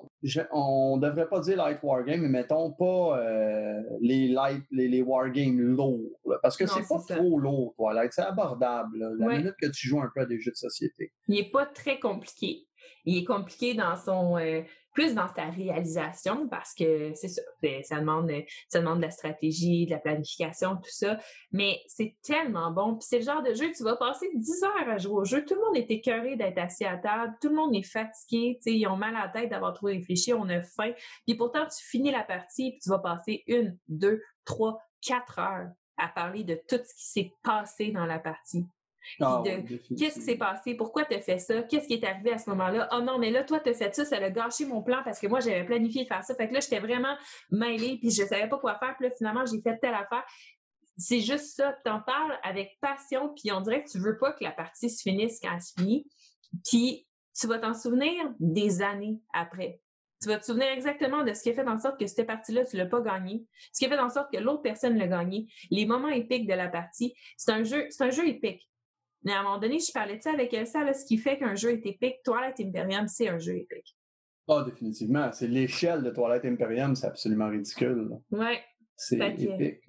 [0.52, 5.60] on devrait pas dire light Wargame, mais mettons pas euh, les light, les, les Wargames
[5.60, 6.00] lourds,
[6.42, 10.10] parce que c'est pas trop lourd, Twilight, c'est abordable, la minute que tu joues un
[10.14, 11.12] peu à des jeux de société.
[11.28, 12.64] Il est pas très compliqué.
[13.04, 14.38] Il est compliqué dans son...
[14.38, 14.62] Euh,
[14.98, 17.44] plus dans ta réalisation parce que c'est ça,
[17.84, 18.32] ça demande,
[18.68, 21.20] ça demande de la stratégie, de la planification, tout ça.
[21.52, 22.96] Mais c'est tellement bon.
[22.96, 25.46] Puis c'est le genre de jeu, tu vas passer 10 heures à jouer au jeu.
[25.46, 27.36] Tout le monde est écœuré d'être assis à table.
[27.40, 28.58] Tout le monde est fatigué.
[28.66, 30.34] Ils ont mal à la tête d'avoir trop réfléchi.
[30.34, 30.94] On a faim.
[31.28, 35.70] Puis pourtant, tu finis la partie puis tu vas passer une, deux, trois, quatre heures
[35.98, 38.66] à parler de tout ce qui s'est passé dans la partie.
[39.20, 39.44] Ah
[39.98, 42.50] qu'est-ce qui s'est passé, pourquoi tu as fait ça, qu'est-ce qui est arrivé à ce
[42.50, 42.90] moment-là?
[42.94, 45.20] Oh non, mais là, toi, tu as fait ça, ça a gâché mon plan parce
[45.20, 46.36] que moi, j'avais planifié de faire ça.
[46.36, 47.16] Fait que là, j'étais vraiment
[47.52, 48.96] mêlée, puis je savais pas quoi faire.
[48.98, 50.24] Puis là, finalement, j'ai fait telle affaire.
[50.98, 51.76] C'est juste ça.
[51.86, 54.90] Tu en parles avec passion, puis on dirait que tu veux pas que la partie
[54.90, 56.08] se finisse quand elle se finit.
[56.66, 57.08] Puis
[57.40, 59.80] tu vas t'en souvenir des années après.
[60.22, 62.66] Tu vas te souvenir exactement de ce qui a fait en sorte que cette partie-là,
[62.66, 63.46] tu l'as pas gagnée.
[63.72, 65.48] Ce qui a fait en sorte que l'autre personne l'a gagné.
[65.70, 67.14] Les moments épiques de la partie.
[67.38, 68.68] C'est un jeu, c'est un jeu épique.
[69.28, 71.38] Mais à un moment donné, je parlais de ça avec Elsa, là, ce qui fait
[71.38, 72.16] qu'un jeu est épique.
[72.24, 73.98] Twilight Imperium, c'est un jeu épique.
[74.48, 75.30] Ah, définitivement.
[75.34, 78.08] C'est l'échelle de Twilight Imperium, c'est absolument ridicule.
[78.32, 78.62] Ouais.
[78.96, 79.84] C'est épique.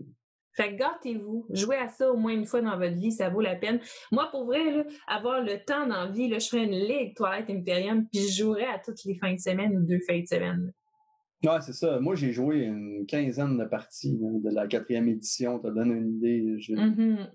[0.54, 3.40] Fait que gâtez-vous, jouez à ça au moins une fois dans votre vie, ça vaut
[3.40, 3.78] la peine.
[4.10, 7.48] Moi, pour vrai, là, avoir le temps dans vie, là, je ferais une ligue Twilight
[7.48, 10.72] Imperium, puis je jouerais à toutes les fins de semaine ou deux fins de semaine.
[11.44, 12.00] Ouais, c'est ça.
[12.00, 15.62] Moi, j'ai joué une quinzaine de parties de la quatrième édition.
[15.62, 16.40] Ça donne une idée.
[16.74, 17.28] Mm-hmm.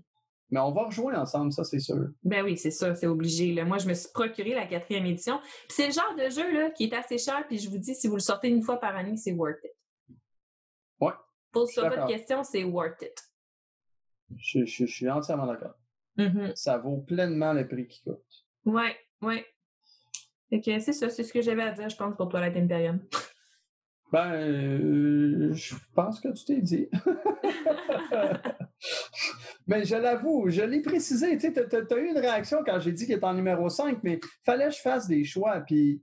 [0.54, 2.10] Mais on va rejouer ensemble, ça, c'est sûr.
[2.22, 3.56] Ben oui, c'est ça, c'est obligé.
[3.56, 3.66] Là.
[3.66, 5.40] Moi, je me suis procuré la quatrième édition.
[5.68, 8.08] c'est le genre de jeu là, qui est assez cher, puis je vous dis, si
[8.08, 9.72] vous le sortez une fois par année, c'est worth it.
[11.00, 11.14] Ouais.
[11.52, 13.20] Pour sur votre question, c'est worth it.
[14.38, 15.74] Je, suis entièrement d'accord.
[16.20, 16.56] Mm-hmm.
[16.56, 18.46] Ça vaut pleinement le prix qu'il coûte.
[18.66, 19.48] Ouais, ouais.
[20.52, 23.00] Ok, c'est ça, c'est ce que j'avais à dire, je pense, pour Toilette Imperium.
[24.12, 26.88] Ben, euh, je pense que tu t'es dit.
[29.68, 31.38] mais je l'avoue, je l'ai précisé.
[31.38, 34.68] Tu as, eu une réaction quand j'ai dit qu'il était en numéro 5, mais fallait
[34.68, 35.62] que je fasse des choix.
[35.62, 36.02] Puis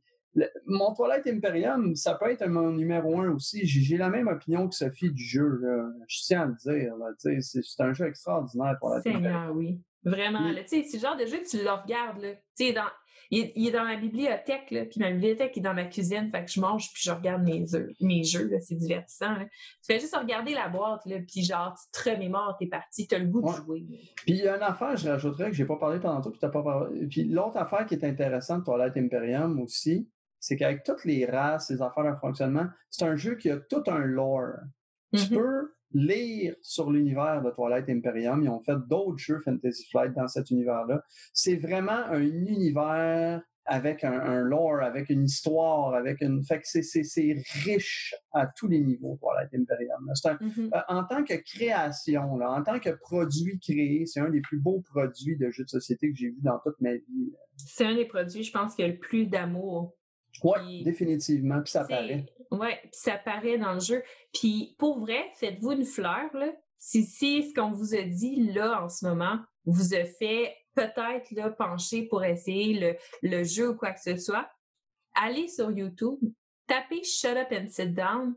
[0.67, 3.67] mon Toilette Imperium, ça peut être mon numéro 1 aussi.
[3.67, 5.61] J'ai la même opinion que Sophie du jeu.
[6.07, 7.41] Je tiens à le dire.
[7.41, 9.81] C'est un jeu extraordinaire, Toilette Seigneur, oui.
[10.03, 10.51] Vraiment.
[10.67, 12.23] C'est le genre de jeu que tu le regardes.
[12.23, 12.31] Là.
[12.73, 12.91] Dans,
[13.31, 16.51] il, est dans ma bibliothèque, là, puis ma bibliothèque est dans ma cuisine, fait que
[16.51, 17.65] je mange puis je regarde mes,
[18.01, 19.37] mes jeux, c'est divertissant.
[19.37, 19.47] Tu
[19.87, 23.19] fais juste regarder la boîte, là, puis genre, tu te remémores tes parties, tu as
[23.19, 23.85] le goût de jouer.
[24.17, 26.41] Puis il y a une affaire, je rajouterais, que j'ai pas parlé pendant tout, puis
[26.41, 27.07] t'as pas parlé.
[27.07, 30.09] Puis l'autre affaire qui est intéressante, Toilette Imperium aussi,
[30.41, 33.85] c'est qu'avec toutes les races, les affaires de fonctionnement, c'est un jeu qui a tout
[33.87, 34.55] un lore.
[35.15, 35.35] Tu mm-hmm.
[35.35, 38.43] peux lire sur l'univers de Twilight Imperium.
[38.43, 41.03] Ils ont fait d'autres jeux Fantasy Flight dans cet univers-là.
[41.33, 46.43] C'est vraiment un univers avec un, lore, avec une histoire, avec une.
[46.43, 50.13] Fait que c'est riche à tous les niveaux, Twilight Imperium.
[50.13, 50.75] Mm-hmm.
[50.75, 54.59] Euh, en tant que création, là, en tant que produit créé, c'est un des plus
[54.59, 57.33] beaux produits de jeux de société que j'ai vu dans toute ma vie.
[57.57, 59.95] C'est un des produits, je pense, qui a le plus d'amour
[60.45, 61.61] oui, définitivement.
[61.63, 62.27] Puis ça paraît.
[62.51, 64.03] Oui, puis ça paraît dans le jeu.
[64.33, 66.53] Puis pour vrai, faites-vous une fleur, là.
[66.79, 71.31] Si, si ce qu'on vous a dit là en ce moment vous a fait peut-être
[71.33, 74.49] là, pencher pour essayer le, le jeu ou quoi que ce soit,
[75.15, 76.19] allez sur YouTube,
[76.67, 78.35] tapez Shut Up and Sit Down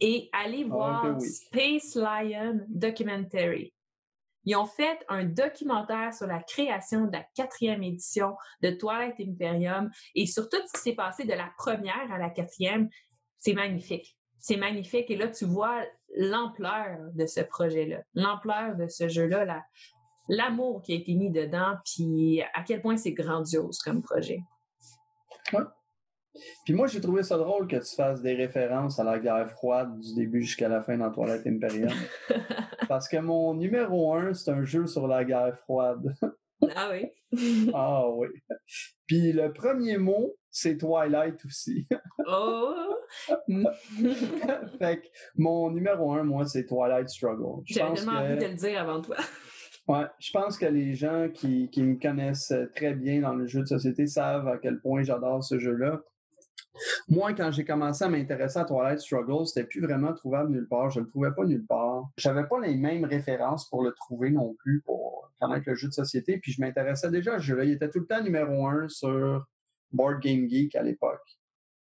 [0.00, 3.74] et allez ah, voir Space Lion Documentary.
[4.44, 9.90] Ils ont fait un documentaire sur la création de la quatrième édition de Twilight Imperium
[10.14, 12.88] et sur tout ce qui s'est passé de la première à la quatrième.
[13.38, 14.16] C'est magnifique.
[14.38, 15.10] C'est magnifique.
[15.10, 15.82] Et là, tu vois
[16.16, 19.62] l'ampleur de ce projet-là, l'ampleur de ce jeu-là,
[20.28, 24.40] l'amour qui a été mis dedans, puis à quel point c'est grandiose comme projet.
[25.52, 25.64] Ouais.
[26.64, 29.98] Puis moi, j'ai trouvé ça drôle que tu fasses des références à la guerre froide
[29.98, 31.92] du début jusqu'à la fin dans Toilette Imperium.
[32.88, 36.14] Parce que mon numéro un, c'est un jeu sur la guerre froide.
[36.74, 37.70] ah oui?
[37.74, 38.28] ah oui.
[39.06, 41.86] Puis le premier mot, c'est Twilight aussi.
[42.26, 42.94] oh!
[44.78, 45.06] fait que
[45.36, 47.62] mon numéro un, moi, c'est Twilight Struggle.
[47.64, 49.16] J'avais tellement envie de le dire avant toi.
[49.86, 53.60] Ouais, je pense que les gens qui, qui, me connaissent très bien dans le jeu
[53.60, 56.02] de société savent à quel point j'adore ce jeu-là.
[57.08, 60.90] Moi, quand j'ai commencé à m'intéresser à Twilight Struggle, c'était plus vraiment trouvable nulle part.
[60.90, 62.10] Je le trouvais pas nulle part.
[62.16, 65.94] J'avais pas les mêmes références pour le trouver non plus pour connaître le jeu de
[65.94, 66.38] société.
[66.38, 67.64] Puis je m'intéressais déjà à ce jeu-là.
[67.64, 69.46] Il était tout le temps numéro un sur
[69.92, 71.38] Board Game Geek à l'époque.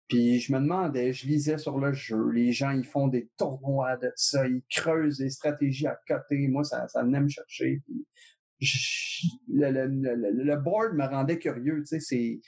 [0.08, 3.98] Puis je me demandais, je lisais sur le jeu, les gens ils font des tournois
[3.98, 6.48] de ça, ils creusent des stratégies à côté.
[6.48, 7.82] Moi, ça, ça venait me chercher.
[9.48, 11.84] le, le, le, board me rendait curieux.
[11.88, 12.42] Tu sais, c'est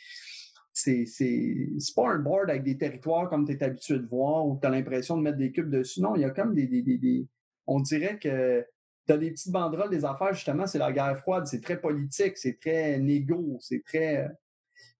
[0.75, 4.59] c'est, c'est, pas un board avec des territoires comme tu es habitué de voir où
[4.59, 6.01] tu as l'impression de mettre des cubes dessus.
[6.01, 6.67] Non, il y a comme des.
[6.67, 7.27] des, des,
[7.65, 8.63] on dirait que
[9.07, 12.37] tu as des petites banderoles des affaires, justement, c'est la guerre froide, c'est très politique,
[12.37, 14.27] c'est très négo, c'est très.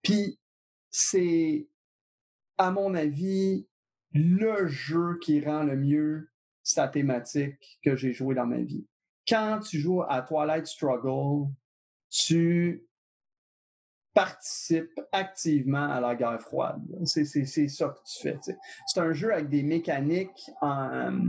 [0.06, 0.40] Puis
[0.91, 1.68] c'est,
[2.57, 3.68] à mon avis,
[4.14, 6.30] le jeu qui rend le mieux
[6.64, 8.88] sa thématique que j'ai joué dans ma vie.
[9.27, 11.49] Quand tu joues à Twilight Struggle,
[12.10, 12.88] tu
[14.14, 16.82] participe activement à la guerre froide.
[17.03, 18.40] C'est ça que tu fais.
[18.88, 21.19] C'est un jeu avec des mécaniques euh,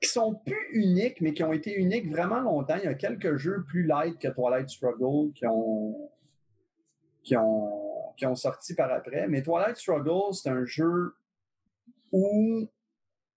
[0.00, 2.76] qui sont plus uniques, mais qui ont été uniques vraiment longtemps.
[2.76, 6.10] Il y a quelques jeux plus light que Twilight Struggle qui ont,
[7.24, 9.26] qui ont, qui ont sorti par après.
[9.26, 11.14] Mais Twilight Struggle, c'est un jeu
[12.12, 12.68] où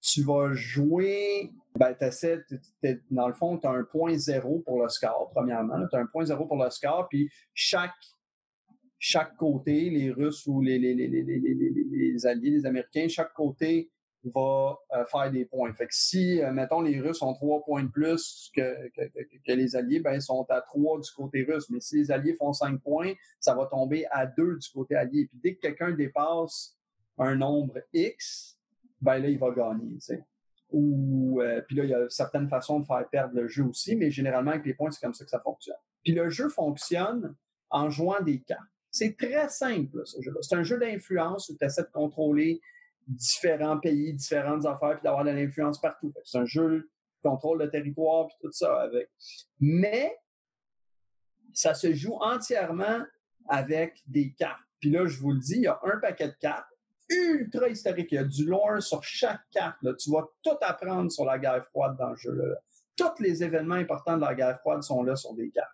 [0.02, 1.96] tu vas jouer, ben,
[3.10, 5.88] dans le fond, tu as un point zéro pour le score, premièrement.
[5.90, 7.96] Tu as un point zéro pour le score, puis chaque
[9.00, 13.92] chaque côté, les Russes ou les, les, les, les Alliés, les Américains, chaque côté
[14.24, 15.74] va euh, faire des points.
[15.74, 18.90] Fait que si, euh, mettons, les Russes ont trois points de plus que,
[19.48, 21.70] les Alliés, ben, ils sont à trois du côté russe.
[21.70, 25.28] Mais si les Alliés font cinq points, ça va tomber à deux du côté allié.
[25.28, 26.78] Puis dès que quelqu'un dépasse
[27.18, 28.58] un nombre X,
[29.02, 29.98] ben là, il va gagner.
[30.72, 33.96] Ou, euh, puis là, il y a certaines façons de faire perdre le jeu aussi,
[33.96, 35.78] mais généralement, avec les points, c'est comme ça que ça fonctionne.
[36.04, 37.36] Puis le jeu fonctionne
[37.70, 38.62] en jouant des cartes.
[38.92, 40.40] C'est très simple, ce jeu-là.
[40.42, 42.60] C'est un jeu d'influence où tu essaies de contrôler
[43.08, 46.14] différents pays, différentes affaires, puis d'avoir de l'influence partout.
[46.24, 46.90] C'est un jeu
[47.24, 49.10] contrôle de territoire, puis tout ça avec.
[49.60, 50.16] Mais
[51.54, 53.00] ça se joue entièrement
[53.48, 54.62] avec des cartes.
[54.80, 56.68] Puis là, je vous le dis, il y a un paquet de cartes
[57.10, 58.12] ultra historique.
[58.12, 59.78] Il y a du lore sur chaque carte.
[59.98, 62.34] Tu vas tout apprendre sur la guerre froide dans le jeu.
[62.34, 62.56] Là.
[62.96, 65.72] Tous les événements importants de la guerre froide sont là sur des cartes.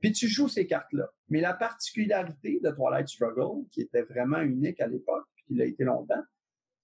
[0.00, 1.10] Puis tu joues ces cartes-là.
[1.28, 5.64] Mais la particularité de Twilight Struggle, qui était vraiment unique à l'époque, puis qui l'a
[5.64, 6.22] été longtemps,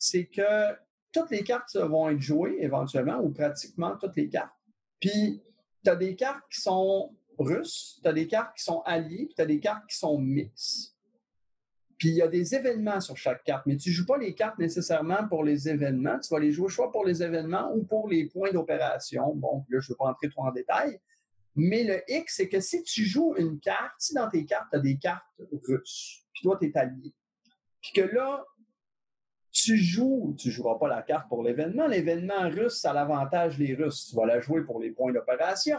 [0.03, 0.75] c'est que
[1.13, 4.55] toutes les cartes vont être jouées éventuellement, ou pratiquement toutes les cartes.
[4.99, 5.41] Puis
[5.85, 9.35] tu as des cartes qui sont russes, tu as des cartes qui sont alliées, puis
[9.37, 10.97] tu as des cartes qui sont mixtes.
[11.99, 14.35] Puis il y a des événements sur chaque carte, mais tu ne joues pas les
[14.35, 16.19] cartes nécessairement pour les événements.
[16.19, 19.37] Tu vas les jouer soit pour les événements ou pour les points d'opération.
[19.37, 20.99] Bon, là, je ne veux pas entrer trop en détail,
[21.55, 24.79] mais le X, c'est que si tu joues une carte, si dans tes cartes, tu
[24.79, 25.23] as des cartes
[25.69, 27.15] russes, puis toi, tu es allié,
[27.81, 28.45] puis que là,
[29.53, 31.87] tu joues, tu joueras pas la carte pour l'événement.
[31.87, 34.09] L'événement russe, ça l'avantage les Russes.
[34.09, 35.79] Tu vas la jouer pour les points d'opération.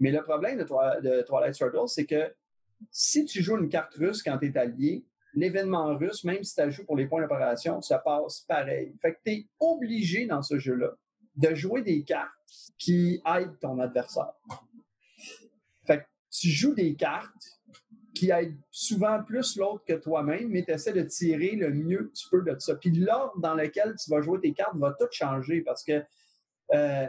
[0.00, 2.32] Mais le problème de, Twilight Struggle, c'est que
[2.90, 5.04] si tu joues une carte russe quand tu es allié,
[5.34, 8.94] l'événement russe, même si tu joues pour les points d'opération, ça passe pareil.
[9.02, 10.92] Fait que tu es obligé dans ce jeu-là
[11.36, 12.30] de jouer des cartes
[12.78, 14.34] qui aident ton adversaire
[16.30, 17.57] tu joues des cartes
[18.18, 22.12] qui aident souvent plus l'autre que toi-même, mais tu essaies de tirer le mieux que
[22.12, 22.74] tu peux de ça.
[22.74, 26.02] Puis l'ordre dans lequel tu vas jouer tes cartes va tout changer parce que
[26.74, 27.06] euh,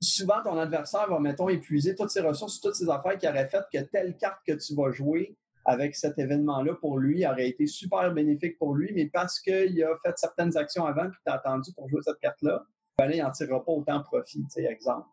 [0.00, 3.64] souvent ton adversaire va, mettons, épuiser toutes ses ressources, toutes ses affaires qui auraient fait
[3.72, 8.12] que telle carte que tu vas jouer avec cet événement-là pour lui aurait été super
[8.12, 11.72] bénéfique pour lui, mais parce qu'il a fait certaines actions avant puis tu as attendu
[11.74, 12.62] pour jouer cette carte-là,
[12.96, 15.08] ben là, il n'en tirera pas autant profit, exemple.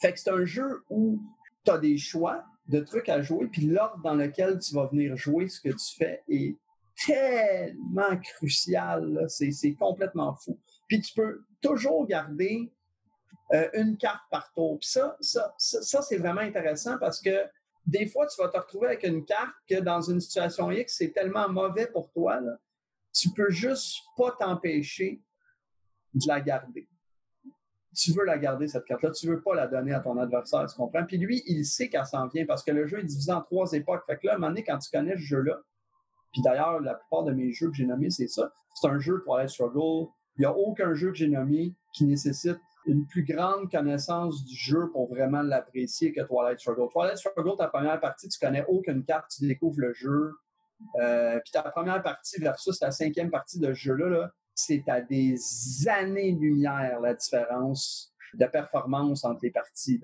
[0.00, 1.20] Fait que c'est un jeu où
[1.64, 5.16] tu as des choix de trucs à jouer, puis l'ordre dans lequel tu vas venir
[5.16, 6.56] jouer ce que tu fais est
[7.06, 9.26] tellement crucial.
[9.28, 10.58] C'est complètement fou.
[10.86, 12.70] Puis tu peux toujours garder
[13.52, 14.78] euh, une carte par tour.
[14.78, 17.46] Puis ça, ça, ça, c'est vraiment intéressant parce que
[17.86, 21.12] des fois, tu vas te retrouver avec une carte que dans une situation X, c'est
[21.12, 22.58] tellement mauvais pour toi, là,
[23.14, 25.22] tu peux juste pas t'empêcher
[26.12, 26.86] de la garder
[27.98, 29.10] tu veux la garder, cette carte-là.
[29.10, 31.04] Tu veux pas la donner à ton adversaire, tu comprends?
[31.04, 33.72] Puis lui, il sait qu'elle s'en vient parce que le jeu est divisé en trois
[33.72, 34.04] époques.
[34.06, 35.58] Fait que là, à un moment donné, quand tu connais ce jeu-là,
[36.32, 38.52] puis d'ailleurs, la plupart de mes jeux que j'ai nommés, c'est ça.
[38.74, 40.08] C'est un jeu Twilight Struggle.
[40.36, 44.54] Il n'y a aucun jeu que j'ai nommé qui nécessite une plus grande connaissance du
[44.54, 46.88] jeu pour vraiment l'apprécier que Twilight Struggle.
[46.92, 50.34] Twilight Struggle, ta première partie, tu connais aucune carte, tu découvres le jeu.
[51.00, 55.00] Euh, puis ta première partie versus la cinquième partie de ce jeu-là, là, c'est à
[55.00, 55.38] des
[55.88, 60.00] années-lumière la différence de performance entre les parties.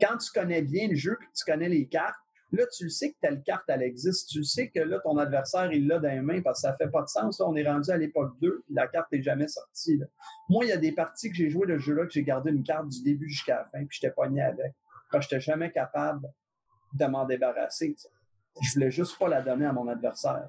[0.00, 2.16] Quand tu connais bien le jeu, que tu connais les cartes,
[2.52, 4.28] Là, tu le sais que telle carte, elle existe.
[4.30, 6.76] Tu le sais que là, ton adversaire, il l'a dans les mains parce que ça
[6.76, 7.40] fait pas de sens.
[7.40, 10.00] on est rendu à l'époque 2, puis la carte n'est jamais sortie.
[10.48, 12.62] Moi, il y a des parties que j'ai joué le jeu-là, que j'ai gardé une
[12.62, 14.72] carte du début jusqu'à la fin, puis j'étais pogné avec.
[15.10, 16.28] Parce que j'étais jamais capable
[16.92, 17.96] de m'en débarrasser.
[18.62, 20.48] Je voulais juste pas la donner à mon adversaire.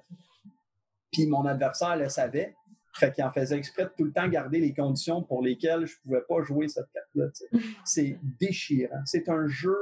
[1.11, 2.55] Puis mon adversaire le savait.
[2.97, 5.95] Fait qu'il en faisait exprès de tout le temps garder les conditions pour lesquelles je
[6.03, 7.27] pouvais pas jouer cette carte-là.
[7.85, 9.01] C'est déchirant.
[9.05, 9.77] C'est un jeu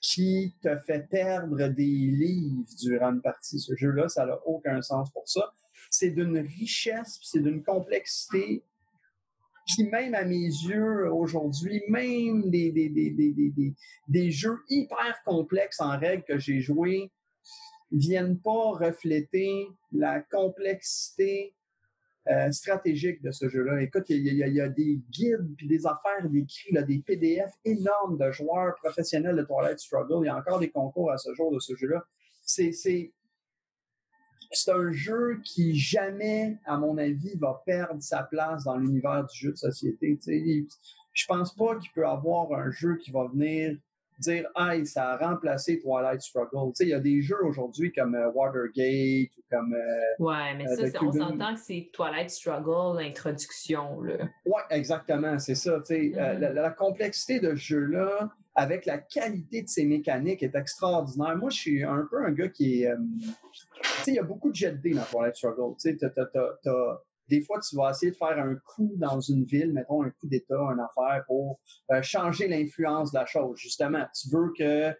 [0.00, 3.58] qui te fait perdre des livres durant une partie.
[3.58, 5.52] Ce jeu-là, ça n'a aucun sens pour ça.
[5.90, 8.62] C'est d'une richesse, c'est d'une complexité
[9.66, 13.74] qui, même à mes yeux, aujourd'hui, même des, des, des,
[14.08, 17.10] des, jeux hyper complexes en règle que j'ai joués,
[17.92, 21.54] viennent pas refléter la complexité
[22.30, 23.80] euh, stratégique de ce jeu-là.
[23.80, 28.74] Écoute, il y, a des guides puis des affaires d'écrit, des PDF énormes de joueurs
[28.82, 30.24] professionnels de Twilight Struggle.
[30.24, 32.04] Il y a encore des concours à ce jour de ce jeu-là.
[32.42, 33.12] C'est, c'est,
[34.52, 39.38] c'est un jeu qui jamais, à mon avis, va perdre sa place dans l'univers du
[39.38, 40.18] jeu de société.
[41.12, 43.78] Je pense pas qu'il peut avoir un jeu qui va venir
[44.18, 46.72] dire ah ça a remplacé Twilight Struggle.
[46.72, 49.74] Tu sais, il y a des jeux aujourd'hui comme euh, Watergate ou comme.
[49.74, 53.98] Euh, ouais, mais euh, ça, on s'entend que c'est Twilight Struggle, l'introduction.
[53.98, 55.78] Oui, exactement, c'est ça.
[55.80, 56.52] Tu sais, mm-hmm.
[56.52, 61.36] la, complexité de ce jeu-là, avec la qualité de ses mécaniques, est extraordinaire.
[61.36, 62.94] Moi, je suis un peu un gars qui est.
[63.22, 65.74] tu sais, il y a beaucoup de jet dans Twilight Struggle.
[65.80, 69.72] Tu sais, t'as des fois, tu vas essayer de faire un coup dans une ville,
[69.72, 71.60] mettons un coup d'État, une affaire, pour
[71.90, 73.58] euh, changer l'influence de la chose.
[73.58, 74.96] Justement, tu veux que,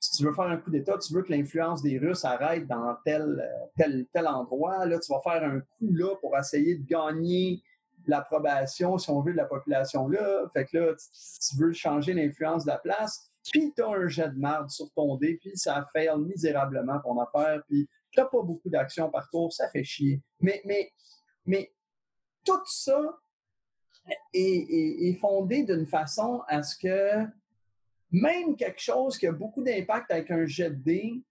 [0.00, 2.96] si tu veux faire un coup d'État, tu veux que l'influence des Russes arrête dans
[3.04, 4.86] tel, euh, tel, tel endroit.
[4.86, 7.62] Là, tu vas faire un coup là pour essayer de gagner
[8.06, 10.48] l'approbation, si on veut, de la population là.
[10.52, 13.30] Fait que là, tu, veux changer l'influence de la place.
[13.52, 17.18] Puis tu as un jet de marde sur ton dé, puis ça fait misérablement ton
[17.20, 20.22] affaire, puis tu n'as pas beaucoup d'action par tour, ça fait chier.
[20.40, 20.90] Mais, mais
[21.48, 21.72] mais
[22.44, 23.18] tout ça
[24.32, 27.26] est, fondé d'une façon à ce que
[28.10, 31.22] même quelque chose qui a beaucoup d'impact avec un jet de dés,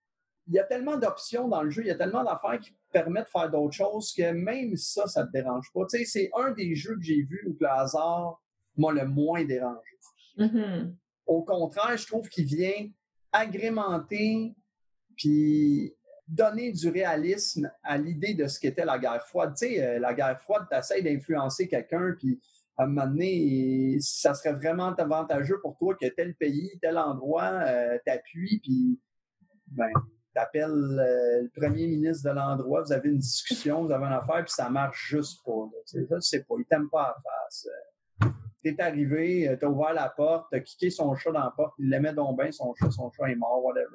[0.48, 3.26] il y a tellement d'options dans le jeu, il y a tellement d'affaires qui permettent
[3.26, 5.86] de faire d'autres choses que même ça, ça ne te dérange pas.
[5.90, 8.42] Tu sais, c'est un des jeux que j'ai vus où le hasard
[8.78, 9.98] m'a le moins dérangé.
[10.38, 10.94] Mm-hmm.
[11.26, 12.90] Au contraire, je trouve qu'il vient
[13.32, 14.56] agrémenter
[15.18, 15.97] puis
[16.28, 19.54] donner du réalisme à l'idée de ce qu'était la guerre froide.
[19.58, 22.40] Tu sais, euh, la guerre froide, tu essaies d'influencer quelqu'un, puis
[22.78, 27.50] à un moment donné, ça serait vraiment avantageux pour toi que tel pays, tel endroit
[27.66, 29.00] euh, t'appuie, puis
[29.68, 29.90] ben,
[30.34, 34.44] t'appelles euh, le premier ministre de l'endroit, vous avez une discussion, vous avez une affaire,
[34.44, 35.70] puis ça marche juste pas.
[35.88, 37.68] Tu sais, pas, il t'aime pas à face.
[38.76, 42.14] T'es arrivé, t'as ouvert la porte, t'as kické son chat dans la porte, il l'aimait
[42.14, 43.88] donc bien, son chat, son chat est mort, whatever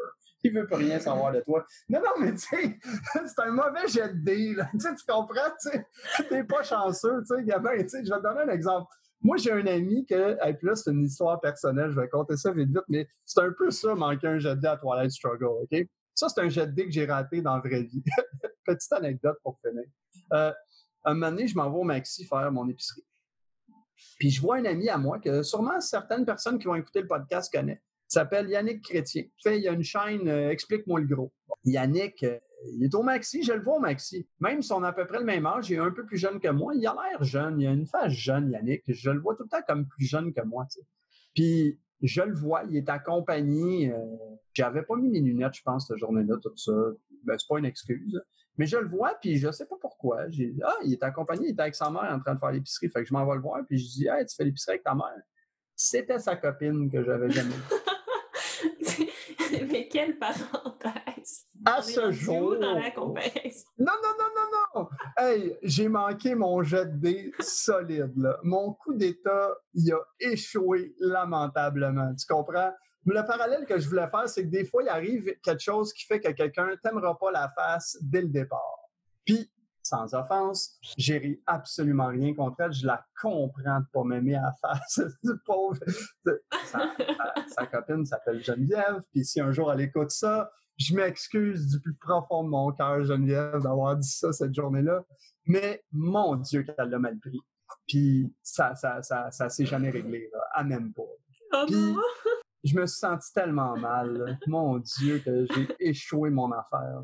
[0.44, 1.64] il veut plus rien savoir de toi.
[1.88, 2.78] Non, non, mais tu sais,
[3.26, 7.44] c'est un mauvais jet de dés, Tu tu comprends, tu t'es pas chanceux, tu sais,
[7.44, 8.90] gamin, tu sais, je vais te donner un exemple.
[9.20, 12.36] Moi, j'ai un ami que, et puis là, c'est une histoire personnelle, je vais compter
[12.36, 15.12] ça vite vite, mais c'est un peu ça, manquer un jet de dés à Twilight
[15.12, 15.86] Struggle, OK?
[16.14, 18.02] Ça, c'est un jet de dés que j'ai raté dans la vraie vie.
[18.66, 19.84] Petite anecdote pour finir.
[20.32, 20.52] Euh,
[21.04, 23.04] un moment donné, je m'en vais au Maxi faire mon épicerie.
[24.18, 27.08] Puis je vois un ami à moi que sûrement certaines personnes qui vont écouter le
[27.08, 29.24] podcast connaissent s'appelle Yannick Chrétien.
[29.42, 31.32] Fait, il a une chaîne euh, Explique-moi le gros.
[31.64, 32.38] Yannick, euh,
[32.74, 34.28] il est au maxi, je le vois au maxi.
[34.40, 36.18] Même si on a à peu près le même âge, il est un peu plus
[36.18, 36.74] jeune que moi.
[36.74, 38.82] Il a l'air jeune, il a une face jeune, Yannick.
[38.86, 40.66] Je le vois tout le temps comme plus jeune que moi.
[41.34, 43.92] Puis je le vois, il est accompagné.
[43.92, 43.98] Euh,
[44.52, 46.72] j'avais pas mis mes lunettes, je pense, cette journée-là, tout ça.
[47.24, 48.20] Ben, c'est pas une excuse.
[48.58, 50.28] Mais je le vois, puis je sais pas pourquoi.
[50.28, 52.88] J'ai Ah, il est accompagné, il était avec sa mère en train de faire l'épicerie.
[52.90, 54.84] Fait que je m'en vais le voir, puis je dis Hey, tu fais l'épicerie avec
[54.84, 55.22] ta mère?
[55.74, 57.54] C'était sa copine que j'avais jamais
[59.70, 61.46] Mais quelle parenthèse!
[61.64, 62.56] À ce jour!
[62.58, 63.66] Dans la comparaison?
[63.78, 64.88] Non, non, non, non, non!
[65.16, 68.38] Hey, j'ai manqué mon jet de dés solide, là.
[68.42, 72.14] Mon coup d'état, il a échoué lamentablement.
[72.14, 72.72] Tu comprends?
[73.04, 76.04] Le parallèle que je voulais faire, c'est que des fois, il arrive quelque chose qui
[76.04, 78.88] fait que quelqu'un t'aimera pas la face dès le départ.
[79.24, 79.50] Puis,
[79.82, 80.78] sans offense.
[80.96, 82.72] J'ai absolument rien contre elle.
[82.72, 85.00] Je la comprends de pas m'aimer à la face.
[85.44, 85.78] pauvre.
[86.64, 89.02] Sa, copine s'appelle Geneviève.
[89.10, 93.04] Puis si un jour elle écoute ça, je m'excuse du plus profond de mon cœur,
[93.04, 95.04] Geneviève, d'avoir dit ça cette journée-là.
[95.46, 97.40] Mais mon Dieu, qu'elle l'a mal pris.
[97.86, 100.30] Puis ça, ça, ça, ça s'est jamais réglé.
[100.32, 100.40] Là.
[100.58, 101.02] Elle m'aime pas.
[101.54, 101.94] Oh Puis,
[102.64, 104.38] je me suis senti tellement mal.
[104.46, 107.02] Mon Dieu, que j'ai échoué mon affaire.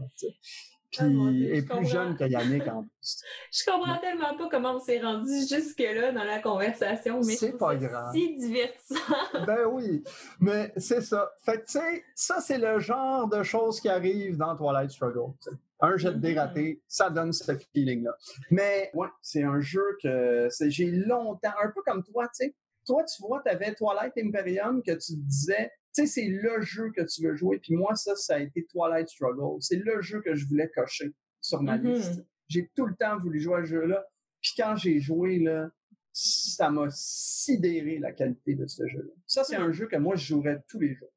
[0.90, 3.22] Puis oh est plus jeune que Yannick en plus.
[3.52, 7.76] je comprends tellement pas comment on s'est rendu jusque-là dans la conversation, mais c'est pas
[7.76, 8.10] grave.
[8.14, 8.96] si divertissant.
[9.46, 10.02] ben oui,
[10.40, 11.30] mais c'est ça.
[11.44, 15.34] Fait que tu sais, ça c'est le genre de choses qui arrivent dans Twilight Struggle.
[15.80, 16.80] Un jet de dératé, mm-hmm.
[16.88, 18.16] ça donne ce feeling-là.
[18.50, 22.54] Mais ouais, c'est un jeu que j'ai longtemps, un peu comme toi, tu sais.
[22.88, 26.90] Toi, tu vois, tu avais Twilight Imperium que tu disais, tu sais, c'est le jeu
[26.96, 27.58] que tu veux jouer.
[27.58, 29.60] Puis moi, ça, ça a été Twilight Struggle.
[29.60, 31.12] C'est le jeu que je voulais cocher
[31.42, 31.92] sur ma mm-hmm.
[31.92, 32.24] liste.
[32.48, 34.06] J'ai tout le temps voulu jouer à ce jeu-là.
[34.40, 35.68] Puis quand j'ai joué, là,
[36.14, 39.12] ça m'a sidéré la qualité de ce jeu-là.
[39.26, 39.62] Ça, c'est mm.
[39.62, 41.12] un jeu que moi, je jouerais tous les jours.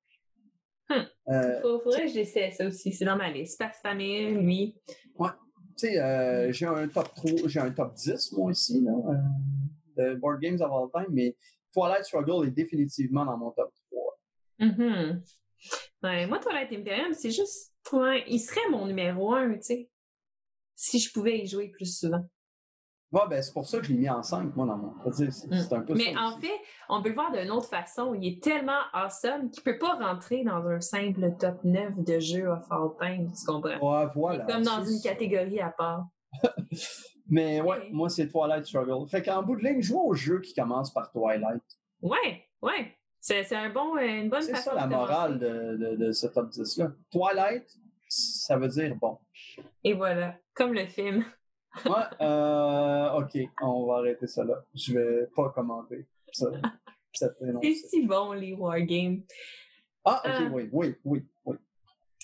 [0.90, 1.06] Hmm.
[1.30, 2.92] Euh, faudrait que j'essaie ça aussi.
[2.92, 3.58] C'est dans ma liste.
[3.58, 4.76] Pax Famille, lui.
[5.18, 5.30] Ouais.
[5.78, 10.04] Tu sais, euh, j'ai un top 3, j'ai un top 10, moi aussi, là, euh,
[10.04, 11.36] de Board Games of All Time, mais
[11.74, 14.20] Twilight Struggle est définitivement dans mon top 3.
[14.60, 15.22] Mm
[16.04, 17.74] ouais, moi, Twilight Imperium, c'est juste.
[17.92, 19.90] Ouais, il serait mon numéro 1, tu sais.
[20.76, 22.26] Si je pouvais y jouer plus souvent.
[23.12, 24.94] Ouais, ben, c'est pour ça que je l'ai mis en 5, moi, dans mon.
[25.12, 25.74] C'est mm.
[25.74, 28.14] un peu Mais en fait, on peut le voir d'une autre façon.
[28.14, 32.20] Il est tellement awesome qu'il ne peut pas rentrer dans un simple top 9 de
[32.20, 33.80] jeux all time, tu comprends?
[33.80, 34.46] Ouais, voilà.
[34.46, 36.08] Comme dans une catégorie à part.
[37.32, 39.08] Mais ouais, moi, c'est Twilight Struggle.
[39.10, 41.64] Fait qu'en bout de ligne, joue au jeu qui commence par Twilight.
[42.02, 42.98] Ouais, ouais.
[43.22, 44.56] C'est un bon, une bonne façon.
[44.56, 46.92] C'est ça la morale de, de, de, ce top 10-là.
[47.10, 47.78] Twilight,
[48.10, 49.18] ça veut dire bon.
[49.84, 51.24] Et voilà, comme le film.
[51.86, 54.66] Ouais, euh, ok, on va arrêter ça là.
[54.76, 56.48] Je vais pas commenter ça,
[57.14, 59.22] C'est si bon, les wargames.
[60.04, 61.58] Ah, ok, euh, oui, oui, oui, oui.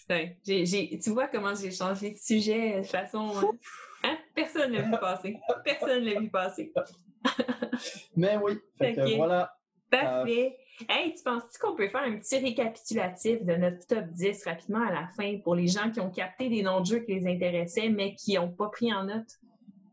[0.09, 3.31] Ouais, tu vois comment j'ai changé de sujet de façon.
[3.37, 3.51] Hein?
[4.37, 5.39] Personne ne l'a vu passer.
[5.63, 6.71] Personne ne l'a vu passer.
[8.15, 9.51] Mais oui, fait que voilà.
[9.89, 10.55] Parfait.
[10.87, 14.91] Hey, tu penses-tu qu'on peut faire un petit récapitulatif de notre top 10 rapidement à
[14.91, 17.89] la fin pour les gens qui ont capté des noms de jeux qui les intéressaient
[17.89, 19.27] mais qui n'ont pas pris en note?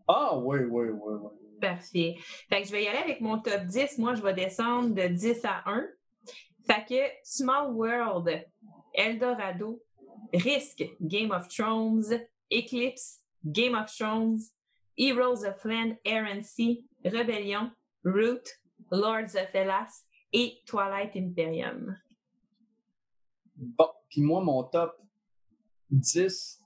[0.07, 1.31] Ah oui, oui, oui, oui.
[1.59, 2.17] Parfait.
[2.51, 3.97] Fait que je vais y aller avec mon top 10.
[3.97, 5.87] Moi, je vais descendre de 10 à 1.
[6.67, 8.45] Fait que Small World,
[8.93, 9.83] Eldorado,
[10.35, 12.05] Risk, Game of Thrones,
[12.53, 14.53] Eclipse, Game of Thrones,
[14.97, 17.73] Heroes of Land, Air and Sea, Rebellion,
[18.05, 18.49] Root,
[18.91, 21.97] Lords of Hellas et Twilight Imperium.
[23.57, 24.97] Bon, puis moi, mon top
[25.91, 26.61] 10,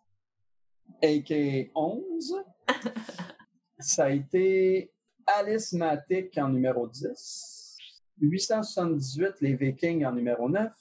[1.03, 2.35] aka 11,
[3.79, 4.93] ça a été
[5.27, 7.77] Alice Matic en numéro 10,
[8.21, 10.73] 878 Les Vikings en numéro 9,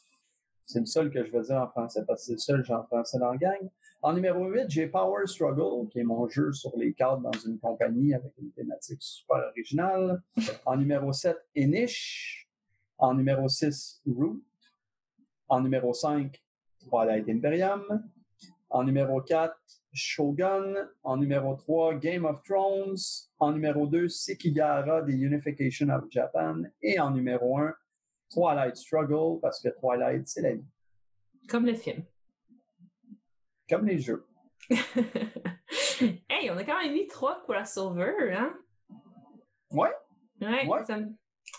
[0.64, 2.68] c'est le seul que je veux dire en français parce que c'est le seul que
[2.68, 3.70] j'ai en français dans la gang.
[4.02, 7.60] En numéro 8, j'ai Power Struggle, qui est mon jeu sur les cartes dans une
[7.60, 10.22] compagnie avec une thématique super originale.
[10.66, 12.48] En numéro 7, Inish.
[13.00, 14.42] En numéro 6, Root.
[15.50, 16.40] En numéro 5,
[16.88, 17.84] Twilight Imperium.
[18.70, 19.56] En numéro 4,
[19.94, 20.76] Shogun.
[21.04, 23.30] En numéro 3, Game of Thrones.
[23.40, 26.64] En numéro 2, Sekigahara, The Unification of Japan.
[26.84, 27.74] Et en numéro 1,
[28.30, 30.66] Twilight Struggle, parce que Twilight, c'est la vie.
[31.50, 32.04] Comme le film.
[33.70, 34.26] Comme les jeux.
[34.70, 38.54] hey, on a quand même mis trois crossovers, hein?
[39.72, 39.90] Ouais.
[40.42, 40.84] Ouais, ouais.
[40.86, 41.08] Ça me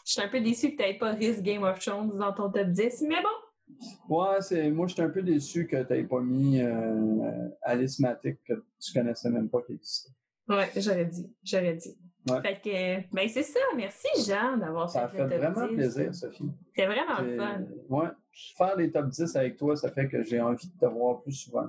[0.05, 2.51] je suis un peu déçu que tu n'aies pas Risk Game of Thrones dans ton
[2.51, 4.17] top 10, mais bon.
[4.17, 8.01] Ouais, c'est moi je suis un peu déçu que tu n'aies pas mis euh, Alice
[8.01, 10.13] Matic que tu connaissais même pas qui existait.
[10.49, 11.31] Ouais, j'aurais dit.
[11.45, 11.99] J'aurais dit.
[12.31, 12.41] Ouais.
[12.41, 13.61] Fait que, ben c'est ça.
[13.77, 16.51] Merci Jean d'avoir fait, ça fait vraiment plaisir, Sophie.
[16.69, 17.65] C'était vraiment fun.
[17.91, 18.09] Ouais.
[18.57, 21.33] Faire les top 10 avec toi, ça fait que j'ai envie de te voir plus
[21.33, 21.69] souvent.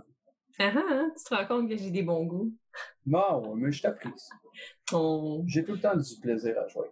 [0.60, 1.12] Ah, hein?
[1.18, 2.54] tu te rends compte que j'ai des bons goûts.
[3.06, 4.30] Non, mais je t'apprécie.
[5.48, 6.88] J'ai tout le temps du plaisir à jouer.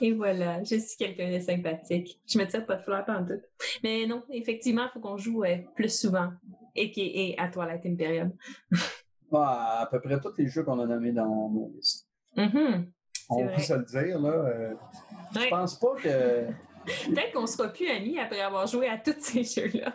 [0.00, 2.20] Et voilà, je suis quelqu'un de sympathique.
[2.26, 3.40] Je me tire pas de fleurs en tout.
[3.82, 6.30] Mais non, effectivement, il faut qu'on joue euh, plus souvent.
[6.74, 6.92] Et,
[7.32, 8.32] et à Twilight Imperium.
[9.30, 12.06] bah, à peu près tous les jeux qu'on a nommés dans nos listes.
[12.36, 12.86] Mm-hmm.
[13.30, 14.30] On peut se le dire, là.
[14.30, 14.74] Euh,
[15.34, 16.46] je pense pas que.
[17.10, 19.94] Peut-être qu'on sera plus amis après avoir joué à tous ces jeux-là.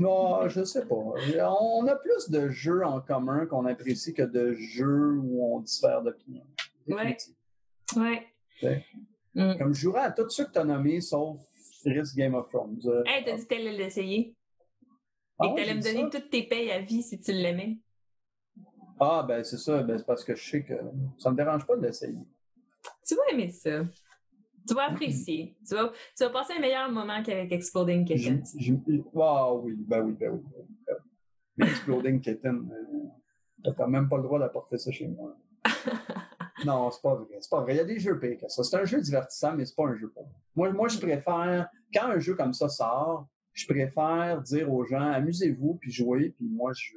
[0.00, 0.94] Non, je sais pas.
[0.94, 6.02] On a plus de jeux en commun qu'on apprécie que de jeux où on diffère
[6.02, 6.46] d'opinion.
[6.88, 7.16] Ouais.
[7.96, 8.86] Ouais.
[9.34, 9.58] Mm.
[9.58, 11.40] Comme je jouerais à tout ceux que tu as nommés, sauf
[11.84, 12.80] Risk Game of Thrones.
[12.86, 14.34] Euh, hey, t'as dit que t'allais l'essayer.
[15.38, 17.78] Ah, Et que t'allais me donner toutes tes payes à vie si tu l'aimais.
[18.98, 19.82] Ah, ben c'est ça.
[19.82, 20.74] Ben, c'est parce que je sais que
[21.18, 22.16] ça me dérange pas de l'essayer.
[23.06, 23.82] Tu vas aimer ça.
[24.66, 25.56] Tu vas apprécier.
[25.66, 28.42] tu, vas, tu vas passer un meilleur moment qu'avec Exploding Kitten.
[29.16, 30.40] Ah oui, ben oui, ben oui.
[31.56, 32.70] Ben Exploding Kitten,
[33.64, 35.36] euh, t'as même pas le droit d'apporter ça chez moi.
[36.64, 37.36] Non, c'est pas vrai.
[37.38, 37.74] C'est pas vrai.
[37.74, 38.64] Il y a des jeux pires que ça.
[38.64, 40.72] C'est un jeu divertissant, mais c'est pas un jeu pour moi.
[40.72, 45.74] Moi, je préfère, quand un jeu comme ça sort, je préfère dire aux gens, amusez-vous,
[45.74, 46.94] puis jouez, puis moi, je,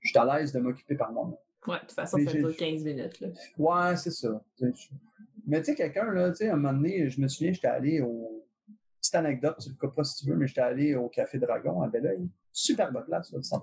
[0.00, 1.36] je suis à l'aise de m'occuper par moi-même.
[1.66, 3.20] Ouais, de toute façon, ça dure 15 minutes.
[3.20, 3.28] Là.
[3.58, 4.42] Ouais, c'est ça.
[5.50, 7.66] Mais tu sais, quelqu'un, là, tu sais, à un moment donné, je me souviens, j'étais
[7.66, 8.46] allé au.
[9.00, 11.82] Petite anecdote, tu le cas pas si tu veux, mais j'étais allé au Café Dragon
[11.82, 12.28] à Belleuil.
[12.52, 13.60] Superbe place, là, 100%.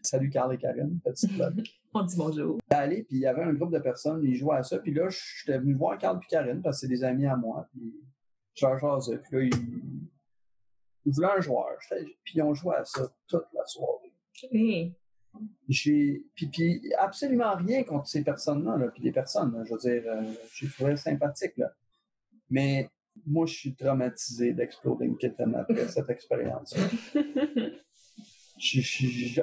[0.00, 1.62] Salut Carl et Karine, petite blague.
[1.94, 2.58] On dit bonjour.
[2.62, 4.94] J'étais allé, puis il y avait un groupe de personnes, ils jouaient à ça, puis
[4.94, 7.92] là, j'étais venu voir Carl et Karine, parce que c'est des amis à moi, puis
[8.54, 10.08] je leur jasais, puis là, ils,
[11.04, 11.76] ils voulaient un joueur,
[12.24, 14.12] puis ils ont joué à ça toute la soirée.
[15.68, 20.02] J'ai puis, puis, absolument rien contre ces personnes-là, là, puis les personnes, je veux dire,
[20.06, 20.22] euh,
[20.54, 21.72] j'ai trouvé sympathique, là.
[22.50, 22.90] Mais
[23.26, 26.74] moi, je suis traumatisé d'Exploding Kitten après cette expérience.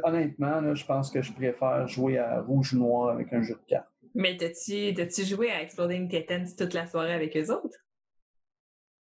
[0.04, 3.88] honnêtement, là, je pense que je préfère jouer à rouge-noir avec un jeu de cartes.
[4.16, 7.78] Mais t'as-tu, t'as-tu joué à Exploding Kittens toute la soirée avec eux autres?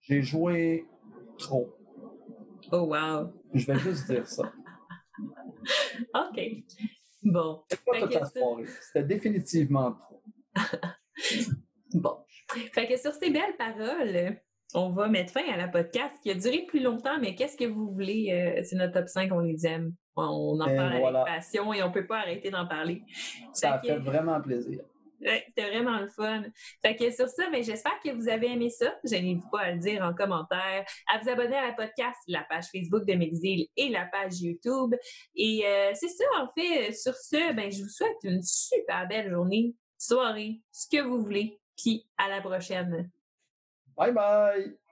[0.01, 0.85] J'ai joué
[1.37, 1.75] trop.
[2.71, 3.33] Oh wow!
[3.53, 4.51] Je vais juste dire ça.
[6.13, 6.41] OK.
[7.23, 7.63] Bon.
[8.81, 10.23] C'était définitivement trop.
[11.93, 12.17] bon.
[12.73, 14.39] Fait que sur ces belles paroles,
[14.73, 17.65] on va mettre fin à la podcast qui a duré plus longtemps, mais qu'est-ce que
[17.65, 18.29] vous voulez?
[18.31, 19.93] Euh, c'est notre top 5, on les aime.
[20.15, 23.03] On en parle avec passion et on ne peut pas arrêter d'en parler.
[23.53, 24.81] Ça a fait vraiment plaisir.
[25.21, 26.43] C'était vraiment le fun.
[26.81, 28.93] Fait que sur ça, ben, j'espère que vous avez aimé ça.
[29.03, 32.43] Je n'hésite pas à le dire en commentaire, à vous abonner à la podcast, la
[32.43, 34.95] page Facebook de Mixdeal et la page YouTube.
[35.35, 36.93] Et euh, c'est ça, en fait.
[36.93, 41.59] Sur ce, ben, je vous souhaite une super belle journée, soirée, ce que vous voulez.
[41.75, 43.09] Puis à la prochaine.
[43.95, 44.88] Bye bye!